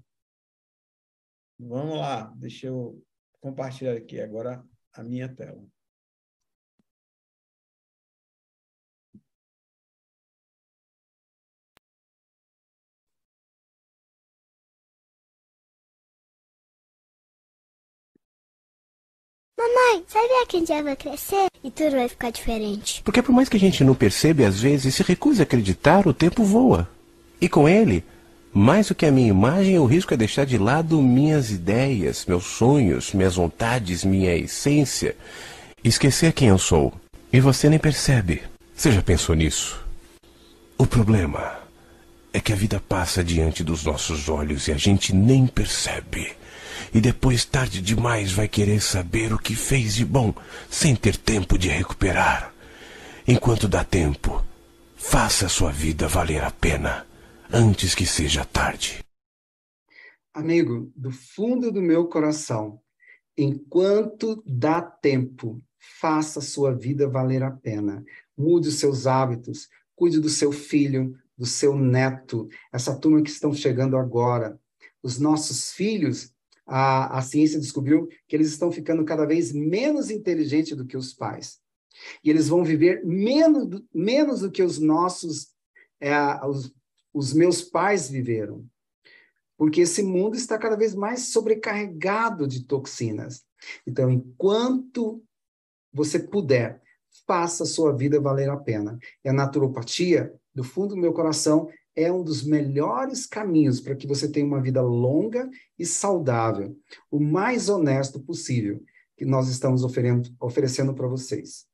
Vamos 1.63 1.99
lá, 1.99 2.23
deixa 2.35 2.67
eu 2.67 2.99
compartilhar 3.39 3.93
aqui 3.93 4.19
agora 4.19 4.63
a 4.93 5.03
minha 5.03 5.29
tela. 5.29 5.63
Mamãe, 19.55 20.03
sabia 20.07 20.47
que 20.47 20.57
um 20.57 20.63
dia 20.63 20.81
vai 20.81 20.95
crescer 20.95 21.45
e 21.63 21.69
tudo 21.69 21.91
vai 21.91 22.09
ficar 22.09 22.31
diferente? 22.31 23.03
Porque 23.03 23.21
por 23.21 23.31
mais 23.31 23.47
que 23.47 23.57
a 23.57 23.59
gente 23.59 23.83
não 23.83 23.93
perceba 23.93 24.47
às 24.47 24.59
vezes 24.59 24.95
se 24.95 25.03
recuse 25.03 25.41
a 25.41 25.43
acreditar, 25.43 26.07
o 26.07 26.13
tempo 26.13 26.43
voa. 26.43 26.89
E 27.39 27.47
com 27.47 27.69
ele, 27.69 28.03
mais 28.53 28.89
do 28.89 28.95
que 28.95 29.05
a 29.05 29.11
minha 29.11 29.29
imagem, 29.29 29.79
o 29.79 29.85
risco 29.85 30.13
é 30.13 30.17
deixar 30.17 30.45
de 30.45 30.57
lado 30.57 31.01
minhas 31.01 31.51
ideias, 31.51 32.25
meus 32.25 32.43
sonhos, 32.43 33.13
minhas 33.13 33.35
vontades, 33.35 34.03
minha 34.03 34.35
essência. 34.35 35.15
Esquecer 35.81 36.33
quem 36.33 36.49
eu 36.49 36.57
sou. 36.57 36.93
E 37.31 37.39
você 37.39 37.69
nem 37.69 37.79
percebe. 37.79 38.43
Você 38.75 38.91
já 38.91 39.01
pensou 39.01 39.35
nisso? 39.35 39.79
O 40.77 40.85
problema 40.85 41.59
é 42.33 42.41
que 42.41 42.51
a 42.51 42.55
vida 42.55 42.81
passa 42.89 43.23
diante 43.23 43.63
dos 43.63 43.85
nossos 43.85 44.27
olhos 44.27 44.67
e 44.67 44.73
a 44.73 44.77
gente 44.77 45.15
nem 45.15 45.47
percebe. 45.47 46.33
E 46.93 46.99
depois, 46.99 47.45
tarde 47.45 47.81
demais, 47.81 48.33
vai 48.33 48.49
querer 48.49 48.81
saber 48.81 49.31
o 49.31 49.39
que 49.39 49.55
fez 49.55 49.95
de 49.95 50.03
bom, 50.03 50.33
sem 50.69 50.93
ter 50.93 51.15
tempo 51.15 51.57
de 51.57 51.69
recuperar. 51.69 52.51
Enquanto 53.25 53.67
dá 53.69 53.85
tempo, 53.85 54.43
faça 54.97 55.45
a 55.45 55.49
sua 55.49 55.71
vida 55.71 56.05
valer 56.07 56.43
a 56.43 56.51
pena 56.51 57.05
antes 57.53 57.93
que 57.93 58.05
seja 58.05 58.45
tarde. 58.45 59.03
Amigo, 60.33 60.91
do 60.95 61.11
fundo 61.11 61.71
do 61.71 61.81
meu 61.81 62.07
coração, 62.07 62.81
enquanto 63.37 64.41
dá 64.45 64.81
tempo, 64.81 65.61
faça 65.99 66.39
a 66.39 66.41
sua 66.41 66.73
vida 66.73 67.09
valer 67.09 67.43
a 67.43 67.51
pena. 67.51 68.03
Mude 68.37 68.69
os 68.69 68.75
seus 68.75 69.05
hábitos, 69.05 69.67
cuide 69.93 70.19
do 70.19 70.29
seu 70.29 70.51
filho, 70.51 71.17
do 71.37 71.45
seu 71.45 71.75
neto, 71.75 72.47
essa 72.71 72.97
turma 72.97 73.21
que 73.21 73.29
estão 73.29 73.53
chegando 73.53 73.97
agora. 73.97 74.57
Os 75.03 75.19
nossos 75.19 75.73
filhos, 75.73 76.31
a, 76.65 77.17
a 77.17 77.21
ciência 77.21 77.59
descobriu 77.59 78.07
que 78.27 78.35
eles 78.35 78.49
estão 78.49 78.71
ficando 78.71 79.03
cada 79.03 79.25
vez 79.25 79.51
menos 79.51 80.09
inteligentes 80.09 80.77
do 80.77 80.85
que 80.85 80.95
os 80.95 81.13
pais. 81.13 81.59
E 82.23 82.29
eles 82.29 82.47
vão 82.47 82.63
viver 82.63 83.05
menos, 83.05 83.83
menos 83.93 84.39
do 84.39 84.51
que 84.51 84.63
os 84.63 84.79
nossos, 84.79 85.49
é, 85.99 86.15
os, 86.45 86.73
os 87.13 87.33
meus 87.33 87.61
pais 87.61 88.09
viveram. 88.09 88.65
Porque 89.57 89.81
esse 89.81 90.01
mundo 90.01 90.35
está 90.35 90.57
cada 90.57 90.75
vez 90.75 90.95
mais 90.95 91.27
sobrecarregado 91.27 92.47
de 92.47 92.65
toxinas. 92.65 93.43
Então, 93.85 94.09
enquanto 94.09 95.23
você 95.93 96.17
puder, 96.17 96.81
faça 97.27 97.63
a 97.63 97.67
sua 97.67 97.95
vida 97.95 98.19
valer 98.19 98.49
a 98.49 98.57
pena. 98.57 98.97
E 99.23 99.29
a 99.29 99.33
naturopatia, 99.33 100.33
do 100.53 100.63
fundo 100.63 100.95
do 100.95 101.01
meu 101.01 101.13
coração, 101.13 101.69
é 101.95 102.11
um 102.11 102.23
dos 102.23 102.43
melhores 102.43 103.25
caminhos 103.25 103.79
para 103.81 103.95
que 103.95 104.07
você 104.07 104.29
tenha 104.31 104.45
uma 104.45 104.61
vida 104.61 104.81
longa 104.81 105.49
e 105.77 105.85
saudável, 105.85 106.75
o 107.09 107.19
mais 107.19 107.69
honesto 107.69 108.19
possível 108.19 108.81
que 109.17 109.25
nós 109.25 109.49
estamos 109.49 109.83
oferecendo 110.39 110.93
para 110.93 111.07
vocês. 111.07 111.67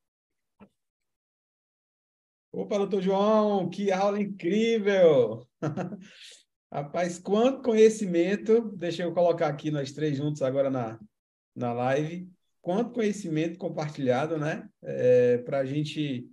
Opa, 2.57 2.75
doutor 2.79 3.03
João, 3.03 3.69
que 3.69 3.91
aula 3.91 4.19
incrível! 4.19 5.47
Rapaz, 6.73 7.19
quanto 7.19 7.61
conhecimento, 7.61 8.71
deixa 8.75 9.03
eu 9.03 9.13
colocar 9.13 9.45
aqui 9.45 9.69
nós 9.69 9.91
três 9.91 10.17
juntos 10.17 10.41
agora 10.41 10.67
na, 10.67 10.99
na 11.55 11.71
live, 11.71 12.27
quanto 12.59 12.93
conhecimento 12.93 13.59
compartilhado, 13.59 14.39
né? 14.39 14.67
É, 14.81 15.37
Para 15.37 15.59
a 15.59 15.65
gente 15.65 16.27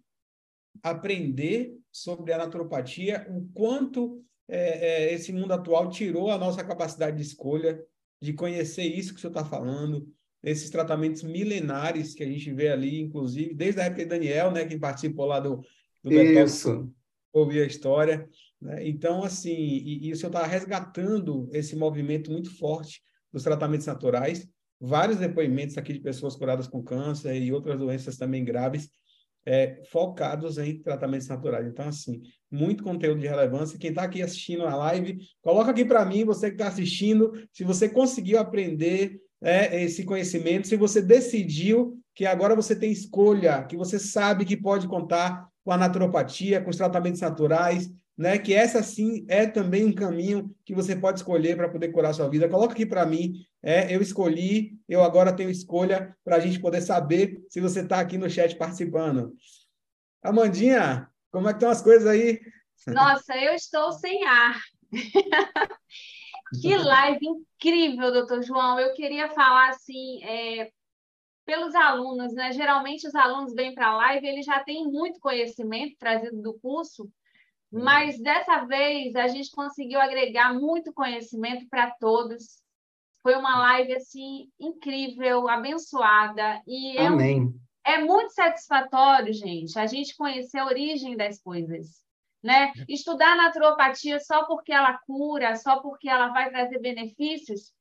aprender 0.83 1.77
sobre 1.93 2.33
a 2.33 2.39
naturopatia, 2.39 3.27
o 3.29 3.47
quanto 3.53 4.25
é, 4.49 5.09
é, 5.09 5.13
esse 5.13 5.31
mundo 5.31 5.53
atual 5.53 5.91
tirou 5.91 6.31
a 6.31 6.39
nossa 6.39 6.65
capacidade 6.65 7.19
de 7.19 7.23
escolha, 7.23 7.85
de 8.19 8.33
conhecer 8.33 8.85
isso 8.85 9.13
que 9.13 9.19
o 9.19 9.21
senhor 9.21 9.33
está 9.33 9.45
falando, 9.45 10.11
esses 10.43 10.71
tratamentos 10.71 11.23
milenares 11.23 12.15
que 12.15 12.23
a 12.23 12.27
gente 12.27 12.51
vê 12.51 12.71
ali, 12.71 12.99
inclusive, 12.99 13.53
desde 13.53 13.83
a 13.83 13.85
época 13.85 14.05
de 14.05 14.09
Daniel, 14.09 14.51
né, 14.51 14.65
que 14.65 14.79
participou 14.79 15.27
lá 15.27 15.39
do, 15.39 15.63
do 16.05 16.13
Isso. 16.13 16.93
ouvir 17.33 17.63
a 17.63 17.67
história. 17.67 18.29
Né? 18.61 18.89
Então, 18.89 19.25
assim, 19.25 19.55
e, 19.55 20.07
e 20.09 20.13
o 20.13 20.17
senhor 20.17 20.29
está 20.29 20.47
resgatando 20.47 21.49
esse 21.53 21.75
movimento 21.75 22.31
muito 22.31 22.57
forte 22.57 23.03
dos 23.33 23.43
tratamentos 23.43 23.87
naturais, 23.87 24.47
vários 24.81 25.19
depoimentos 25.19 25.77
aqui 25.77 25.93
de 25.93 26.01
pessoas 26.01 26.37
curadas 26.37 26.69
com 26.69 26.83
câncer 26.83 27.41
e 27.41 27.53
outras 27.53 27.79
doenças 27.79 28.17
também 28.17 28.45
graves, 28.45 28.89
é, 29.47 29.83
focados 29.91 30.57
em 30.59 30.81
tratamentos 30.81 31.29
naturais. 31.29 31.67
Então, 31.67 31.89
assim, 31.89 32.23
muito 32.51 32.85
conteúdo 32.85 33.21
de 33.21 33.27
relevância. 33.27 33.79
Quem 33.79 33.91
está 33.91 34.05
aqui 34.05 34.23
assistindo 34.23 34.65
a 34.65 34.75
live, 34.75 35.19
coloca 35.43 35.71
aqui 35.71 35.85
para 35.85 36.05
mim, 36.05 36.25
você 36.25 36.49
que 36.49 36.55
está 36.55 36.69
assistindo, 36.69 37.33
se 37.53 37.65
você 37.65 37.89
conseguiu 37.89 38.39
aprender 38.39 39.21
é, 39.43 39.83
esse 39.83 40.05
conhecimento, 40.05 40.69
se 40.69 40.77
você 40.77 41.03
decidiu 41.03 41.99
que 42.15 42.25
agora 42.25 42.55
você 42.55 42.75
tem 42.75 42.91
escolha, 42.91 43.65
que 43.65 43.77
você 43.77 43.99
sabe 43.99 44.45
que 44.45 44.57
pode 44.57 44.87
contar 44.89 45.47
com 45.65 45.73
a 45.73 45.77
naturopatia, 45.77 46.61
com 46.61 46.71
os 46.71 46.77
tratamentos 46.77 47.21
naturais, 47.21 47.91
né? 48.17 48.39
Que 48.39 48.55
essa 48.55 48.83
sim 48.83 49.25
é 49.29 49.47
também 49.47 49.85
um 49.85 49.93
caminho 49.93 50.55
que 50.65 50.75
você 50.75 50.95
pode 50.95 51.21
escolher 51.21 51.57
para 51.57 51.69
poder 51.69 51.89
curar 51.89 52.11
a 52.11 52.15
sua 52.15 52.29
vida. 52.29 52.49
Coloca 52.49 52.75
aqui 52.75 52.87
para 52.87 53.07
mim, 53.07 53.45
é, 53.63 53.95
eu 53.95 54.01
escolhi, 54.01 54.79
eu 54.89 55.03
agora 55.03 55.33
tenho 55.33 55.51
escolha 55.51 56.17
para 56.23 56.37
a 56.37 56.41
gente 56.41 56.61
poder 56.61 56.83
saber 56.83 57.43
se 57.49 57.61
você 57.61 57.81
está 57.81 57.99
aqui 57.99 58.19
no 58.19 58.31
chat 58.31 58.55
participando. 58.57 59.35
Amandinha, 60.23 61.09
como 61.31 61.49
é 61.49 61.53
que 61.53 61.57
estão 61.57 61.71
as 61.71 61.83
coisas 61.83 62.07
aí? 62.07 62.41
Nossa, 62.87 63.37
eu 63.37 63.55
estou 63.55 63.93
sem 63.93 64.25
ar. 64.25 64.61
que 66.61 66.77
live 66.77 67.27
incrível, 67.27 68.13
doutor 68.13 68.43
João. 68.43 68.79
Eu 68.79 68.93
queria 68.95 69.29
falar 69.31 69.71
assim, 69.71 70.23
é, 70.23 70.71
pelos 71.45 71.75
alunos, 71.75 72.33
né? 72.33 72.53
Geralmente 72.53 73.07
os 73.07 73.15
alunos 73.15 73.55
vêm 73.55 73.75
para 73.75 73.89
a 73.89 73.97
live, 73.97 74.27
eles 74.27 74.47
já 74.47 74.61
têm 74.61 74.87
muito 74.87 75.21
conhecimento 75.21 75.97
trazido 75.99 76.41
do 76.41 76.55
curso, 76.55 77.11
mas 77.71 78.19
dessa 78.21 78.65
vez 78.65 79.15
a 79.17 79.29
gente 79.29 79.51
conseguiu 79.51 80.01
agregar 80.01 80.55
muito 80.55 80.93
conhecimento 80.93 81.69
para 81.69 81.91
todos. 81.93 82.63
Foi 83.23 83.35
uma 83.37 83.59
live 83.59 83.95
assim 83.95 84.49
incrível, 84.59 85.49
abençoada 85.49 86.63
e 86.67 86.97
é, 86.97 87.07
Amém. 87.07 87.55
é 87.85 87.99
muito 87.99 88.33
satisfatório, 88.33 89.33
gente, 89.33 89.79
a 89.79 89.87
gente 89.87 90.17
conhecer 90.17 90.59
a 90.59 90.67
origem 90.67 91.17
das 91.17 91.41
coisas. 91.41 92.05
Né? 92.43 92.75
Estudar 92.87 93.37
naturopatia 93.39 94.21
só 94.21 94.45
porque 94.45 94.71
ela 94.71 94.99
cura, 95.07 95.57
só 95.57 95.81
porque 95.81 96.11
ela 96.11 96.29
vai 96.29 96.51
trazer 96.51 96.79
benefícios, 96.79 97.73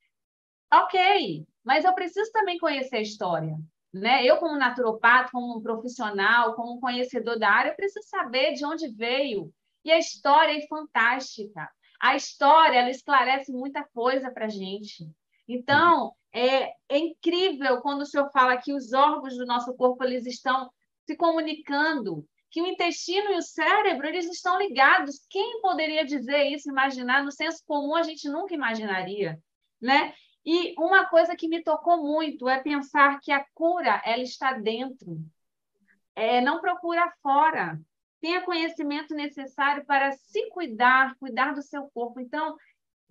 ok, 0.73 1.45
mas 1.63 1.85
eu 1.85 1.93
preciso 1.93 2.31
também 2.31 2.57
conhecer 2.57 2.97
a 2.97 3.01
história. 3.01 3.55
Né? 3.93 4.25
Eu, 4.25 4.37
como 4.37 4.57
naturopata, 4.57 5.29
como 5.31 5.57
um 5.57 5.61
profissional, 5.61 6.55
como 6.55 6.73
um 6.73 6.79
conhecedor 6.79 7.37
da 7.37 7.49
área, 7.49 7.75
preciso 7.75 8.07
saber 8.07 8.53
de 8.53 8.65
onde 8.65 8.89
veio. 8.89 9.53
E 9.85 9.91
a 9.91 9.99
história 9.99 10.57
é 10.57 10.67
fantástica. 10.67 11.69
A 12.01 12.15
história 12.15 12.79
ela 12.79 12.89
esclarece 12.89 13.51
muita 13.51 13.83
coisa 13.93 14.31
para 14.31 14.45
a 14.45 14.49
gente. 14.49 15.07
Então, 15.47 16.13
é, 16.33 16.73
é, 16.89 16.97
incrível 16.97 17.81
quando 17.81 18.01
o 18.01 18.05
senhor 18.05 18.29
fala 18.31 18.57
que 18.57 18.73
os 18.73 18.91
órgãos 18.93 19.37
do 19.37 19.45
nosso 19.45 19.73
corpo 19.75 20.03
eles 20.03 20.25
estão 20.25 20.71
se 21.05 21.15
comunicando, 21.15 22.25
que 22.49 22.61
o 22.61 22.67
intestino 22.67 23.31
e 23.31 23.37
o 23.37 23.41
cérebro 23.41 24.07
eles 24.07 24.25
estão 24.25 24.57
ligados. 24.57 25.25
Quem 25.29 25.61
poderia 25.61 26.05
dizer 26.05 26.43
isso, 26.45 26.69
imaginar? 26.69 27.23
No 27.23 27.31
senso 27.31 27.63
comum, 27.65 27.95
a 27.95 28.03
gente 28.03 28.27
nunca 28.29 28.53
imaginaria. 28.53 29.39
Né? 29.81 30.13
E 30.45 30.75
uma 30.77 31.05
coisa 31.05 31.35
que 31.35 31.47
me 31.47 31.63
tocou 31.63 32.03
muito 32.03 32.49
é 32.49 32.61
pensar 32.61 33.19
que 33.21 33.31
a 33.31 33.45
cura 33.53 34.01
ela 34.05 34.23
está 34.23 34.53
dentro. 34.53 35.17
É, 36.15 36.41
não 36.41 36.59
procura 36.59 37.11
fora 37.21 37.79
tenha 38.23 38.41
conhecimento 38.41 39.13
necessário 39.13 39.83
para 39.85 40.13
se 40.13 40.49
cuidar, 40.51 41.13
cuidar 41.17 41.53
do 41.53 41.61
seu 41.61 41.89
corpo. 41.93 42.21
Então, 42.21 42.55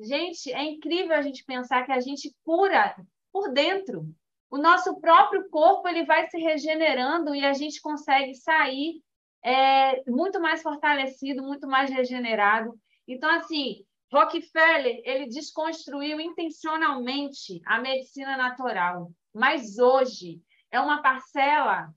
gente, 0.01 0.51
é 0.51 0.64
incrível 0.64 1.14
a 1.14 1.20
gente 1.20 1.45
pensar 1.45 1.85
que 1.85 1.93
a 1.93 2.01
gente 2.01 2.35
cura 2.43 2.97
por 3.30 3.53
dentro. 3.53 4.07
O 4.51 4.57
nosso 4.57 4.99
próprio 5.01 5.51
corpo 5.51 5.87
ele 5.87 6.07
vai 6.07 6.30
se 6.30 6.39
regenerando 6.39 7.35
e 7.35 7.45
a 7.45 7.53
gente 7.53 7.78
consegue 7.83 8.35
sair 8.35 9.03
é, 9.45 10.03
muito 10.11 10.41
mais 10.41 10.62
fortalecido, 10.62 11.43
muito 11.43 11.68
mais 11.68 11.91
regenerado. 11.91 12.72
Então, 13.07 13.28
assim, 13.28 13.85
Rockefeller 14.12 15.00
ele 15.04 15.26
desconstruiu 15.26 16.20
intencionalmente 16.20 17.62
a 17.64 17.80
medicina 17.80 18.36
natural, 18.36 19.10
mas 19.34 19.78
hoje 19.78 20.42
é 20.70 20.78
uma 20.78 21.00
parcela 21.00 21.88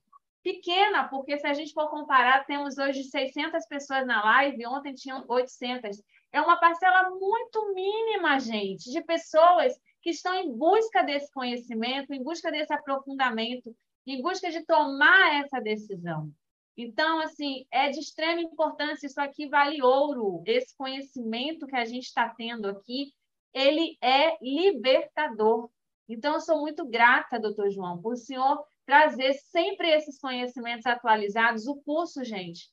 pequena, 0.42 1.10
porque 1.10 1.38
se 1.38 1.46
a 1.46 1.54
gente 1.54 1.74
for 1.74 1.90
comparar, 1.90 2.46
temos 2.46 2.78
hoje 2.78 3.04
600 3.04 3.66
pessoas 3.68 4.06
na 4.06 4.24
live, 4.24 4.66
ontem 4.68 4.94
tinham 4.94 5.26
800. 5.28 6.02
É 6.32 6.40
uma 6.40 6.58
parcela 6.58 7.10
muito 7.10 7.74
mínima, 7.74 8.40
gente, 8.40 8.92
de 8.92 9.02
pessoas 9.02 9.74
que 10.02 10.12
estão 10.12 10.36
em 10.36 10.56
busca 10.56 11.04
desse 11.04 11.30
conhecimento, 11.34 12.14
em 12.14 12.24
busca 12.24 12.52
desse 12.52 12.72
aprofundamento, 12.72 13.76
em 14.06 14.22
busca 14.22 14.50
de 14.52 14.64
tomar 14.66 15.44
essa 15.44 15.60
decisão. 15.60 16.32
Então, 16.78 17.20
assim, 17.22 17.66
é 17.72 17.90
de 17.90 18.00
extrema 18.00 18.42
importância, 18.42 19.08
isso 19.08 19.20
aqui 19.22 19.48
vale 19.48 19.82
ouro, 19.82 20.44
esse 20.46 20.76
conhecimento 20.76 21.66
que 21.68 21.76
a 21.76 21.86
gente 21.86 22.06
está 22.06 22.28
tendo 22.30 22.68
aqui, 22.68 23.14
ele 23.54 23.98
é 24.02 24.38
libertador. 24.42 25.70
Então, 26.08 26.34
eu 26.34 26.42
sou 26.42 26.60
muito 26.60 26.86
grata, 26.86 27.40
doutor 27.40 27.70
João, 27.72 28.02
por 28.02 28.14
o 28.14 28.18
senhor 28.18 28.62
trazer 28.86 29.34
sempre 29.34 29.90
esses 29.90 30.20
conhecimentos 30.20 30.86
atualizados. 30.86 31.66
O 31.66 31.78
curso, 31.78 32.24
gente, 32.24 32.70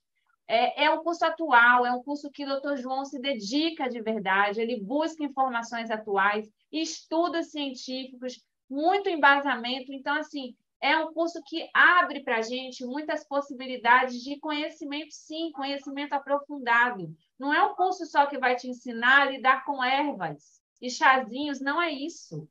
é, 0.48 0.84
é 0.84 0.90
um 0.90 1.02
curso 1.02 1.24
atual, 1.24 1.86
é 1.86 1.92
um 1.92 2.02
curso 2.02 2.30
que 2.30 2.44
o 2.44 2.48
doutor 2.48 2.76
João 2.76 3.04
se 3.04 3.18
dedica 3.20 3.88
de 3.88 4.02
verdade, 4.02 4.60
ele 4.60 4.80
busca 4.80 5.24
informações 5.24 5.90
atuais, 5.90 6.48
estudos 6.70 7.50
científicos, 7.50 8.42
muito 8.68 9.08
embasamento. 9.08 9.92
Então, 9.92 10.14
assim, 10.14 10.56
é 10.82 10.98
um 10.98 11.12
curso 11.12 11.40
que 11.46 11.70
abre 11.72 12.24
para 12.24 12.38
a 12.38 12.42
gente 12.42 12.84
muitas 12.84 13.24
possibilidades 13.24 14.20
de 14.20 14.38
conhecimento, 14.40 15.12
sim, 15.12 15.52
conhecimento 15.52 16.12
aprofundado. 16.12 17.14
Não 17.38 17.54
é 17.54 17.64
um 17.64 17.74
curso 17.76 18.04
só 18.04 18.26
que 18.26 18.36
vai 18.36 18.56
te 18.56 18.68
ensinar 18.68 19.22
a 19.22 19.30
lidar 19.30 19.64
com 19.64 19.82
ervas 19.82 20.60
e 20.80 20.90
chazinhos, 20.90 21.60
não 21.60 21.80
é 21.80 21.92
isso. 21.92 22.48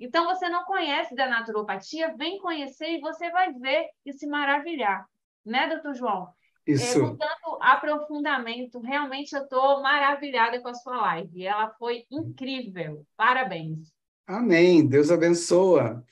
Então, 0.00 0.24
você 0.24 0.48
não 0.48 0.64
conhece 0.64 1.14
da 1.14 1.28
naturopatia, 1.28 2.16
vem 2.16 2.38
conhecer 2.38 2.92
e 2.92 3.00
você 3.00 3.30
vai 3.30 3.52
ver 3.52 3.88
e 4.06 4.12
se 4.12 4.26
maravilhar. 4.26 5.06
Né, 5.44 5.68
doutor 5.68 5.94
João? 5.94 6.28
Isso. 6.66 6.98
É, 6.98 7.16
tanto 7.16 7.58
aprofundamento, 7.60 8.80
realmente 8.80 9.34
eu 9.34 9.42
estou 9.42 9.82
maravilhada 9.82 10.60
com 10.60 10.68
a 10.68 10.74
sua 10.74 10.96
live. 10.96 11.44
Ela 11.44 11.70
foi 11.78 12.04
incrível. 12.10 13.06
Parabéns. 13.16 13.92
Amém. 14.26 14.86
Deus 14.86 15.10
abençoa. 15.10 16.02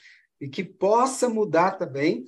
E 0.44 0.48
que 0.48 0.62
possa 0.62 1.26
mudar 1.26 1.72
também 1.72 2.24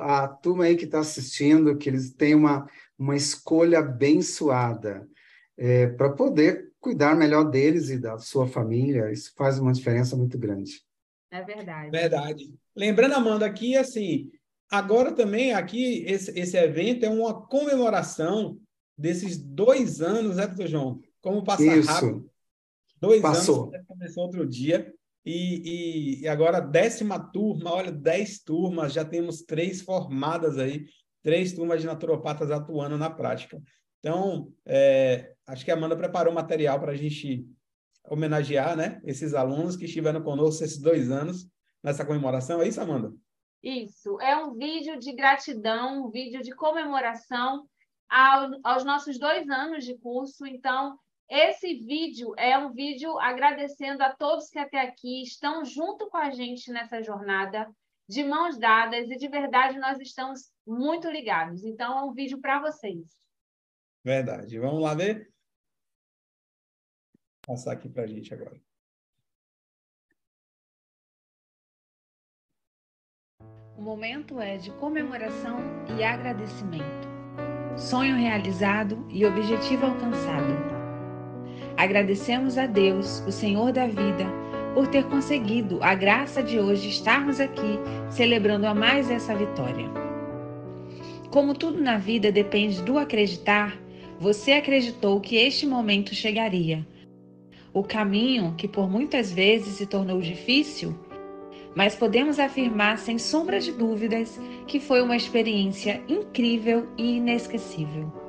a 0.00 0.28
turma 0.28 0.64
aí 0.64 0.76
que 0.76 0.84
está 0.84 1.00
assistindo, 1.00 1.76
que 1.76 1.88
eles 1.88 2.12
tenham 2.12 2.38
uma, 2.38 2.70
uma 2.96 3.16
escolha 3.16 3.80
abençoada 3.80 5.08
é, 5.56 5.88
para 5.88 6.10
poder 6.10 6.72
cuidar 6.78 7.16
melhor 7.16 7.50
deles 7.50 7.90
e 7.90 7.98
da 7.98 8.16
sua 8.16 8.46
família. 8.46 9.10
Isso 9.10 9.32
faz 9.36 9.58
uma 9.58 9.72
diferença 9.72 10.16
muito 10.16 10.38
grande. 10.38 10.80
É 11.32 11.42
verdade. 11.42 11.90
Verdade. 11.90 12.54
Lembrando, 12.76 13.14
Amanda, 13.14 13.44
aqui, 13.44 13.76
assim, 13.76 14.30
agora 14.70 15.10
também, 15.10 15.52
aqui, 15.52 16.04
esse, 16.06 16.30
esse 16.38 16.56
evento 16.56 17.04
é 17.04 17.10
uma 17.10 17.42
comemoração 17.46 18.56
desses 18.96 19.36
dois 19.36 20.00
anos, 20.00 20.36
né, 20.36 20.46
doutor 20.46 20.68
João? 20.68 21.00
Como 21.20 21.42
passa 21.42 21.64
Isso. 21.64 21.90
rápido. 21.90 22.30
Dois 23.00 23.20
Passou. 23.20 23.74
anos, 23.74 23.86
começou 23.86 24.22
outro 24.24 24.46
dia. 24.46 24.94
E, 25.24 26.20
e, 26.20 26.22
e, 26.22 26.28
agora, 26.28 26.60
décima 26.60 27.18
turma, 27.18 27.72
olha, 27.72 27.92
dez 27.92 28.38
turmas, 28.38 28.92
já 28.92 29.04
temos 29.04 29.42
três 29.42 29.82
formadas 29.82 30.58
aí, 30.58 30.86
três 31.22 31.52
turmas 31.52 31.80
de 31.80 31.86
naturopatas 31.86 32.50
atuando 32.50 32.96
na 32.96 33.10
prática. 33.10 33.60
Então, 33.98 34.52
é, 34.64 35.34
acho 35.46 35.64
que 35.64 35.70
a 35.70 35.74
Amanda 35.74 35.96
preparou 35.96 36.32
material 36.32 36.80
para 36.80 36.92
a 36.92 36.96
gente 36.96 37.46
homenagear 38.08 38.76
né, 38.76 39.00
esses 39.04 39.34
alunos 39.34 39.76
que 39.76 39.84
estiveram 39.84 40.22
conosco 40.22 40.64
esses 40.64 40.78
dois 40.78 41.10
anos 41.10 41.48
nessa 41.82 42.04
comemoração. 42.04 42.62
É 42.62 42.68
isso, 42.68 42.80
Amanda? 42.80 43.12
Isso. 43.62 44.20
É 44.20 44.36
um 44.36 44.54
vídeo 44.54 44.98
de 44.98 45.12
gratidão, 45.12 46.06
um 46.06 46.10
vídeo 46.10 46.42
de 46.42 46.54
comemoração 46.54 47.68
ao, 48.08 48.50
aos 48.62 48.84
nossos 48.84 49.18
dois 49.18 49.48
anos 49.48 49.84
de 49.84 49.96
curso. 49.98 50.46
Então, 50.46 50.98
esse 51.28 51.74
vídeo 51.74 52.32
é 52.38 52.56
um 52.56 52.72
vídeo 52.72 53.18
agradecendo 53.18 54.02
a 54.02 54.14
todos 54.14 54.48
que 54.48 54.58
até 54.58 54.80
aqui 54.80 55.22
estão 55.22 55.64
junto 55.64 56.08
com 56.08 56.16
a 56.16 56.30
gente 56.30 56.70
nessa 56.70 57.02
jornada, 57.02 57.70
de 58.08 58.24
mãos 58.24 58.58
dadas, 58.58 59.10
e 59.10 59.16
de 59.16 59.28
verdade 59.28 59.78
nós 59.78 60.00
estamos 60.00 60.50
muito 60.66 61.10
ligados. 61.10 61.62
Então, 61.62 61.98
é 61.98 62.02
um 62.04 62.12
vídeo 62.14 62.40
para 62.40 62.60
vocês. 62.60 63.06
Verdade. 64.02 64.58
Vamos 64.58 64.82
lá 64.82 64.94
ver? 64.94 65.30
Vou 67.46 67.56
passar 67.56 67.72
aqui 67.72 67.88
para 67.90 68.04
a 68.04 68.06
gente 68.06 68.32
agora. 68.32 68.58
O 73.76 73.82
momento 73.82 74.40
é 74.40 74.56
de 74.56 74.72
comemoração 74.72 75.58
e 75.98 76.02
agradecimento. 76.02 77.06
Sonho 77.76 78.16
realizado 78.16 79.06
e 79.10 79.24
objetivo 79.24 79.86
alcançado. 79.86 80.77
Agradecemos 81.78 82.58
a 82.58 82.66
Deus, 82.66 83.22
o 83.24 83.30
Senhor 83.30 83.70
da 83.70 83.86
vida, 83.86 84.26
por 84.74 84.88
ter 84.88 85.04
conseguido 85.04 85.78
a 85.80 85.94
graça 85.94 86.42
de 86.42 86.58
hoje 86.58 86.88
estarmos 86.88 87.38
aqui 87.38 87.78
celebrando 88.10 88.66
a 88.66 88.74
mais 88.74 89.08
essa 89.08 89.32
vitória. 89.32 89.88
Como 91.30 91.54
tudo 91.54 91.80
na 91.80 91.96
vida 91.96 92.32
depende 92.32 92.82
do 92.82 92.98
acreditar, 92.98 93.78
você 94.18 94.54
acreditou 94.54 95.20
que 95.20 95.36
este 95.36 95.68
momento 95.68 96.16
chegaria. 96.16 96.84
O 97.72 97.84
caminho, 97.84 98.54
que 98.58 98.66
por 98.66 98.90
muitas 98.90 99.30
vezes 99.30 99.74
se 99.74 99.86
tornou 99.86 100.20
difícil, 100.20 100.98
mas 101.76 101.94
podemos 101.94 102.40
afirmar 102.40 102.98
sem 102.98 103.18
sombra 103.18 103.60
de 103.60 103.70
dúvidas 103.70 104.36
que 104.66 104.80
foi 104.80 105.00
uma 105.00 105.16
experiência 105.16 106.02
incrível 106.08 106.88
e 106.98 107.18
inesquecível. 107.18 108.27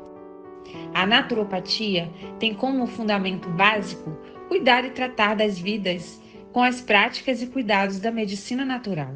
A 0.93 1.05
naturopatia 1.05 2.09
tem 2.39 2.53
como 2.53 2.87
fundamento 2.87 3.49
básico 3.49 4.17
cuidar 4.47 4.83
e 4.83 4.89
tratar 4.89 5.35
das 5.35 5.59
vidas 5.59 6.19
com 6.51 6.63
as 6.63 6.81
práticas 6.81 7.41
e 7.41 7.47
cuidados 7.47 7.99
da 7.99 8.11
medicina 8.11 8.65
natural. 8.65 9.15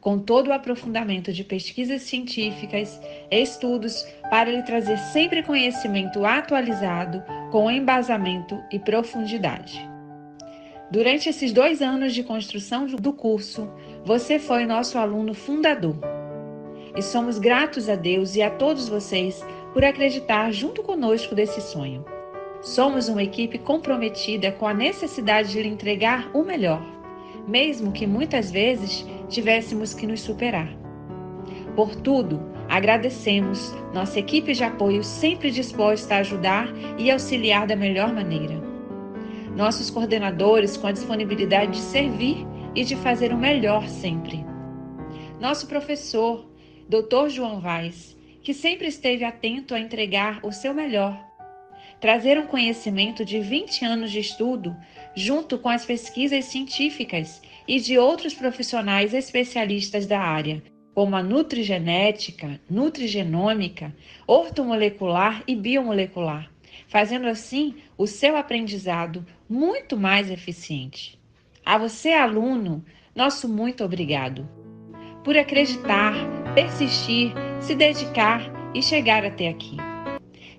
Com 0.00 0.18
todo 0.18 0.48
o 0.48 0.52
aprofundamento 0.52 1.32
de 1.32 1.42
pesquisas 1.42 2.02
científicas, 2.02 3.00
estudos, 3.30 4.06
para 4.30 4.50
lhe 4.50 4.62
trazer 4.62 4.98
sempre 4.98 5.42
conhecimento 5.42 6.24
atualizado, 6.24 7.22
com 7.50 7.70
embasamento 7.70 8.62
e 8.70 8.78
profundidade. 8.78 9.88
Durante 10.90 11.28
esses 11.28 11.52
dois 11.52 11.82
anos 11.82 12.14
de 12.14 12.22
construção 12.22 12.86
do 12.86 13.12
curso, 13.12 13.68
você 14.04 14.38
foi 14.38 14.64
nosso 14.64 14.96
aluno 14.96 15.34
fundador. 15.34 15.96
E 16.96 17.02
somos 17.02 17.38
gratos 17.38 17.88
a 17.88 17.94
Deus 17.94 18.34
e 18.36 18.42
a 18.42 18.50
todos 18.50 18.88
vocês 18.88 19.44
por 19.72 19.84
acreditar 19.84 20.52
junto 20.52 20.82
conosco 20.82 21.34
desse 21.34 21.60
sonho. 21.60 22.04
Somos 22.60 23.08
uma 23.08 23.22
equipe 23.22 23.58
comprometida 23.58 24.50
com 24.52 24.66
a 24.66 24.74
necessidade 24.74 25.52
de 25.52 25.62
lhe 25.62 25.68
entregar 25.68 26.30
o 26.34 26.42
melhor, 26.42 26.82
mesmo 27.46 27.92
que 27.92 28.06
muitas 28.06 28.50
vezes 28.50 29.06
tivéssemos 29.28 29.94
que 29.94 30.06
nos 30.06 30.20
superar. 30.20 30.68
Por 31.76 31.94
tudo, 31.94 32.42
agradecemos 32.68 33.72
nossa 33.94 34.18
equipe 34.18 34.52
de 34.52 34.64
apoio 34.64 35.04
sempre 35.04 35.50
disposta 35.50 36.16
a 36.16 36.18
ajudar 36.18 36.68
e 36.98 37.10
auxiliar 37.10 37.66
da 37.66 37.76
melhor 37.76 38.12
maneira 38.12 38.68
nossos 39.58 39.90
coordenadores 39.90 40.76
com 40.76 40.86
a 40.86 40.92
disponibilidade 40.92 41.72
de 41.72 41.78
servir 41.78 42.46
e 42.76 42.84
de 42.84 42.94
fazer 42.94 43.32
o 43.32 43.36
melhor 43.36 43.88
sempre. 43.88 44.46
Nosso 45.40 45.66
professor, 45.66 46.46
Dr. 46.88 47.28
João 47.28 47.60
Vaz, 47.60 48.16
que 48.48 48.54
sempre 48.54 48.88
esteve 48.88 49.26
atento 49.26 49.74
a 49.74 49.78
entregar 49.78 50.40
o 50.42 50.50
seu 50.50 50.72
melhor. 50.72 51.22
Trazer 52.00 52.38
um 52.38 52.46
conhecimento 52.46 53.22
de 53.22 53.40
20 53.40 53.84
anos 53.84 54.10
de 54.10 54.20
estudo, 54.20 54.74
junto 55.14 55.58
com 55.58 55.68
as 55.68 55.84
pesquisas 55.84 56.46
científicas 56.46 57.42
e 57.68 57.78
de 57.78 57.98
outros 57.98 58.32
profissionais 58.32 59.12
especialistas 59.12 60.06
da 60.06 60.18
área, 60.18 60.62
como 60.94 61.14
a 61.14 61.22
nutrigenética, 61.22 62.58
nutrigenômica, 62.70 63.94
ortomolecular 64.26 65.42
e 65.46 65.54
biomolecular 65.54 66.50
fazendo 66.86 67.26
assim 67.26 67.74
o 67.98 68.06
seu 68.06 68.34
aprendizado 68.34 69.26
muito 69.46 69.94
mais 69.94 70.30
eficiente. 70.30 71.20
A 71.66 71.76
você, 71.76 72.12
aluno, 72.12 72.82
nosso 73.14 73.46
muito 73.46 73.84
obrigado 73.84 74.48
por 75.22 75.36
acreditar, 75.36 76.14
persistir, 76.54 77.34
se 77.60 77.74
dedicar 77.74 78.42
e 78.74 78.82
chegar 78.82 79.24
até 79.24 79.48
aqui. 79.48 79.76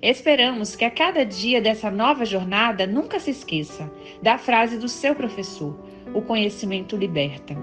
Esperamos 0.02 0.76
que 0.76 0.86
a 0.86 0.92
cada 0.92 1.26
dia 1.26 1.62
dessa 1.62 1.92
nova 1.92 2.26
jornada 2.26 2.88
nunca 2.88 3.20
se 3.20 3.32
esqueça 3.32 3.92
da 4.22 4.38
frase 4.38 4.78
do 4.78 4.88
seu 4.88 5.14
professor: 5.14 5.78
o 6.14 6.22
conhecimento 6.22 6.96
liberta. 6.96 7.56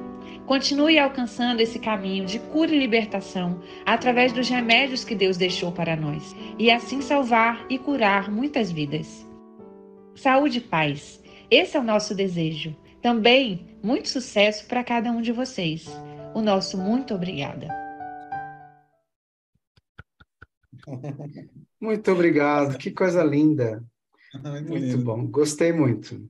Continue 0.47 0.99
alcançando 0.99 1.61
esse 1.61 1.79
caminho 1.79 2.25
de 2.25 2.39
cura 2.39 2.73
e 2.73 2.79
libertação 2.79 3.61
através 3.85 4.33
dos 4.33 4.49
remédios 4.49 5.05
que 5.05 5.15
Deus 5.15 5.37
deixou 5.37 5.73
para 5.73 5.97
nós, 5.97 6.37
e 6.59 6.71
assim 6.71 7.01
salvar 7.01 7.65
e 7.69 7.79
curar 7.79 8.31
muitas 8.31 8.71
vidas. 8.71 9.27
Saúde 10.15 10.59
e 10.59 10.61
paz, 10.61 11.23
esse 11.51 11.77
é 11.77 11.81
o 11.81 11.85
nosso 11.85 12.15
desejo. 12.15 12.77
Também 13.03 13.67
muito 13.83 14.09
sucesso 14.09 14.67
para 14.67 14.85
cada 14.85 15.11
um 15.11 15.21
de 15.21 15.33
vocês. 15.33 15.87
O 16.35 16.41
nosso 16.41 16.79
muito 16.79 17.15
obrigada. 17.15 17.86
Muito 21.81 22.11
obrigado, 22.11 22.79
que 22.79 22.91
coisa 22.91 23.23
linda. 23.23 23.85
Muito, 24.43 24.69
muito 24.69 24.99
bom, 24.99 25.27
gostei 25.29 25.73
muito. 25.73 26.29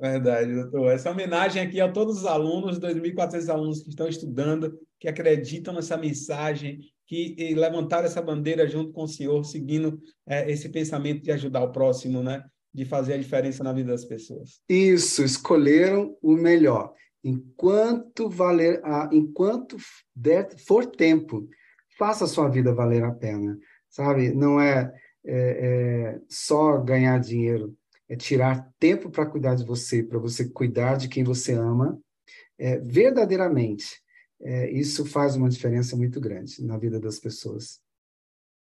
Verdade, 0.00 0.52
doutor. 0.52 0.90
Essa 0.90 1.10
homenagem 1.10 1.62
aqui 1.62 1.80
a 1.80 1.90
todos 1.90 2.18
os 2.18 2.26
alunos, 2.26 2.80
2.400 2.80 3.48
alunos 3.48 3.82
que 3.82 3.88
estão 3.88 4.08
estudando, 4.08 4.76
que 4.98 5.06
acreditam 5.06 5.72
nessa 5.72 5.96
mensagem, 5.96 6.80
que 7.06 7.54
levantaram 7.54 8.04
essa 8.04 8.20
bandeira 8.20 8.66
junto 8.66 8.92
com 8.92 9.04
o 9.04 9.08
senhor, 9.08 9.44
seguindo 9.44 10.00
é, 10.26 10.50
esse 10.50 10.68
pensamento 10.68 11.22
de 11.22 11.30
ajudar 11.30 11.62
o 11.62 11.72
próximo, 11.72 12.22
né? 12.22 12.44
De 12.74 12.84
fazer 12.84 13.14
a 13.14 13.18
diferença 13.18 13.64
na 13.64 13.72
vida 13.72 13.92
das 13.92 14.04
pessoas. 14.04 14.60
Isso, 14.68 15.22
escolheram 15.22 16.16
o 16.20 16.32
melhor. 16.32 16.92
Enquanto 17.24 18.28
valer, 18.28 18.82
enquanto 19.10 19.76
der, 20.14 20.48
for 20.58 20.84
tempo, 20.84 21.48
faça 21.98 22.24
a 22.24 22.28
sua 22.28 22.48
vida 22.48 22.74
valer 22.74 23.02
a 23.02 23.12
pena, 23.12 23.58
sabe? 23.96 24.30
Não 24.32 24.60
é, 24.60 24.92
é, 25.24 25.34
é 25.34 26.20
só 26.28 26.78
ganhar 26.78 27.18
dinheiro 27.18 27.74
é 28.08 28.14
tirar 28.14 28.70
tempo 28.78 29.10
para 29.10 29.26
cuidar 29.26 29.56
de 29.56 29.64
você, 29.64 30.02
para 30.02 30.18
você 30.18 30.48
cuidar 30.48 30.96
de 30.96 31.08
quem 31.08 31.24
você 31.24 31.54
ama, 31.54 31.98
é, 32.58 32.78
verdadeiramente. 32.78 34.00
É, 34.40 34.70
isso 34.70 35.04
faz 35.04 35.34
uma 35.34 35.48
diferença 35.48 35.96
muito 35.96 36.20
grande 36.20 36.62
na 36.64 36.78
vida 36.78 37.00
das 37.00 37.18
pessoas. 37.18 37.80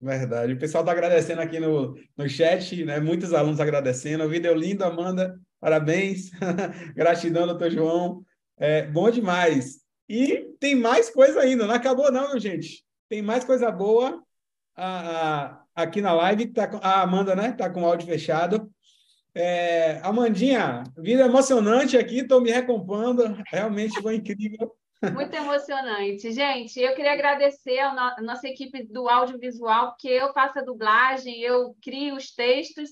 Verdade. 0.01 0.53
O 0.53 0.59
pessoal 0.59 0.83
está 0.83 0.91
agradecendo 0.91 1.41
aqui 1.41 1.59
no, 1.59 1.95
no 2.17 2.27
chat, 2.27 2.83
né? 2.83 2.99
Muitos 2.99 3.33
alunos 3.33 3.59
agradecendo. 3.59 4.23
O 4.23 4.29
vídeo 4.29 4.51
é 4.51 4.53
lindo, 4.53 4.83
Amanda. 4.83 5.39
Parabéns. 5.59 6.31
Gratidão, 6.95 7.45
doutor 7.45 7.69
João. 7.69 8.25
É, 8.57 8.87
bom 8.87 9.09
demais. 9.09 9.79
E 10.07 10.53
tem 10.59 10.75
mais 10.75 11.09
coisa 11.09 11.39
ainda. 11.39 11.67
Não 11.67 11.73
acabou, 11.73 12.11
não, 12.11 12.37
gente. 12.39 12.83
Tem 13.07 13.21
mais 13.21 13.43
coisa 13.43 13.71
boa 13.71 14.21
a, 14.79 15.63
a, 15.75 15.83
aqui 15.83 16.01
na 16.01 16.13
live. 16.13 16.47
Tá 16.47 16.69
a 16.81 17.01
Amanda, 17.01 17.35
né? 17.35 17.49
Está 17.49 17.69
com 17.69 17.83
o 17.83 17.85
áudio 17.85 18.07
fechado. 18.07 18.71
É, 19.35 19.99
Amandinha, 20.03 20.83
vida 20.97 21.25
emocionante 21.25 21.97
aqui, 21.97 22.19
estou 22.19 22.41
me 22.41 22.51
recompondo, 22.51 23.37
realmente 23.47 24.01
foi 24.01 24.15
incrível. 24.15 24.75
Muito 25.13 25.33
emocionante. 25.33 26.31
Gente, 26.31 26.79
eu 26.79 26.93
queria 26.93 27.13
agradecer 27.13 27.79
a 27.79 28.21
nossa 28.21 28.47
equipe 28.47 28.83
do 28.83 29.07
audiovisual, 29.07 29.91
porque 29.91 30.09
eu 30.09 30.33
faço 30.33 30.59
a 30.59 30.63
dublagem, 30.63 31.39
eu 31.41 31.75
crio 31.81 32.15
os 32.15 32.31
textos, 32.33 32.89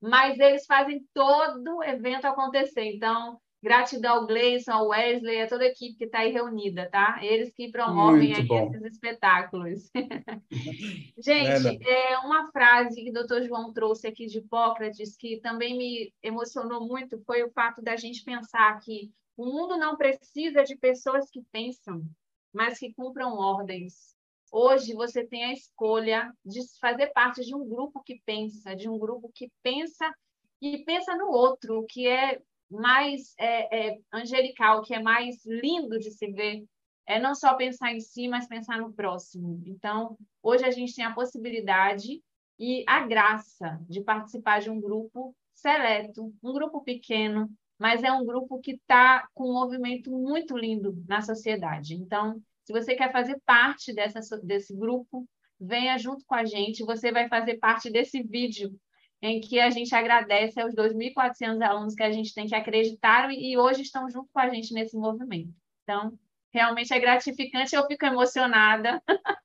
mas 0.00 0.38
eles 0.38 0.66
fazem 0.66 1.04
todo 1.12 1.78
o 1.78 1.82
evento 1.82 2.26
acontecer. 2.26 2.84
Então, 2.94 3.40
Gratidão 3.60 4.16
ao 4.16 4.26
Gleison, 4.26 4.72
ao 4.72 4.88
Wesley, 4.88 5.42
a 5.42 5.48
toda 5.48 5.64
a 5.64 5.68
equipe 5.68 5.96
que 5.96 6.04
está 6.04 6.20
aí 6.20 6.30
reunida, 6.30 6.88
tá? 6.90 7.18
Eles 7.22 7.52
que 7.52 7.70
promovem 7.72 8.32
esses 8.32 8.82
espetáculos. 8.84 9.90
Gente, 11.18 11.88
é 11.88 12.18
uma 12.18 12.50
frase 12.52 13.02
que 13.02 13.10
o 13.10 13.12
doutor 13.12 13.42
João 13.42 13.72
trouxe 13.72 14.06
aqui 14.06 14.26
de 14.26 14.38
Hipócrates, 14.38 15.16
que 15.16 15.40
também 15.40 15.76
me 15.76 16.12
emocionou 16.22 16.86
muito, 16.86 17.20
foi 17.24 17.42
o 17.42 17.50
fato 17.50 17.82
da 17.82 17.96
gente 17.96 18.22
pensar 18.22 18.78
que 18.80 19.10
o 19.36 19.44
mundo 19.44 19.76
não 19.76 19.96
precisa 19.96 20.62
de 20.62 20.76
pessoas 20.76 21.28
que 21.30 21.42
pensam, 21.50 22.04
mas 22.52 22.78
que 22.78 22.94
cumpram 22.94 23.34
ordens. 23.34 24.16
Hoje 24.52 24.94
você 24.94 25.26
tem 25.26 25.44
a 25.44 25.52
escolha 25.52 26.32
de 26.44 26.60
fazer 26.80 27.08
parte 27.08 27.44
de 27.44 27.54
um 27.54 27.68
grupo 27.68 28.02
que 28.02 28.20
pensa, 28.24 28.74
de 28.74 28.88
um 28.88 28.98
grupo 28.98 29.30
que 29.34 29.50
pensa 29.62 30.12
e 30.60 30.78
pensa 30.84 31.14
no 31.16 31.28
outro, 31.28 31.84
que 31.88 32.06
é 32.06 32.40
mais 32.70 33.34
é, 33.38 33.90
é, 33.90 33.98
angelical, 34.12 34.82
que 34.82 34.94
é 34.94 35.02
mais 35.02 35.44
lindo 35.44 35.98
de 35.98 36.10
se 36.10 36.30
ver, 36.30 36.64
é 37.06 37.18
não 37.18 37.34
só 37.34 37.54
pensar 37.54 37.92
em 37.92 38.00
si, 38.00 38.28
mas 38.28 38.46
pensar 38.46 38.78
no 38.78 38.92
próximo. 38.92 39.62
Então, 39.66 40.16
hoje 40.42 40.64
a 40.64 40.70
gente 40.70 40.94
tem 40.94 41.04
a 41.04 41.14
possibilidade 41.14 42.22
e 42.58 42.84
a 42.86 43.06
graça 43.06 43.80
de 43.88 44.02
participar 44.02 44.60
de 44.60 44.68
um 44.68 44.80
grupo 44.80 45.34
seleto, 45.54 46.32
um 46.42 46.52
grupo 46.52 46.82
pequeno, 46.82 47.50
mas 47.78 48.02
é 48.02 48.12
um 48.12 48.26
grupo 48.26 48.60
que 48.60 48.72
está 48.72 49.26
com 49.32 49.50
um 49.50 49.54
movimento 49.54 50.10
muito 50.10 50.56
lindo 50.56 51.02
na 51.08 51.22
sociedade. 51.22 51.94
Então, 51.94 52.42
se 52.64 52.72
você 52.72 52.94
quer 52.94 53.10
fazer 53.10 53.40
parte 53.46 53.94
dessa, 53.94 54.36
desse 54.38 54.76
grupo, 54.76 55.26
venha 55.58 55.96
junto 55.96 56.24
com 56.26 56.34
a 56.34 56.44
gente. 56.44 56.84
Você 56.84 57.10
vai 57.10 57.28
fazer 57.28 57.56
parte 57.58 57.90
desse 57.90 58.22
vídeo 58.22 58.78
em 59.20 59.40
que 59.40 59.58
a 59.58 59.70
gente 59.70 59.94
agradece 59.94 60.60
aos 60.60 60.74
2.400 60.74 61.62
alunos 61.62 61.94
que 61.94 62.02
a 62.02 62.12
gente 62.12 62.34
tem 62.34 62.46
que 62.46 62.54
acreditar 62.54 63.30
e 63.32 63.56
hoje 63.58 63.82
estão 63.82 64.08
junto 64.08 64.28
com 64.32 64.38
a 64.38 64.48
gente 64.48 64.72
nesse 64.72 64.96
movimento. 64.96 65.52
Então, 65.82 66.12
realmente 66.52 66.92
é 66.92 67.00
gratificante, 67.00 67.74
eu 67.74 67.86
fico 67.86 68.06
emocionada. 68.06 69.02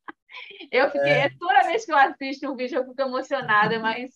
eu 0.71 0.91
fiquei, 0.91 1.11
é. 1.11 1.29
toda 1.39 1.63
vez 1.63 1.85
que 1.85 1.91
eu 1.91 1.97
assisto 1.97 2.51
um 2.51 2.55
vídeo, 2.55 2.77
eu 2.77 2.85
fico 2.85 3.01
emocionada, 3.01 3.79
mas 3.79 4.11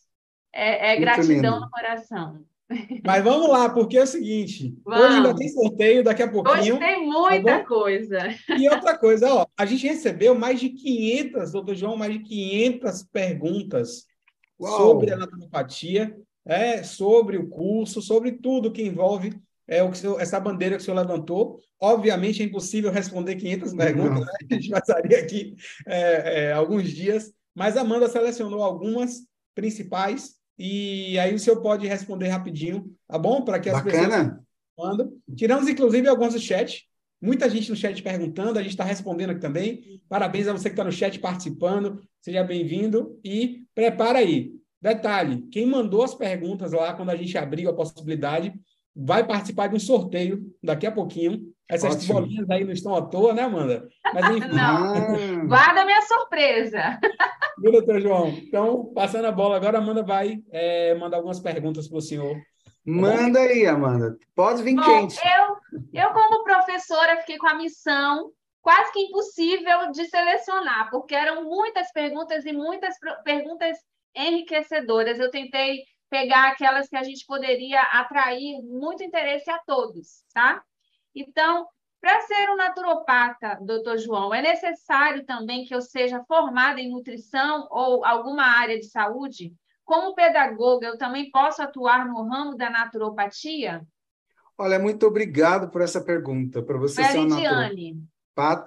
é, 0.53 0.93
é 0.93 0.99
gratidão 0.99 1.55
lindo. 1.55 1.59
no 1.61 1.69
coração. 1.69 2.45
Mas 3.05 3.23
vamos 3.23 3.47
lá, 3.47 3.69
porque 3.69 3.97
é 3.97 4.03
o 4.03 4.07
seguinte: 4.07 4.77
vamos. 4.83 5.05
hoje 5.05 5.15
ainda 5.15 5.35
tem 5.35 5.47
sorteio, 5.47 6.03
daqui 6.03 6.21
a 6.21 6.29
pouquinho. 6.29 6.75
Hoje 6.75 6.79
tem 6.79 7.05
muita 7.05 7.59
tá 7.59 7.65
coisa. 7.65 8.17
E 8.57 8.69
outra 8.69 8.97
coisa, 8.97 9.33
ó, 9.33 9.45
a 9.57 9.65
gente 9.65 9.87
recebeu 9.87 10.35
mais 10.35 10.59
de 10.59 10.69
500, 10.69 11.51
doutor 11.53 11.75
João, 11.75 11.95
mais 11.95 12.11
de 12.11 12.19
500 12.19 13.03
perguntas 13.03 14.05
Uau. 14.59 14.77
sobre 14.77 15.11
a 15.11 15.17
naturopatia, 15.17 16.17
é, 16.45 16.83
sobre 16.83 17.37
o 17.37 17.47
curso, 17.47 18.01
sobre 18.01 18.31
tudo 18.33 18.71
que 18.71 18.81
envolve 18.81 19.39
é, 19.67 19.83
o 19.83 19.91
que 19.91 19.97
senhor, 19.97 20.19
essa 20.21 20.39
bandeira 20.39 20.75
que 20.75 20.81
o 20.81 20.85
senhor 20.85 20.97
levantou. 20.97 21.59
Obviamente 21.79 22.41
é 22.41 22.45
impossível 22.45 22.91
responder 22.91 23.35
500 23.35 23.73
perguntas, 23.73 24.25
né? 24.25 24.31
a 24.49 24.53
gente 24.53 24.69
passaria 24.69 25.19
aqui 25.19 25.55
é, 25.85 26.45
é, 26.45 26.53
alguns 26.53 26.89
dias, 26.89 27.31
mas 27.53 27.75
a 27.75 27.81
Amanda 27.81 28.07
selecionou 28.07 28.63
algumas 28.63 29.21
principais 29.53 30.35
e 30.57 31.19
aí 31.19 31.35
o 31.35 31.39
senhor 31.39 31.61
pode 31.61 31.85
responder 31.85 32.29
rapidinho, 32.29 32.91
tá 33.07 33.17
bom? 33.19 33.43
Para 33.43 33.59
que 33.59 33.69
as 33.69 33.83
Bacana. 33.83 34.07
pessoas 34.07 34.37
Tiramos, 35.35 35.67
inclusive, 35.67 36.07
alguns 36.07 36.33
do 36.33 36.39
chat. 36.39 36.87
Muita 37.19 37.49
gente 37.49 37.69
no 37.69 37.75
chat 37.75 38.01
perguntando, 38.01 38.59
a 38.59 38.61
gente 38.61 38.71
está 38.71 38.83
respondendo 38.83 39.31
aqui 39.31 39.41
também. 39.41 40.01
Parabéns 40.07 40.47
a 40.47 40.53
você 40.53 40.69
que 40.69 40.73
está 40.73 40.83
no 40.83 40.91
chat 40.91 41.19
participando. 41.19 42.01
Seja 42.27 42.43
bem-vindo 42.43 43.17
e 43.23 43.63
prepara 43.73 44.19
aí. 44.19 44.51
Detalhe: 44.81 45.43
quem 45.49 45.65
mandou 45.65 46.03
as 46.03 46.13
perguntas 46.13 46.73
lá 46.73 46.93
quando 46.93 47.09
a 47.09 47.15
gente 47.15 47.37
abriu 47.37 47.69
a 47.69 47.73
possibilidade 47.73 48.53
vai 48.93 49.25
participar 49.25 49.67
de 49.67 49.77
um 49.77 49.79
sorteio 49.79 50.41
daqui 50.61 50.85
a 50.85 50.91
pouquinho. 50.91 51.53
Essas 51.69 51.95
Ótimo. 51.95 52.15
bolinhas 52.15 52.49
aí 52.49 52.65
não 52.65 52.73
estão 52.73 52.93
à 52.93 53.01
toa, 53.01 53.33
né, 53.33 53.43
Amanda? 53.43 53.87
Mas, 54.13 54.25
enfim. 54.35 54.49
não. 54.49 55.47
Guarda 55.47 55.85
minha 55.85 56.01
surpresa. 56.01 56.99
Viu, 57.61 57.71
doutor 57.71 58.01
João? 58.01 58.27
Então, 58.27 58.91
passando 58.93 59.23
a 59.23 59.31
bola 59.31 59.55
agora, 59.55 59.77
a 59.77 59.81
Amanda 59.81 60.03
vai 60.03 60.43
é, 60.51 60.95
mandar 60.95 61.17
algumas 61.17 61.39
perguntas 61.39 61.87
para 61.87 61.97
o 61.97 62.01
senhor. 62.01 62.35
Tá 62.35 62.41
Manda 62.85 63.39
aí, 63.39 63.65
Amanda. 63.65 64.17
Pode 64.35 64.61
vir 64.63 64.75
Bom, 64.75 64.83
quente. 64.83 65.17
Eu, 65.25 66.03
eu, 66.03 66.09
como 66.09 66.43
professora, 66.43 67.21
fiquei 67.21 67.37
com 67.37 67.47
a 67.47 67.55
missão 67.55 68.33
quase 68.67 68.91
que 68.91 68.99
impossível 68.99 69.91
de 69.93 70.03
selecionar, 70.09 70.89
porque 70.89 71.15
eram 71.15 71.45
muitas 71.45 71.89
perguntas 71.93 72.45
e 72.45 72.51
muitas 72.51 72.95
perguntas 73.23 73.77
enriquecedoras. 74.13 75.17
Eu 75.17 75.31
tentei 75.31 75.85
pegar 76.09 76.49
aquelas 76.49 76.89
que 76.89 76.97
a 76.97 77.03
gente 77.03 77.25
poderia 77.25 77.81
atrair 77.81 78.61
muito 78.61 79.01
interesse 79.01 79.49
a 79.49 79.57
todos, 79.59 80.25
tá? 80.33 80.61
Então, 81.15 81.65
para 82.01 82.19
ser 82.23 82.49
um 82.49 82.57
naturopata, 82.57 83.57
doutor 83.61 83.97
João, 83.99 84.33
é 84.33 84.41
necessário 84.41 85.25
também 85.25 85.63
que 85.63 85.73
eu 85.73 85.79
seja 85.79 86.21
formada 86.25 86.81
em 86.81 86.91
nutrição 86.91 87.69
ou 87.71 88.03
alguma 88.03 88.43
área 88.43 88.77
de 88.77 88.89
saúde? 88.89 89.53
Como 89.85 90.13
pedagoga, 90.13 90.87
eu 90.87 90.97
também 90.97 91.31
posso 91.31 91.61
atuar 91.61 92.05
no 92.05 92.21
ramo 92.27 92.57
da 92.57 92.69
naturopatia? 92.69 93.87
Olha, 94.57 94.77
muito 94.77 95.07
obrigado 95.07 95.71
por 95.71 95.81
essa 95.81 96.03
pergunta. 96.03 96.61
Para 96.61 96.77
você 96.77 97.01
ser 97.01 97.19
uma 97.19 97.29
naturopata, 97.29 98.16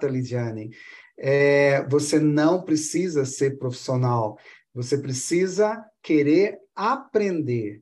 Lidiane, 0.07 0.71
é, 1.17 1.83
você 1.87 2.19
não 2.19 2.63
precisa 2.63 3.25
ser 3.25 3.57
profissional. 3.57 4.37
Você 4.73 4.97
precisa 4.97 5.83
querer 6.01 6.57
aprender. 6.75 7.81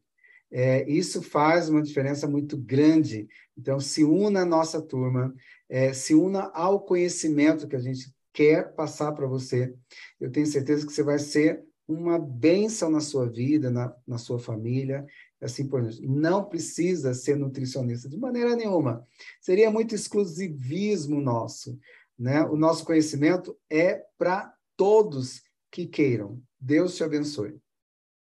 É, 0.51 0.89
isso 0.89 1.21
faz 1.21 1.69
uma 1.69 1.81
diferença 1.81 2.27
muito 2.27 2.57
grande. 2.57 3.27
Então, 3.57 3.79
se 3.79 4.03
una 4.03 4.41
à 4.41 4.45
nossa 4.45 4.81
turma, 4.81 5.33
é, 5.69 5.93
se 5.93 6.15
una 6.15 6.49
ao 6.53 6.81
conhecimento 6.81 7.67
que 7.67 7.75
a 7.75 7.79
gente 7.79 8.11
quer 8.33 8.73
passar 8.73 9.11
para 9.11 9.27
você. 9.27 9.73
Eu 10.19 10.31
tenho 10.31 10.45
certeza 10.45 10.85
que 10.85 10.93
você 10.93 11.03
vai 11.03 11.19
ser 11.19 11.61
uma 11.89 12.19
bênção 12.19 12.91
na 12.91 12.99
sua 12.99 13.27
vida, 13.27 13.71
na, 13.71 13.91
na 14.07 14.19
sua 14.19 14.37
família, 14.37 15.07
assim 15.41 15.67
por 15.67 15.81
diante. 15.81 16.05
Não 16.05 16.45
precisa 16.45 17.15
ser 17.15 17.35
nutricionista 17.35 18.07
de 18.07 18.15
maneira 18.15 18.55
nenhuma. 18.55 19.03
Seria 19.41 19.71
muito 19.71 19.95
exclusivismo 19.95 21.19
nosso. 21.19 21.79
Né? 22.17 22.43
O 22.43 22.55
nosso 22.55 22.85
conhecimento 22.85 23.57
é 23.67 24.05
para 24.19 24.53
todos 24.77 25.41
que 25.71 25.87
queiram. 25.87 26.39
Deus 26.59 26.95
te 26.95 27.03
abençoe. 27.03 27.59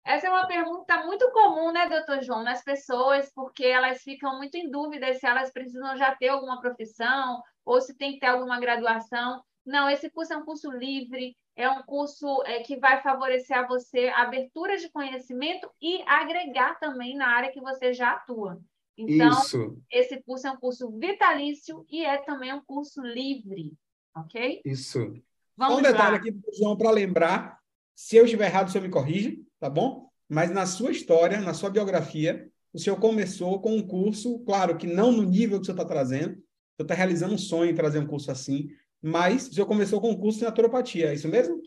Essa 0.06 0.28
é 0.28 0.30
uma 0.30 0.47
pergunta 0.47 1.06
muito 1.06 1.30
comum, 1.32 1.72
né, 1.72 1.88
doutor 1.88 2.24
João, 2.24 2.43
nas 2.43 2.64
pessoas, 2.64 3.32
porque 3.34 3.66
elas 3.66 4.02
ficam 4.02 4.38
muito 4.38 4.56
em 4.56 4.70
dúvida 4.70 5.14
se 5.14 5.26
elas 5.26 5.52
precisam 5.52 5.95
já 5.97 6.16
ter 6.16 6.30
alguma 6.30 6.60
profissão 6.60 7.41
ou 7.66 7.82
se 7.82 7.95
tem 7.95 8.14
que 8.14 8.20
ter 8.20 8.28
alguma 8.28 8.60
graduação. 8.60 9.43
Não, 9.66 9.89
esse 9.89 10.10
curso 10.10 10.34
é 10.34 10.38
um 10.38 10.45
curso 10.45 10.72
livre, 10.72 11.36
é 11.60 11.70
um 11.70 11.84
curso 11.84 12.41
é, 12.45 12.62
que 12.62 12.78
vai 12.78 13.01
favorecer 13.01 13.57
a 13.57 13.68
você 13.68 14.07
a 14.07 14.22
abertura 14.22 14.78
de 14.78 14.89
conhecimento 14.89 15.70
e 15.82 16.01
agregar 16.07 16.80
também 16.80 17.18
na 17.18 17.28
área 17.28 17.51
que 17.51 17.60
você 17.60 17.93
já 17.93 18.14
atua. 18.14 18.62
Então, 18.97 19.30
Isso. 19.30 19.78
esse 19.91 20.22
curso 20.24 20.47
é 20.47 20.51
um 20.51 20.57
curso 20.57 20.89
vitalício 20.97 21.86
e 21.89 22.03
é 22.03 22.18
também 22.18 22.53
um 22.53 22.62
curso 22.62 23.01
livre, 23.01 23.74
ok? 24.16 24.62
Isso. 24.64 25.14
Vamos 25.57 25.80
um 25.80 25.82
detalhe 25.82 26.12
lá. 26.12 26.18
aqui, 26.18 26.34
João, 26.57 26.78
para 26.78 26.91
lembrar, 26.91 27.60
se 27.93 28.16
eu 28.16 28.24
estiver 28.24 28.45
errado, 28.45 28.68
o 28.68 28.72
senhor 28.72 28.84
me 28.84 28.89
corrige 28.89 29.45
tá 29.60 29.70
bom? 29.70 30.10
Mas 30.28 30.51
na 30.51 30.66
sua 30.66 30.91
história, 30.91 31.41
na 31.41 31.53
sua 31.53 31.70
biografia, 31.70 32.49
o 32.72 32.80
senhor 32.80 32.97
começou 32.97 33.60
com 33.60 33.76
um 33.76 33.86
curso, 33.86 34.39
claro 34.39 34.78
que 34.78 34.88
não 34.88 35.12
no 35.12 35.24
nível 35.24 35.57
que 35.57 35.64
o 35.64 35.66
senhor 35.66 35.76
está 35.76 35.86
trazendo, 35.86 36.34
o 36.34 36.36
senhor 36.36 36.84
está 36.84 36.93
realizando 36.93 37.34
um 37.34 37.38
sonho 37.38 37.72
em 37.72 37.76
trazer 37.76 37.99
um 37.99 38.07
curso 38.07 38.32
assim, 38.32 38.70
mas 39.02 39.43
senhor 39.43 39.66
começou 39.66 40.02
com 40.02 40.12
um 40.12 40.18
curso 40.18 40.39
de 40.39 40.45
naturopatia, 40.45 41.10
é 41.10 41.14
isso 41.14 41.28
mesmo? 41.28 41.62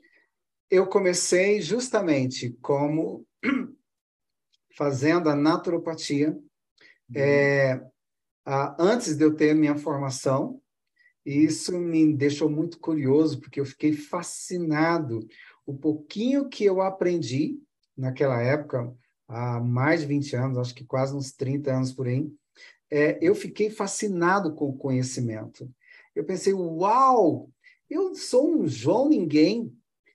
Eu 0.70 0.86
comecei 0.86 1.60
justamente 1.60 2.56
como 2.60 3.26
fazendo 4.76 5.28
a 5.28 5.36
naturopatia. 5.36 6.30
Uhum. 6.30 6.42
É, 7.14 7.82
a, 8.44 8.76
antes 8.78 9.16
de 9.16 9.24
eu 9.24 9.34
ter 9.34 9.54
minha 9.54 9.76
formação, 9.76 10.60
e 11.24 11.44
isso 11.44 11.78
me 11.78 12.12
deixou 12.14 12.50
muito 12.50 12.78
curioso, 12.78 13.40
porque 13.40 13.60
eu 13.60 13.64
fiquei 13.64 13.92
fascinado. 13.92 15.26
O 15.64 15.74
pouquinho 15.74 16.48
que 16.48 16.64
eu 16.64 16.80
aprendi, 16.80 17.58
naquela 17.96 18.42
época, 18.42 18.92
há 19.28 19.60
mais 19.60 20.00
de 20.00 20.06
20 20.06 20.34
anos, 20.34 20.58
acho 20.58 20.74
que 20.74 20.84
quase 20.84 21.14
uns 21.14 21.32
30 21.32 21.72
anos 21.72 21.92
por 21.92 22.08
aí, 22.08 22.28
é, 22.90 23.18
eu 23.22 23.34
fiquei 23.34 23.70
fascinado 23.70 24.54
com 24.54 24.68
o 24.68 24.76
conhecimento. 24.76 25.70
Eu 26.14 26.24
pensei, 26.24 26.52
uau, 26.52 27.50
eu 27.88 28.14
sou 28.14 28.50
um 28.50 28.66
João 28.66 29.08
Ninguém, 29.08 29.72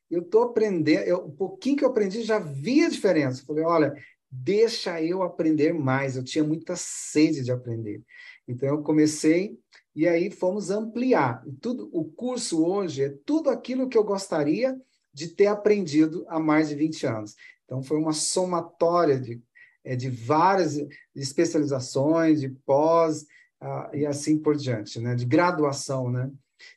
eu 0.10 0.22
estou 0.22 0.44
aprendendo, 0.44 1.02
eu, 1.02 1.18
o 1.18 1.32
pouquinho 1.32 1.76
que 1.76 1.84
eu 1.84 1.90
aprendi 1.90 2.24
já 2.24 2.40
vi 2.40 2.84
a 2.84 2.90
diferença. 2.90 3.44
Falei, 3.46 3.64
olha, 3.64 3.94
deixa 4.32 5.02
eu 5.02 5.22
aprender 5.22 5.74
mais, 5.74 6.16
eu 6.16 6.24
tinha 6.24 6.44
muita 6.44 6.76
sede 6.76 7.44
de 7.44 7.52
aprender. 7.52 8.02
Então, 8.48 8.70
eu 8.70 8.82
comecei 8.82 9.60
e 9.96 10.08
aí 10.08 10.32
fomos 10.32 10.70
ampliar. 10.70 11.44
Tudo, 11.60 11.90
o 11.92 12.06
curso 12.06 12.64
hoje 12.64 13.04
é 13.04 13.10
tudo 13.26 13.50
aquilo 13.50 13.90
que 13.90 13.98
eu 13.98 14.04
gostaria 14.04 14.80
de 15.14 15.30
ter 15.30 15.48
aprendido 15.48 16.26
há 16.30 16.40
mais 16.40 16.70
de 16.70 16.76
20 16.76 17.06
anos. 17.08 17.36
Então, 17.66 17.84
foi 17.84 17.98
uma 17.98 18.14
somatória 18.14 19.20
de, 19.20 19.42
é, 19.84 19.96
de 19.96 20.10
várias 20.10 20.78
especializações, 21.14 22.40
de 22.40 22.50
pós 22.50 23.26
uh, 23.62 23.96
e 23.96 24.06
assim 24.06 24.38
por 24.38 24.56
diante, 24.56 25.00
né? 25.00 25.16
de 25.16 25.26
graduação. 25.26 26.10
Né? 26.10 26.32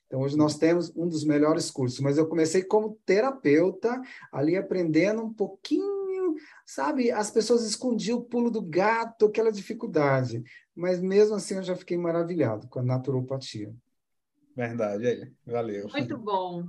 Então, 0.07 0.21
hoje 0.21 0.37
nós 0.37 0.57
temos 0.57 0.95
um 0.97 1.09
dos 1.09 1.25
melhores 1.25 1.71
cursos, 1.71 2.01
mas 2.01 2.19
eu 2.19 2.29
comecei 2.29 2.63
como 2.63 2.99
terapeuta, 3.05 4.01
ali 4.33 4.57
aprendendo 4.57 5.23
um 5.23 5.33
pouquinho, 5.33 6.35
sabe? 6.67 7.11
As 7.11 7.31
pessoas 7.31 7.65
escondiam 7.65 8.19
o 8.19 8.25
pulo 8.25 8.51
do 8.51 8.63
gato, 8.63 9.27
aquela 9.27 9.53
dificuldade, 9.53 10.43
mas 10.75 11.01
mesmo 11.01 11.37
assim 11.37 11.57
eu 11.57 11.63
já 11.63 11.77
fiquei 11.77 11.97
maravilhado 11.97 12.69
com 12.69 12.81
a 12.81 12.83
naturopatia. 12.83 13.75
Verdade, 14.57 15.07
aí. 15.07 15.33
Valeu. 15.47 15.89
Muito 15.89 16.19
bom. 16.19 16.65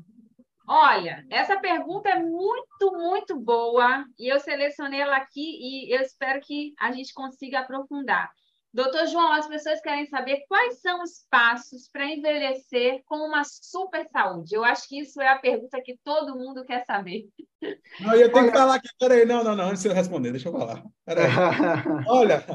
Olha, 0.68 1.26
essa 1.30 1.60
pergunta 1.60 2.10
é 2.10 2.20
muito, 2.20 2.92
muito 2.94 3.38
boa 3.38 4.06
e 4.18 4.32
eu 4.32 4.40
selecionei 4.40 5.02
ela 5.02 5.18
aqui 5.18 5.58
e 5.60 5.94
eu 5.94 6.02
espero 6.02 6.40
que 6.40 6.74
a 6.80 6.92
gente 6.92 7.14
consiga 7.14 7.60
aprofundar. 7.60 8.32
Doutor 8.74 9.06
João, 9.08 9.34
as 9.34 9.48
pessoas 9.48 9.82
querem 9.82 10.06
saber 10.06 10.46
quais 10.48 10.80
são 10.80 11.04
os 11.04 11.26
passos 11.30 11.90
para 11.92 12.06
envelhecer 12.06 13.02
com 13.06 13.18
uma 13.18 13.44
super 13.44 14.08
saúde. 14.10 14.56
Eu 14.56 14.64
acho 14.64 14.88
que 14.88 15.00
isso 15.00 15.22
é 15.22 15.28
a 15.28 15.40
pergunta 15.40 15.82
que 15.84 16.00
todo 16.02 16.38
mundo 16.38 16.64
quer 16.64 16.86
saber. 16.86 17.28
Não, 18.00 18.16
eu 18.16 18.32
tenho 18.32 18.46
que 18.46 18.58
falar 18.58 18.76
aqui, 18.76 18.88
peraí, 18.98 19.26
não, 19.26 19.44
não, 19.44 19.56
não, 19.56 19.70
antes 19.70 19.84
de 19.84 19.90
eu 19.90 19.94
responder, 19.94 20.32
deixa 20.32 20.48
eu 20.48 20.54
falar. 20.54 20.84
Olha, 22.08 22.46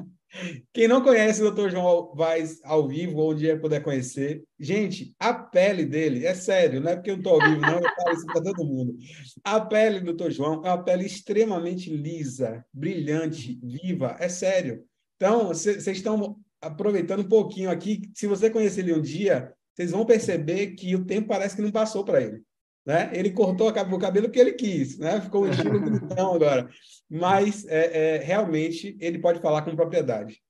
quem 0.73 0.89
não 0.89 1.03
conhece 1.03 1.43
o 1.43 1.51
Dr. 1.51 1.69
João 1.69 2.15
Vaz 2.15 2.61
ao 2.65 2.89
vivo, 2.89 3.19
ou 3.19 3.33
um 3.33 3.35
dia 3.35 3.61
puder 3.61 3.83
conhecer, 3.83 4.43
gente, 4.59 5.15
a 5.19 5.35
pele 5.35 5.85
dele, 5.85 6.25
é 6.25 6.35
sério, 6.35 6.81
não 6.81 6.93
é 6.93 6.97
porque 6.97 7.11
eu 7.11 7.17
estou 7.17 7.35
ao 7.35 7.49
vivo, 7.49 7.61
não, 7.61 7.79
eu 7.79 7.95
falo 7.95 8.13
isso 8.13 8.27
para 8.27 8.43
todo 8.43 8.65
mundo. 8.65 8.97
A 9.45 9.61
pele 9.61 10.01
do 10.01 10.15
Dr. 10.15 10.31
João 10.31 10.63
é 10.65 10.69
uma 10.71 10.83
pele 10.83 11.05
extremamente 11.05 11.95
lisa, 11.95 12.65
brilhante, 12.73 13.61
viva, 13.63 14.17
é 14.19 14.31
sério. 14.31 14.83
Então, 15.17 15.49
vocês 15.49 15.87
estão 15.87 16.39
aproveitando 16.61 17.21
um 17.21 17.29
pouquinho 17.29 17.71
aqui. 17.71 18.11
Se 18.15 18.27
você 18.27 18.51
conhecer 18.51 18.81
ele 18.81 18.95
um 18.95 19.01
dia, 19.01 19.53
vocês 19.75 19.91
vão 19.91 20.05
perceber 20.05 20.69
que 20.69 20.95
o 20.95 21.05
tempo 21.05 21.29
parece 21.29 21.57
que 21.57 21.63
não 21.63 21.71
passou 21.71 22.05
para 22.05 22.21
ele. 22.23 22.43
Né? 22.85 23.11
Ele 23.13 23.31
cortou 23.31 23.69
o 23.69 23.99
cabelo 23.99 24.31
que 24.31 24.39
ele 24.39 24.53
quis, 24.53 24.99
né? 24.99 25.21
ficou 25.21 25.45
um 25.45 25.51
estilo 25.51 25.81
bonitão 25.81 26.35
agora. 26.35 26.69
Mas, 27.11 27.67
é, 27.67 28.17
é, 28.17 28.19
realmente, 28.19 28.97
ele 29.01 29.19
pode 29.19 29.41
falar 29.41 29.63
com 29.63 29.75
propriedade. 29.75 30.41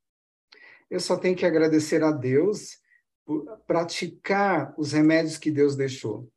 Eu 0.91 1.01
só 1.01 1.17
tenho 1.17 1.37
que 1.37 1.47
agradecer 1.47 2.03
a 2.03 2.12
Deus 2.12 2.79
por 3.25 3.45
praticar 3.67 4.75
os 4.79 4.93
remédios 4.93 5.39
que 5.39 5.51
Deus 5.51 5.75
deixou. 5.75 6.29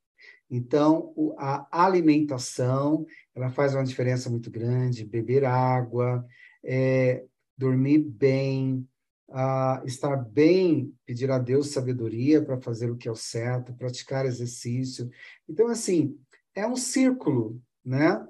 Então, 0.49 1.13
a 1.37 1.83
alimentação, 1.85 3.05
ela 3.35 3.51
faz 3.51 3.75
uma 3.75 3.83
diferença 3.83 4.29
muito 4.29 4.49
grande. 4.49 5.05
Beber 5.05 5.45
água, 5.45 6.25
é, 6.63 7.23
dormir 7.59 7.99
bem, 7.99 8.87
estar 9.85 10.15
bem, 10.15 10.95
pedir 11.05 11.29
a 11.29 11.37
Deus 11.37 11.71
sabedoria 11.71 12.41
para 12.41 12.59
fazer 12.61 12.89
o 12.89 12.95
que 12.95 13.09
é 13.09 13.11
o 13.11 13.15
certo, 13.15 13.73
praticar 13.73 14.25
exercício. 14.25 15.09
Então, 15.47 15.67
assim, 15.67 16.17
é 16.55 16.65
um 16.65 16.77
círculo, 16.77 17.61
né? 17.83 18.25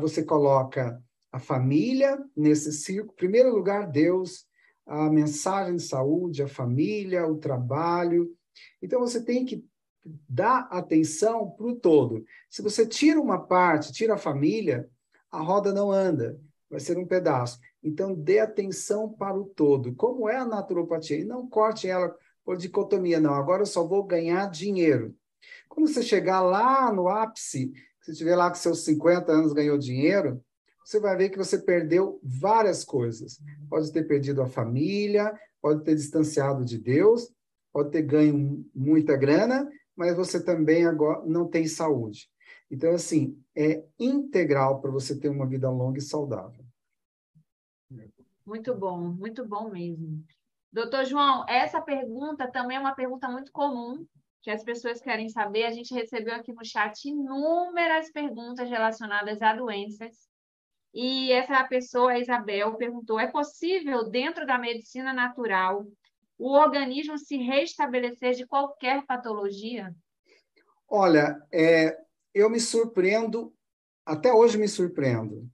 Você 0.00 0.24
coloca 0.24 1.00
a 1.30 1.38
família 1.38 2.18
nesse 2.36 2.72
círculo, 2.72 3.12
em 3.12 3.16
primeiro 3.16 3.54
lugar, 3.54 3.88
Deus, 3.88 4.44
a 4.84 5.08
mensagem 5.08 5.76
de 5.76 5.82
saúde, 5.82 6.42
a 6.42 6.48
família, 6.48 7.28
o 7.28 7.38
trabalho. 7.38 8.34
Então, 8.82 8.98
você 8.98 9.22
tem 9.22 9.44
que 9.44 9.64
dar 10.28 10.66
atenção 10.70 11.48
para 11.50 11.66
o 11.66 11.76
todo. 11.76 12.24
Se 12.50 12.60
você 12.60 12.84
tira 12.84 13.20
uma 13.20 13.38
parte, 13.38 13.92
tira 13.92 14.14
a 14.14 14.18
família, 14.18 14.90
a 15.30 15.40
roda 15.40 15.72
não 15.72 15.92
anda, 15.92 16.40
vai 16.70 16.80
ser 16.80 16.98
um 16.98 17.06
pedaço. 17.06 17.58
Então, 17.82 18.14
dê 18.14 18.40
atenção 18.40 19.08
para 19.08 19.36
o 19.36 19.44
todo. 19.44 19.94
Como 19.94 20.28
é 20.28 20.36
a 20.36 20.44
naturopatia? 20.44 21.18
E 21.18 21.24
não 21.24 21.48
corte 21.48 21.88
ela 21.88 22.14
por 22.44 22.56
dicotomia, 22.56 23.20
não. 23.20 23.34
Agora 23.34 23.62
eu 23.62 23.66
só 23.66 23.86
vou 23.86 24.02
ganhar 24.04 24.50
dinheiro. 24.50 25.14
Quando 25.68 25.88
você 25.88 26.02
chegar 26.02 26.40
lá 26.40 26.92
no 26.92 27.08
ápice, 27.08 27.72
se 28.02 28.12
estiver 28.12 28.36
lá 28.36 28.48
com 28.48 28.56
seus 28.56 28.84
50 28.84 29.30
anos 29.30 29.52
ganhou 29.52 29.78
dinheiro, 29.78 30.42
você 30.84 30.98
vai 30.98 31.16
ver 31.16 31.28
que 31.28 31.36
você 31.36 31.58
perdeu 31.58 32.18
várias 32.22 32.82
coisas. 32.82 33.38
Pode 33.68 33.92
ter 33.92 34.08
perdido 34.08 34.40
a 34.40 34.46
família, 34.46 35.38
pode 35.60 35.84
ter 35.84 35.94
distanciado 35.94 36.64
de 36.64 36.78
Deus, 36.78 37.30
pode 37.70 37.90
ter 37.90 38.02
ganho 38.02 38.64
muita 38.74 39.14
grana, 39.14 39.68
mas 39.94 40.16
você 40.16 40.42
também 40.42 40.86
agora 40.86 41.22
não 41.26 41.46
tem 41.46 41.66
saúde. 41.66 42.30
Então, 42.70 42.92
assim, 42.92 43.42
é 43.56 43.84
integral 43.98 44.80
para 44.80 44.90
você 44.90 45.18
ter 45.18 45.28
uma 45.28 45.46
vida 45.46 45.70
longa 45.70 45.98
e 45.98 46.02
saudável. 46.02 46.64
Muito 48.44 48.74
bom, 48.74 48.98
muito 48.98 49.46
bom 49.46 49.70
mesmo. 49.70 50.24
Doutor 50.72 51.04
João, 51.04 51.44
essa 51.48 51.80
pergunta 51.80 52.50
também 52.50 52.76
é 52.76 52.80
uma 52.80 52.94
pergunta 52.94 53.28
muito 53.28 53.50
comum, 53.52 54.06
que 54.42 54.50
as 54.50 54.62
pessoas 54.62 55.00
querem 55.00 55.28
saber. 55.28 55.64
A 55.64 55.70
gente 55.70 55.94
recebeu 55.94 56.34
aqui 56.34 56.52
no 56.52 56.64
chat 56.64 57.06
inúmeras 57.06 58.10
perguntas 58.12 58.68
relacionadas 58.68 59.40
a 59.40 59.54
doenças. 59.54 60.28
E 60.92 61.32
essa 61.32 61.64
pessoa, 61.64 62.12
a 62.12 62.18
Isabel, 62.18 62.74
perguntou: 62.76 63.18
é 63.18 63.26
possível, 63.26 64.08
dentro 64.08 64.46
da 64.46 64.58
medicina 64.58 65.12
natural, 65.12 65.86
o 66.38 66.52
organismo 66.52 67.18
se 67.18 67.36
restabelecer 67.36 68.34
de 68.34 68.46
qualquer 68.46 69.04
patologia? 69.04 69.94
Olha, 70.88 71.36
é, 71.52 71.98
eu 72.34 72.48
me 72.50 72.60
surpreendo, 72.60 73.52
até 74.04 74.32
hoje 74.32 74.58
me 74.58 74.68
surpreendo. 74.68 75.48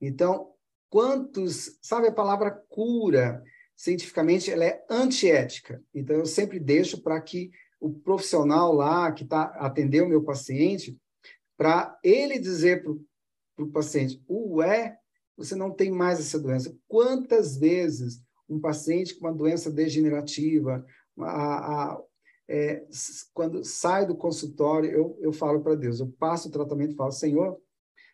Então, 0.00 0.52
quantos, 0.88 1.78
sabe 1.80 2.08
a 2.08 2.12
palavra 2.12 2.50
cura, 2.68 3.42
cientificamente 3.76 4.50
ela 4.50 4.64
é 4.64 4.84
antiética. 4.90 5.82
Então 5.94 6.16
eu 6.16 6.26
sempre 6.26 6.60
deixo 6.60 7.02
para 7.02 7.18
que 7.20 7.50
o 7.80 7.90
profissional 7.90 8.74
lá 8.74 9.10
que 9.10 9.24
está 9.24 9.44
atendendo 9.56 10.04
o 10.06 10.10
meu 10.10 10.22
paciente, 10.22 10.98
para 11.56 11.98
ele 12.04 12.38
dizer 12.38 12.82
para 12.82 13.64
o 13.64 13.70
paciente, 13.70 14.22
ué, 14.28 14.98
você 15.34 15.54
não 15.54 15.70
tem 15.70 15.90
mais 15.90 16.20
essa 16.20 16.38
doença. 16.38 16.76
Quantas 16.86 17.56
vezes 17.56 18.22
um 18.46 18.60
paciente 18.60 19.14
com 19.14 19.26
uma 19.26 19.34
doença 19.34 19.70
degenerativa, 19.70 20.84
a, 21.18 21.92
a, 21.92 22.02
é, 22.52 22.84
quando 23.32 23.62
sai 23.62 24.04
do 24.04 24.16
consultório, 24.16 24.90
eu, 24.90 25.16
eu 25.20 25.32
falo 25.32 25.60
para 25.60 25.76
Deus, 25.76 26.00
eu 26.00 26.08
passo 26.18 26.48
o 26.48 26.50
tratamento 26.50 26.92
e 26.92 26.96
falo, 26.96 27.12
Senhor, 27.12 27.56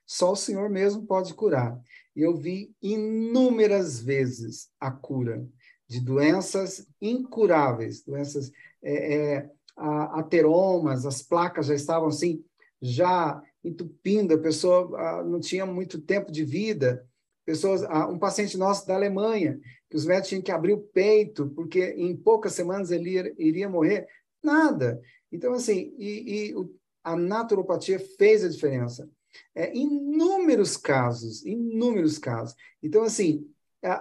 só 0.05 0.33
o 0.33 0.37
Senhor 0.37 0.69
mesmo 0.69 1.07
pode 1.07 1.33
curar. 1.33 1.81
E 2.15 2.21
eu 2.21 2.37
vi 2.37 2.71
inúmeras 2.83 3.99
vezes 3.99 4.69
a 4.79 4.91
cura 4.91 5.43
de 5.89 6.01
doenças 6.01 6.87
incuráveis, 7.01 8.03
doenças 8.03 8.53
é, 8.83 9.15
é, 9.15 9.51
ateromas, 9.77 11.07
as 11.07 11.23
placas 11.23 11.67
já 11.67 11.75
estavam 11.75 12.09
assim, 12.09 12.45
já 12.81 13.43
entupindo, 13.65 14.35
a 14.35 14.39
pessoa 14.39 15.01
a, 15.01 15.25
não 15.25 15.41
tinha 15.41 15.65
muito 15.65 15.99
tempo 15.99 16.31
de 16.31 16.45
vida. 16.45 17.07
Pessoas, 17.47 17.85
a, 17.85 18.07
um 18.07 18.19
paciente 18.19 18.59
nosso 18.59 18.87
da 18.87 18.95
Alemanha, 18.97 19.59
que 19.89 19.97
os 19.97 20.05
médicos 20.05 20.29
tinham 20.29 20.43
que 20.43 20.53
abrir 20.53 20.75
o 20.75 20.81
peito, 20.81 21.49
porque 21.55 21.95
em 21.97 22.15
poucas 22.15 22.53
semanas 22.53 22.91
ele 22.91 23.11
iria, 23.11 23.35
iria 23.39 23.69
morrer. 23.69 24.07
Nada. 24.47 25.01
Então, 25.33 25.55
assim, 25.55 25.93
e, 25.99 26.51
e 26.51 26.55
a 27.03 27.17
naturopatia 27.17 27.99
fez 27.99 28.45
a 28.45 28.49
diferença. 28.49 29.11
É, 29.53 29.77
inúmeros 29.77 30.77
casos, 30.77 31.45
inúmeros 31.45 32.17
casos. 32.17 32.55
Então, 32.81 33.03
assim, 33.03 33.45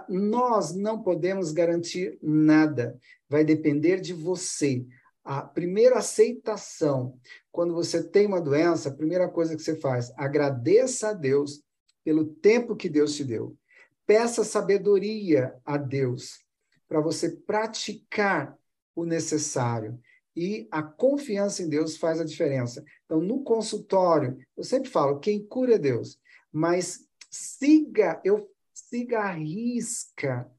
nós 0.08 0.76
não 0.76 1.02
podemos 1.02 1.52
garantir 1.52 2.20
nada. 2.22 2.96
Vai 3.28 3.44
depender 3.44 4.00
de 4.00 4.14
você. 4.14 4.86
A 5.24 5.42
primeira 5.42 5.98
aceitação, 5.98 7.18
quando 7.52 7.74
você 7.74 8.04
tem 8.04 8.28
uma 8.28 8.40
doença, 8.40 8.90
a 8.90 8.96
primeira 8.96 9.28
coisa 9.28 9.56
que 9.56 9.64
você 9.64 9.76
faz, 9.76 10.14
agradeça 10.16 11.10
a 11.10 11.14
Deus 11.14 11.64
pelo 12.04 12.24
tempo 12.24 12.76
que 12.76 12.88
Deus 12.88 13.16
te 13.16 13.24
deu. 13.24 13.58
Peça 14.06 14.44
sabedoria 14.44 15.56
a 15.66 15.76
Deus 15.76 16.46
para 16.88 17.02
você 17.02 17.32
praticar 17.32 18.56
o 18.96 19.04
necessário. 19.04 20.00
E 20.36 20.68
a 20.70 20.84
confiança 20.84 21.64
em 21.64 21.70
Deus 21.70 21.98
faz 21.98 22.20
a 22.20 22.26
diferença. 22.26 22.84
Então, 23.06 23.22
no 23.22 23.44
consultório, 23.44 24.38
eu 24.58 24.64
sempre 24.64 24.90
falo, 24.90 25.20
quem 25.20 25.46
cura 25.46 25.76
é 25.76 25.80
Deus, 25.80 26.20
mas 26.52 27.08
siga, 27.30 28.20
eu 28.24 28.50
siga 28.74 29.20
a 29.22 29.32
risca 29.32 30.52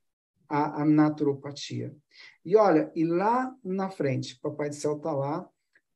a, 0.48 0.82
a 0.82 0.84
naturopatia. 0.84 1.94
E 2.44 2.56
olha, 2.56 2.90
e 2.94 3.04
lá 3.04 3.54
na 3.62 3.90
frente, 3.90 4.38
Papai 4.40 4.68
do 4.68 4.74
Céu 4.74 4.96
está 4.96 5.12
lá 5.12 5.48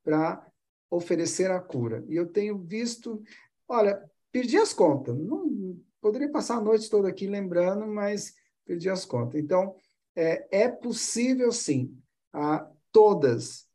para 0.02 0.46
oferecer 0.90 1.50
a 1.50 1.60
cura. 1.60 2.04
E 2.08 2.16
eu 2.16 2.26
tenho 2.26 2.58
visto, 2.58 3.22
olha, 3.68 4.02
perdi 4.32 4.56
as 4.56 4.72
contas. 4.72 5.16
Não 5.16 5.78
poderia 6.00 6.30
passar 6.30 6.56
a 6.56 6.60
noite 6.60 6.90
toda 6.90 7.08
aqui 7.08 7.26
lembrando, 7.26 7.86
mas 7.86 8.34
perdi 8.64 8.90
as 8.90 9.04
contas. 9.04 9.40
Então, 9.40 9.76
é, 10.16 10.64
é 10.64 10.68
possível 10.68 11.52
sim, 11.52 11.96
a 12.32 12.68
todas 12.92 13.69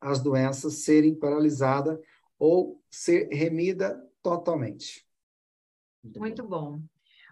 as 0.00 0.22
doenças 0.22 0.84
serem 0.84 1.14
paralisadas 1.14 1.98
ou 2.38 2.82
ser 2.90 3.28
remida 3.28 4.02
totalmente. 4.22 5.06
Muito 6.16 6.42
bom. 6.46 6.80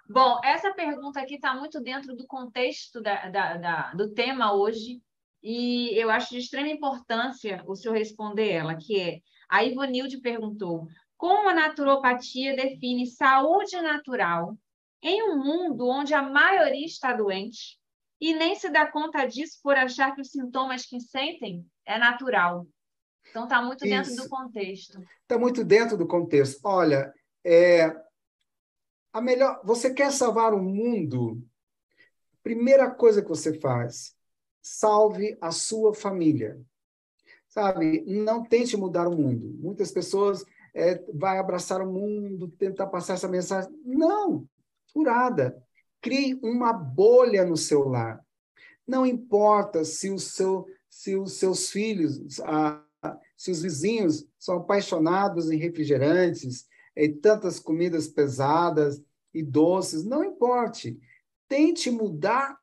Bom, 0.09 0.41
essa 0.43 0.73
pergunta 0.73 1.21
aqui 1.21 1.35
está 1.35 1.55
muito 1.55 1.81
dentro 1.81 2.14
do 2.16 2.27
contexto 2.27 3.01
da, 3.01 3.29
da, 3.29 3.57
da, 3.57 3.93
do 3.93 4.12
tema 4.12 4.55
hoje, 4.55 5.03
e 5.43 5.91
eu 5.99 6.11
acho 6.11 6.31
de 6.31 6.39
extrema 6.39 6.69
importância 6.69 7.62
o 7.66 7.75
senhor 7.75 7.95
responder 7.95 8.49
ela, 8.51 8.75
que 8.75 9.01
é, 9.01 9.21
a 9.49 9.64
Ivonilde 9.64 10.19
perguntou, 10.21 10.87
como 11.16 11.49
a 11.49 11.55
naturopatia 11.55 12.57
define 12.57 13.07
saúde 13.07 13.81
natural 13.81 14.57
em 15.03 15.23
um 15.23 15.37
mundo 15.37 15.87
onde 15.87 16.14
a 16.14 16.23
maioria 16.23 16.87
está 16.87 17.12
doente 17.12 17.79
e 18.21 18.35
nem 18.35 18.55
se 18.55 18.69
dá 18.71 18.91
conta 18.91 19.25
disso 19.27 19.59
por 19.62 19.77
achar 19.77 20.14
que 20.14 20.21
os 20.21 20.31
sintomas 20.31 20.85
que 20.85 21.01
sentem 21.01 21.64
é 21.87 21.99
natural. 21.99 22.66
Então 23.31 23.45
está 23.45 23.62
muito 23.62 23.85
Isso. 23.87 23.95
dentro 23.95 24.23
do 24.23 24.29
contexto. 24.29 25.01
Está 25.23 25.39
muito 25.39 25.64
dentro 25.64 25.97
do 25.97 26.07
contexto. 26.07 26.61
Olha, 26.64 27.12
é, 27.45 27.95
a 29.12 29.21
melhor. 29.21 29.61
Você 29.64 29.93
quer 29.93 30.11
salvar 30.11 30.55
o 30.55 30.62
mundo? 30.62 31.43
Primeira 32.43 32.91
coisa 32.91 33.23
que 33.23 33.29
você 33.29 33.59
faz, 33.61 34.14
salve 34.62 35.37
a 35.41 35.51
sua 35.51 35.95
família. 35.95 36.61
Sabe, 37.49 38.05
não 38.07 38.45
tente 38.45 38.77
mudar 38.77 39.09
o 39.09 39.16
mundo. 39.16 39.57
Muitas 39.59 39.91
pessoas 39.91 40.45
é, 40.75 41.03
vai 41.12 41.39
abraçar 41.39 41.81
o 41.83 41.91
mundo, 41.91 42.49
tentar 42.49 42.87
passar 42.87 43.14
essa 43.14 43.29
mensagem. 43.29 43.71
Não, 43.85 44.47
furada. 44.93 45.61
Crie 46.01 46.38
uma 46.42 46.72
bolha 46.72 47.44
no 47.44 47.57
seu 47.57 47.88
lar. 47.88 48.24
Não 48.86 49.05
importa 49.05 49.84
se, 49.84 50.11
o 50.11 50.18
seu, 50.18 50.66
se 50.88 51.16
os 51.16 51.34
seus 51.34 51.70
filhos, 51.70 52.40
a, 52.40 52.82
se 53.36 53.51
os 53.51 53.62
vizinhos 53.62 54.26
são 54.38 54.59
apaixonados 54.59 55.51
em 55.51 55.59
refrigerantes, 55.59 56.66
e 56.99 57.09
tantas 57.09 57.61
comidas 57.61 58.09
pesadas 58.09 59.01
e 59.32 59.40
doces, 59.40 60.05
não 60.05 60.24
importe. 60.24 60.99
Tente 61.46 61.90
mudar 61.90 62.59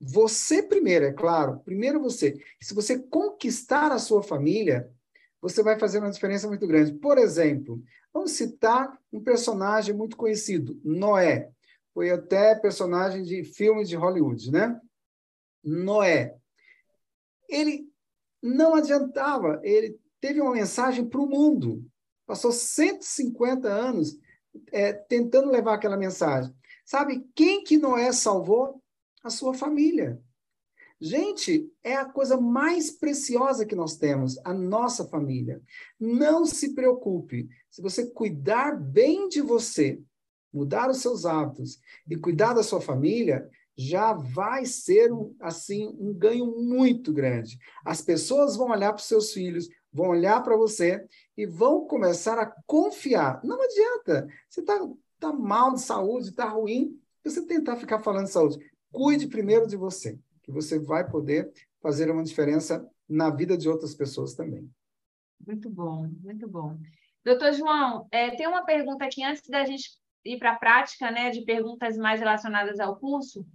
você 0.00 0.62
primeiro, 0.62 1.04
é 1.04 1.12
claro. 1.12 1.60
Primeiro 1.60 2.00
você. 2.00 2.42
Se 2.60 2.74
você 2.74 2.98
conquistar 2.98 3.92
a 3.92 3.98
sua 3.98 4.22
família, 4.22 4.90
você 5.40 5.62
vai 5.62 5.78
fazer 5.78 5.98
uma 5.98 6.10
diferença 6.10 6.48
muito 6.48 6.66
grande. 6.66 6.94
Por 6.94 7.18
exemplo, 7.18 7.82
vamos 8.12 8.32
citar 8.32 8.98
um 9.12 9.22
personagem 9.22 9.94
muito 9.94 10.16
conhecido, 10.16 10.80
Noé. 10.82 11.50
Foi 11.96 12.10
até 12.10 12.54
personagem 12.54 13.22
de 13.22 13.42
filmes 13.42 13.88
de 13.88 13.96
Hollywood, 13.96 14.52
né? 14.52 14.78
Noé. 15.64 16.36
Ele 17.48 17.90
não 18.42 18.74
adiantava, 18.74 19.62
ele 19.64 19.98
teve 20.20 20.42
uma 20.42 20.52
mensagem 20.52 21.08
para 21.08 21.22
o 21.22 21.26
mundo. 21.26 21.82
Passou 22.26 22.52
150 22.52 23.66
anos 23.66 24.14
é, 24.70 24.92
tentando 24.92 25.50
levar 25.50 25.72
aquela 25.72 25.96
mensagem. 25.96 26.54
Sabe 26.84 27.26
quem 27.34 27.64
que 27.64 27.78
Noé 27.78 28.12
salvou? 28.12 28.82
A 29.24 29.30
sua 29.30 29.54
família. 29.54 30.20
Gente, 31.00 31.66
é 31.82 31.96
a 31.96 32.04
coisa 32.04 32.38
mais 32.38 32.90
preciosa 32.90 33.64
que 33.64 33.74
nós 33.74 33.96
temos, 33.96 34.38
a 34.44 34.52
nossa 34.52 35.08
família. 35.08 35.62
Não 35.98 36.44
se 36.44 36.74
preocupe. 36.74 37.48
Se 37.70 37.80
você 37.80 38.04
cuidar 38.10 38.78
bem 38.78 39.30
de 39.30 39.40
você, 39.40 39.98
mudar 40.52 40.90
os 40.90 40.98
seus 40.98 41.24
hábitos 41.24 41.80
e 42.08 42.16
cuidar 42.16 42.54
da 42.54 42.62
sua 42.62 42.80
família, 42.80 43.48
já 43.76 44.14
vai 44.14 44.64
ser 44.64 45.12
um, 45.12 45.34
assim 45.40 45.94
um 45.98 46.14
ganho 46.14 46.46
muito 46.46 47.12
grande. 47.12 47.58
As 47.84 48.00
pessoas 48.00 48.56
vão 48.56 48.70
olhar 48.70 48.92
para 48.92 49.00
os 49.00 49.06
seus 49.06 49.32
filhos, 49.32 49.68
vão 49.92 50.08
olhar 50.08 50.42
para 50.42 50.56
você 50.56 51.06
e 51.36 51.44
vão 51.44 51.86
começar 51.86 52.38
a 52.38 52.52
confiar. 52.66 53.40
Não 53.44 53.60
adianta. 53.60 54.26
Você 54.48 54.60
está 54.60 54.78
tá 55.20 55.32
mal 55.32 55.74
de 55.74 55.82
saúde, 55.82 56.30
está 56.30 56.48
ruim, 56.48 56.98
você 57.22 57.44
tentar 57.44 57.76
ficar 57.76 57.98
falando 57.98 58.26
de 58.26 58.32
saúde. 58.32 58.58
Cuide 58.90 59.26
primeiro 59.26 59.66
de 59.66 59.76
você 59.76 60.18
que 60.42 60.52
você 60.52 60.78
vai 60.78 61.08
poder 61.08 61.52
fazer 61.82 62.10
uma 62.10 62.22
diferença 62.22 62.88
na 63.08 63.30
vida 63.30 63.56
de 63.56 63.68
outras 63.68 63.94
pessoas 63.94 64.34
também. 64.34 64.70
Muito 65.44 65.68
bom, 65.68 66.08
muito 66.22 66.48
bom. 66.48 66.78
Doutor 67.24 67.52
João, 67.52 68.06
é, 68.10 68.30
tem 68.30 68.46
uma 68.46 68.64
pergunta 68.64 69.04
aqui 69.04 69.24
antes 69.24 69.42
da 69.48 69.64
gente 69.64 69.90
ir 70.26 70.38
para 70.38 70.52
a 70.52 70.58
prática, 70.58 71.10
né, 71.10 71.30
de 71.30 71.42
perguntas 71.42 71.96
mais 71.96 72.20
relacionadas 72.20 72.80
ao 72.80 72.96
curso, 72.96 73.46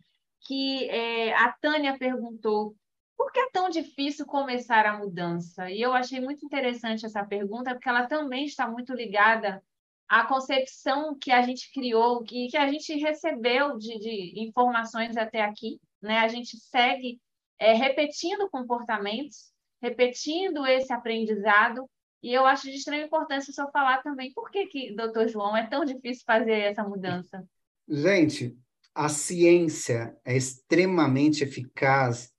que 0.41 0.89
é, 0.89 1.33
a 1.33 1.51
Tânia 1.51 1.97
perguntou 1.97 2.75
por 3.21 3.31
que 3.31 3.39
é 3.39 3.49
tão 3.51 3.69
difícil 3.69 4.25
começar 4.25 4.83
a 4.87 4.97
mudança? 4.97 5.69
E 5.69 5.79
eu 5.79 5.93
achei 5.93 6.19
muito 6.19 6.43
interessante 6.43 7.05
essa 7.05 7.23
pergunta, 7.23 7.71
porque 7.71 7.87
ela 7.87 8.07
também 8.07 8.45
está 8.45 8.67
muito 8.67 8.93
ligada 8.93 9.63
à 10.09 10.25
concepção 10.25 11.15
que 11.15 11.31
a 11.31 11.43
gente 11.43 11.71
criou, 11.71 12.23
que, 12.23 12.47
que 12.47 12.57
a 12.57 12.67
gente 12.67 12.95
recebeu 12.95 13.77
de, 13.77 13.99
de 13.99 14.39
informações 14.41 15.15
até 15.17 15.41
aqui, 15.41 15.79
né? 16.01 16.17
A 16.17 16.27
gente 16.27 16.57
segue 16.57 17.21
é, 17.59 17.73
repetindo 17.73 18.49
comportamentos, 18.49 19.53
repetindo 19.79 20.65
esse 20.65 20.91
aprendizado, 20.91 21.87
e 22.21 22.33
eu 22.33 22.45
acho 22.45 22.63
de 22.63 22.75
extrema 22.75 23.05
importância 23.05 23.51
senhor 23.51 23.71
falar 23.71 24.01
também 24.03 24.31
por 24.33 24.51
que, 24.51 24.67
que, 24.67 24.95
doutor 24.95 25.27
João, 25.27 25.55
é 25.57 25.67
tão 25.67 25.83
difícil 25.83 26.23
fazer 26.25 26.59
essa 26.59 26.83
mudança. 26.83 27.43
Gente, 27.87 28.55
a 28.93 29.09
ciência 29.09 30.15
é 30.23 30.35
extremamente 30.35 31.43
eficaz 31.43 32.31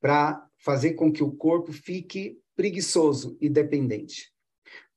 para 0.00 0.46
fazer 0.58 0.94
com 0.94 1.12
que 1.12 1.22
o 1.22 1.32
corpo 1.32 1.72
fique 1.72 2.38
preguiçoso 2.56 3.36
e 3.40 3.48
dependente. 3.48 4.32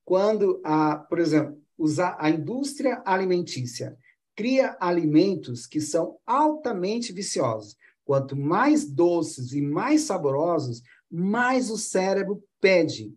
Quando, 0.05 0.61
a, 0.63 0.97
por 0.97 1.19
exemplo, 1.19 1.61
usar 1.78 2.15
a 2.19 2.30
indústria 2.30 3.01
alimentícia 3.05 3.97
cria 4.36 4.76
alimentos 4.80 5.65
que 5.65 5.80
são 5.80 6.17
altamente 6.26 7.13
viciosos. 7.13 7.76
Quanto 8.03 8.36
mais 8.36 8.89
doces 8.89 9.53
e 9.53 9.61
mais 9.61 10.01
saborosos, 10.01 10.82
mais 11.09 11.69
o 11.69 11.78
cérebro 11.78 12.43
pede. 12.59 13.13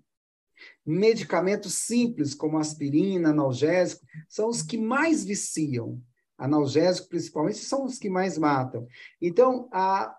Medicamentos 0.84 1.74
simples, 1.74 2.34
como 2.34 2.58
aspirina, 2.58 3.30
analgésico, 3.30 4.04
são 4.28 4.48
os 4.48 4.62
que 4.62 4.78
mais 4.78 5.24
viciam. 5.24 6.00
Analgésico, 6.38 7.08
principalmente, 7.08 7.58
são 7.58 7.84
os 7.84 7.98
que 7.98 8.10
mais 8.10 8.36
matam. 8.36 8.86
Então, 9.20 9.68
a, 9.72 10.14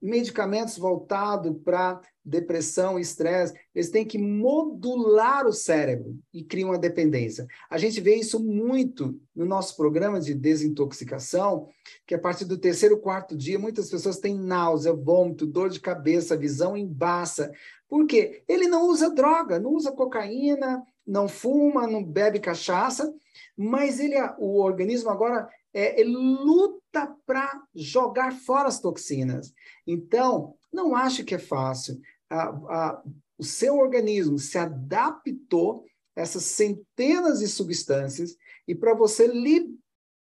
medicamentos 0.00 0.78
voltados 0.78 1.54
para 1.64 2.00
depressão 2.24 2.98
e 2.98 3.02
estresse, 3.02 3.54
eles 3.74 3.90
têm 3.90 4.04
que 4.04 4.18
modular 4.18 5.46
o 5.46 5.52
cérebro 5.52 6.18
e 6.32 6.44
criam 6.44 6.70
uma 6.70 6.78
dependência. 6.78 7.46
A 7.68 7.78
gente 7.78 8.00
vê 8.00 8.14
isso 8.14 8.38
muito 8.38 9.18
no 9.34 9.44
nosso 9.44 9.76
programa 9.76 10.20
de 10.20 10.34
desintoxicação, 10.34 11.68
que 12.06 12.14
a 12.14 12.18
partir 12.18 12.44
do 12.44 12.58
terceiro, 12.58 13.00
quarto 13.00 13.36
dia, 13.36 13.58
muitas 13.58 13.90
pessoas 13.90 14.18
têm 14.18 14.38
náusea, 14.38 14.92
vômito, 14.92 15.46
dor 15.46 15.70
de 15.70 15.80
cabeça, 15.80 16.36
visão 16.36 16.76
embaça. 16.76 17.50
Por 17.88 18.06
quê? 18.06 18.42
Ele 18.46 18.68
não 18.68 18.88
usa 18.88 19.12
droga, 19.12 19.58
não 19.58 19.72
usa 19.72 19.90
cocaína, 19.90 20.82
não 21.06 21.26
fuma, 21.26 21.86
não 21.86 22.04
bebe 22.04 22.38
cachaça, 22.38 23.12
mas 23.56 23.98
ele, 23.98 24.14
o 24.38 24.60
organismo 24.60 25.10
agora 25.10 25.48
é, 25.72 26.02
luta 26.04 27.14
para 27.24 27.62
jogar 27.74 28.32
fora 28.32 28.68
as 28.68 28.80
toxinas. 28.80 29.52
Então, 29.86 30.54
não 30.72 30.94
acho 30.94 31.24
que 31.24 31.34
é 31.34 31.38
fácil. 31.38 32.00
A, 32.28 32.42
a, 32.48 33.02
o 33.38 33.44
seu 33.44 33.78
organismo 33.78 34.38
se 34.38 34.58
adaptou 34.58 35.84
a 36.16 36.20
essas 36.20 36.44
centenas 36.44 37.38
de 37.40 37.48
substâncias 37.48 38.36
e 38.66 38.74
para 38.74 38.94
você 38.94 39.26
li, 39.26 39.68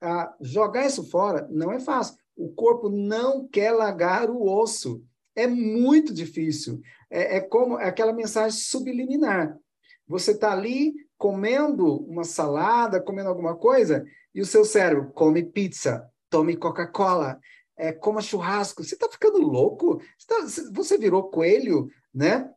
a, 0.01 0.35
jogar 0.41 0.87
isso 0.87 1.09
fora 1.11 1.47
não 1.51 1.71
é 1.73 1.79
fácil. 1.79 2.17
O 2.37 2.49
corpo 2.53 2.89
não 2.89 3.47
quer 3.47 3.73
largar 3.73 4.31
o 4.31 4.49
osso. 4.49 5.05
É 5.35 5.47
muito 5.47 6.13
difícil. 6.13 6.81
É, 7.11 7.37
é 7.37 7.41
como 7.41 7.79
é 7.79 7.89
aquela 7.89 8.13
mensagem 8.13 8.59
subliminar. 8.59 9.57
Você 10.07 10.33
está 10.33 10.53
ali 10.53 10.95
comendo 11.17 11.99
uma 12.05 12.25
salada, 12.25 13.01
comendo 13.01 13.29
alguma 13.29 13.57
coisa, 13.57 14.05
e 14.35 14.41
o 14.41 14.47
seu 14.47 14.65
cérebro 14.65 15.11
come 15.13 15.43
pizza, 15.43 16.09
tome 16.31 16.57
Coca-Cola, 16.57 17.39
é, 17.77 17.93
coma 17.93 18.21
churrasco. 18.21 18.83
Você 18.83 18.95
está 18.95 19.09
ficando 19.09 19.39
louco? 19.39 20.01
Você, 20.19 20.27
tá, 20.27 20.71
você 20.73 20.99
virou 20.99 21.31
coelho, 21.31 21.91
né? 22.15 22.51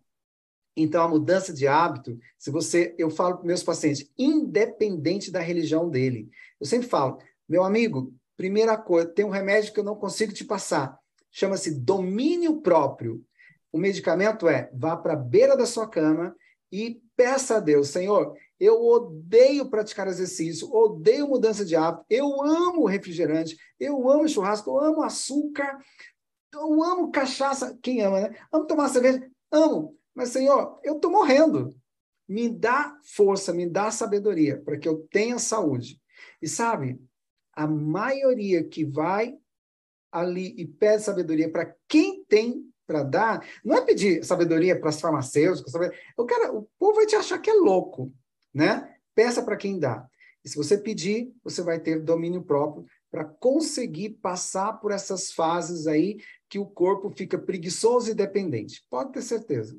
Então, 0.77 1.03
a 1.03 1.07
mudança 1.07 1.53
de 1.53 1.67
hábito, 1.67 2.19
se 2.37 2.51
você, 2.51 2.93
eu 2.97 3.09
falo 3.09 3.37
para 3.37 3.45
meus 3.45 3.63
pacientes, 3.63 4.11
independente 4.17 5.31
da 5.31 5.39
religião 5.39 5.89
dele, 5.89 6.29
eu 6.59 6.65
sempre 6.65 6.87
falo, 6.87 7.17
meu 7.47 7.63
amigo, 7.63 8.13
primeira 8.35 8.77
coisa, 8.77 9.07
tem 9.07 9.23
um 9.23 9.29
remédio 9.29 9.73
que 9.73 9.79
eu 9.79 9.83
não 9.85 9.95
consigo 9.95 10.33
te 10.33 10.43
passar, 10.43 10.99
chama-se 11.31 11.79
domínio 11.79 12.61
próprio. 12.61 13.23
O 13.71 13.77
medicamento 13.77 14.49
é, 14.49 14.69
vá 14.73 14.97
para 14.97 15.13
a 15.13 15.17
beira 15.17 15.55
da 15.55 15.65
sua 15.65 15.87
cama 15.87 16.35
e 16.69 17.01
peça 17.15 17.57
a 17.57 17.59
Deus, 17.61 17.89
Senhor, 17.89 18.35
eu 18.59 18.81
odeio 18.81 19.69
praticar 19.69 20.07
exercício, 20.07 20.71
odeio 20.73 21.27
mudança 21.27 21.65
de 21.65 21.75
hábito, 21.75 22.05
eu 22.09 22.41
amo 22.41 22.85
refrigerante, 22.85 23.57
eu 23.79 24.09
amo 24.09 24.27
churrasco, 24.27 24.69
eu 24.69 24.79
amo 24.79 25.03
açúcar, 25.03 25.77
eu 26.53 26.83
amo 26.83 27.11
cachaça. 27.11 27.77
Quem 27.81 28.01
ama, 28.01 28.21
né? 28.21 28.35
Amo 28.51 28.65
tomar 28.65 28.89
cerveja? 28.89 29.29
Amo. 29.51 29.97
Mas, 30.13 30.29
Senhor, 30.29 30.79
eu 30.83 30.95
estou 30.95 31.11
morrendo. 31.11 31.75
Me 32.27 32.49
dá 32.49 32.97
força, 33.03 33.53
me 33.53 33.69
dá 33.69 33.91
sabedoria 33.91 34.59
para 34.61 34.77
que 34.77 34.87
eu 34.87 35.05
tenha 35.11 35.37
saúde. 35.37 36.01
E 36.41 36.47
sabe, 36.47 36.99
a 37.53 37.67
maioria 37.67 38.63
que 38.63 38.85
vai 38.85 39.37
ali 40.11 40.55
e 40.57 40.65
pede 40.65 41.03
sabedoria 41.03 41.51
para 41.51 41.75
quem 41.87 42.23
tem 42.23 42.63
para 42.87 43.03
dar, 43.03 43.45
não 43.63 43.75
é 43.75 43.81
pedir 43.81 44.23
sabedoria 44.23 44.79
para 44.79 44.89
as 44.89 45.01
farmacêuticas. 45.01 45.73
Eu 46.17 46.25
quero, 46.25 46.57
o 46.59 46.69
povo 46.79 46.95
vai 46.95 47.05
te 47.05 47.15
achar 47.15 47.39
que 47.39 47.49
é 47.49 47.53
louco 47.53 48.13
né? 48.55 48.95
Peça 49.13 49.43
para 49.43 49.57
quem 49.57 49.77
dá. 49.77 50.07
E 50.43 50.49
se 50.49 50.55
você 50.55 50.77
pedir, 50.77 51.33
você 51.43 51.61
vai 51.61 51.79
ter 51.79 52.01
domínio 52.01 52.41
próprio 52.41 52.85
para 53.11 53.25
conseguir 53.25 54.11
passar 54.21 54.73
por 54.73 54.91
essas 54.91 55.31
fases 55.31 55.87
aí 55.87 56.17
que 56.49 56.57
o 56.57 56.65
corpo 56.65 57.09
fica 57.09 57.37
preguiçoso 57.37 58.11
e 58.11 58.13
dependente. 58.13 58.81
Pode 58.89 59.11
ter 59.11 59.21
certeza. 59.21 59.77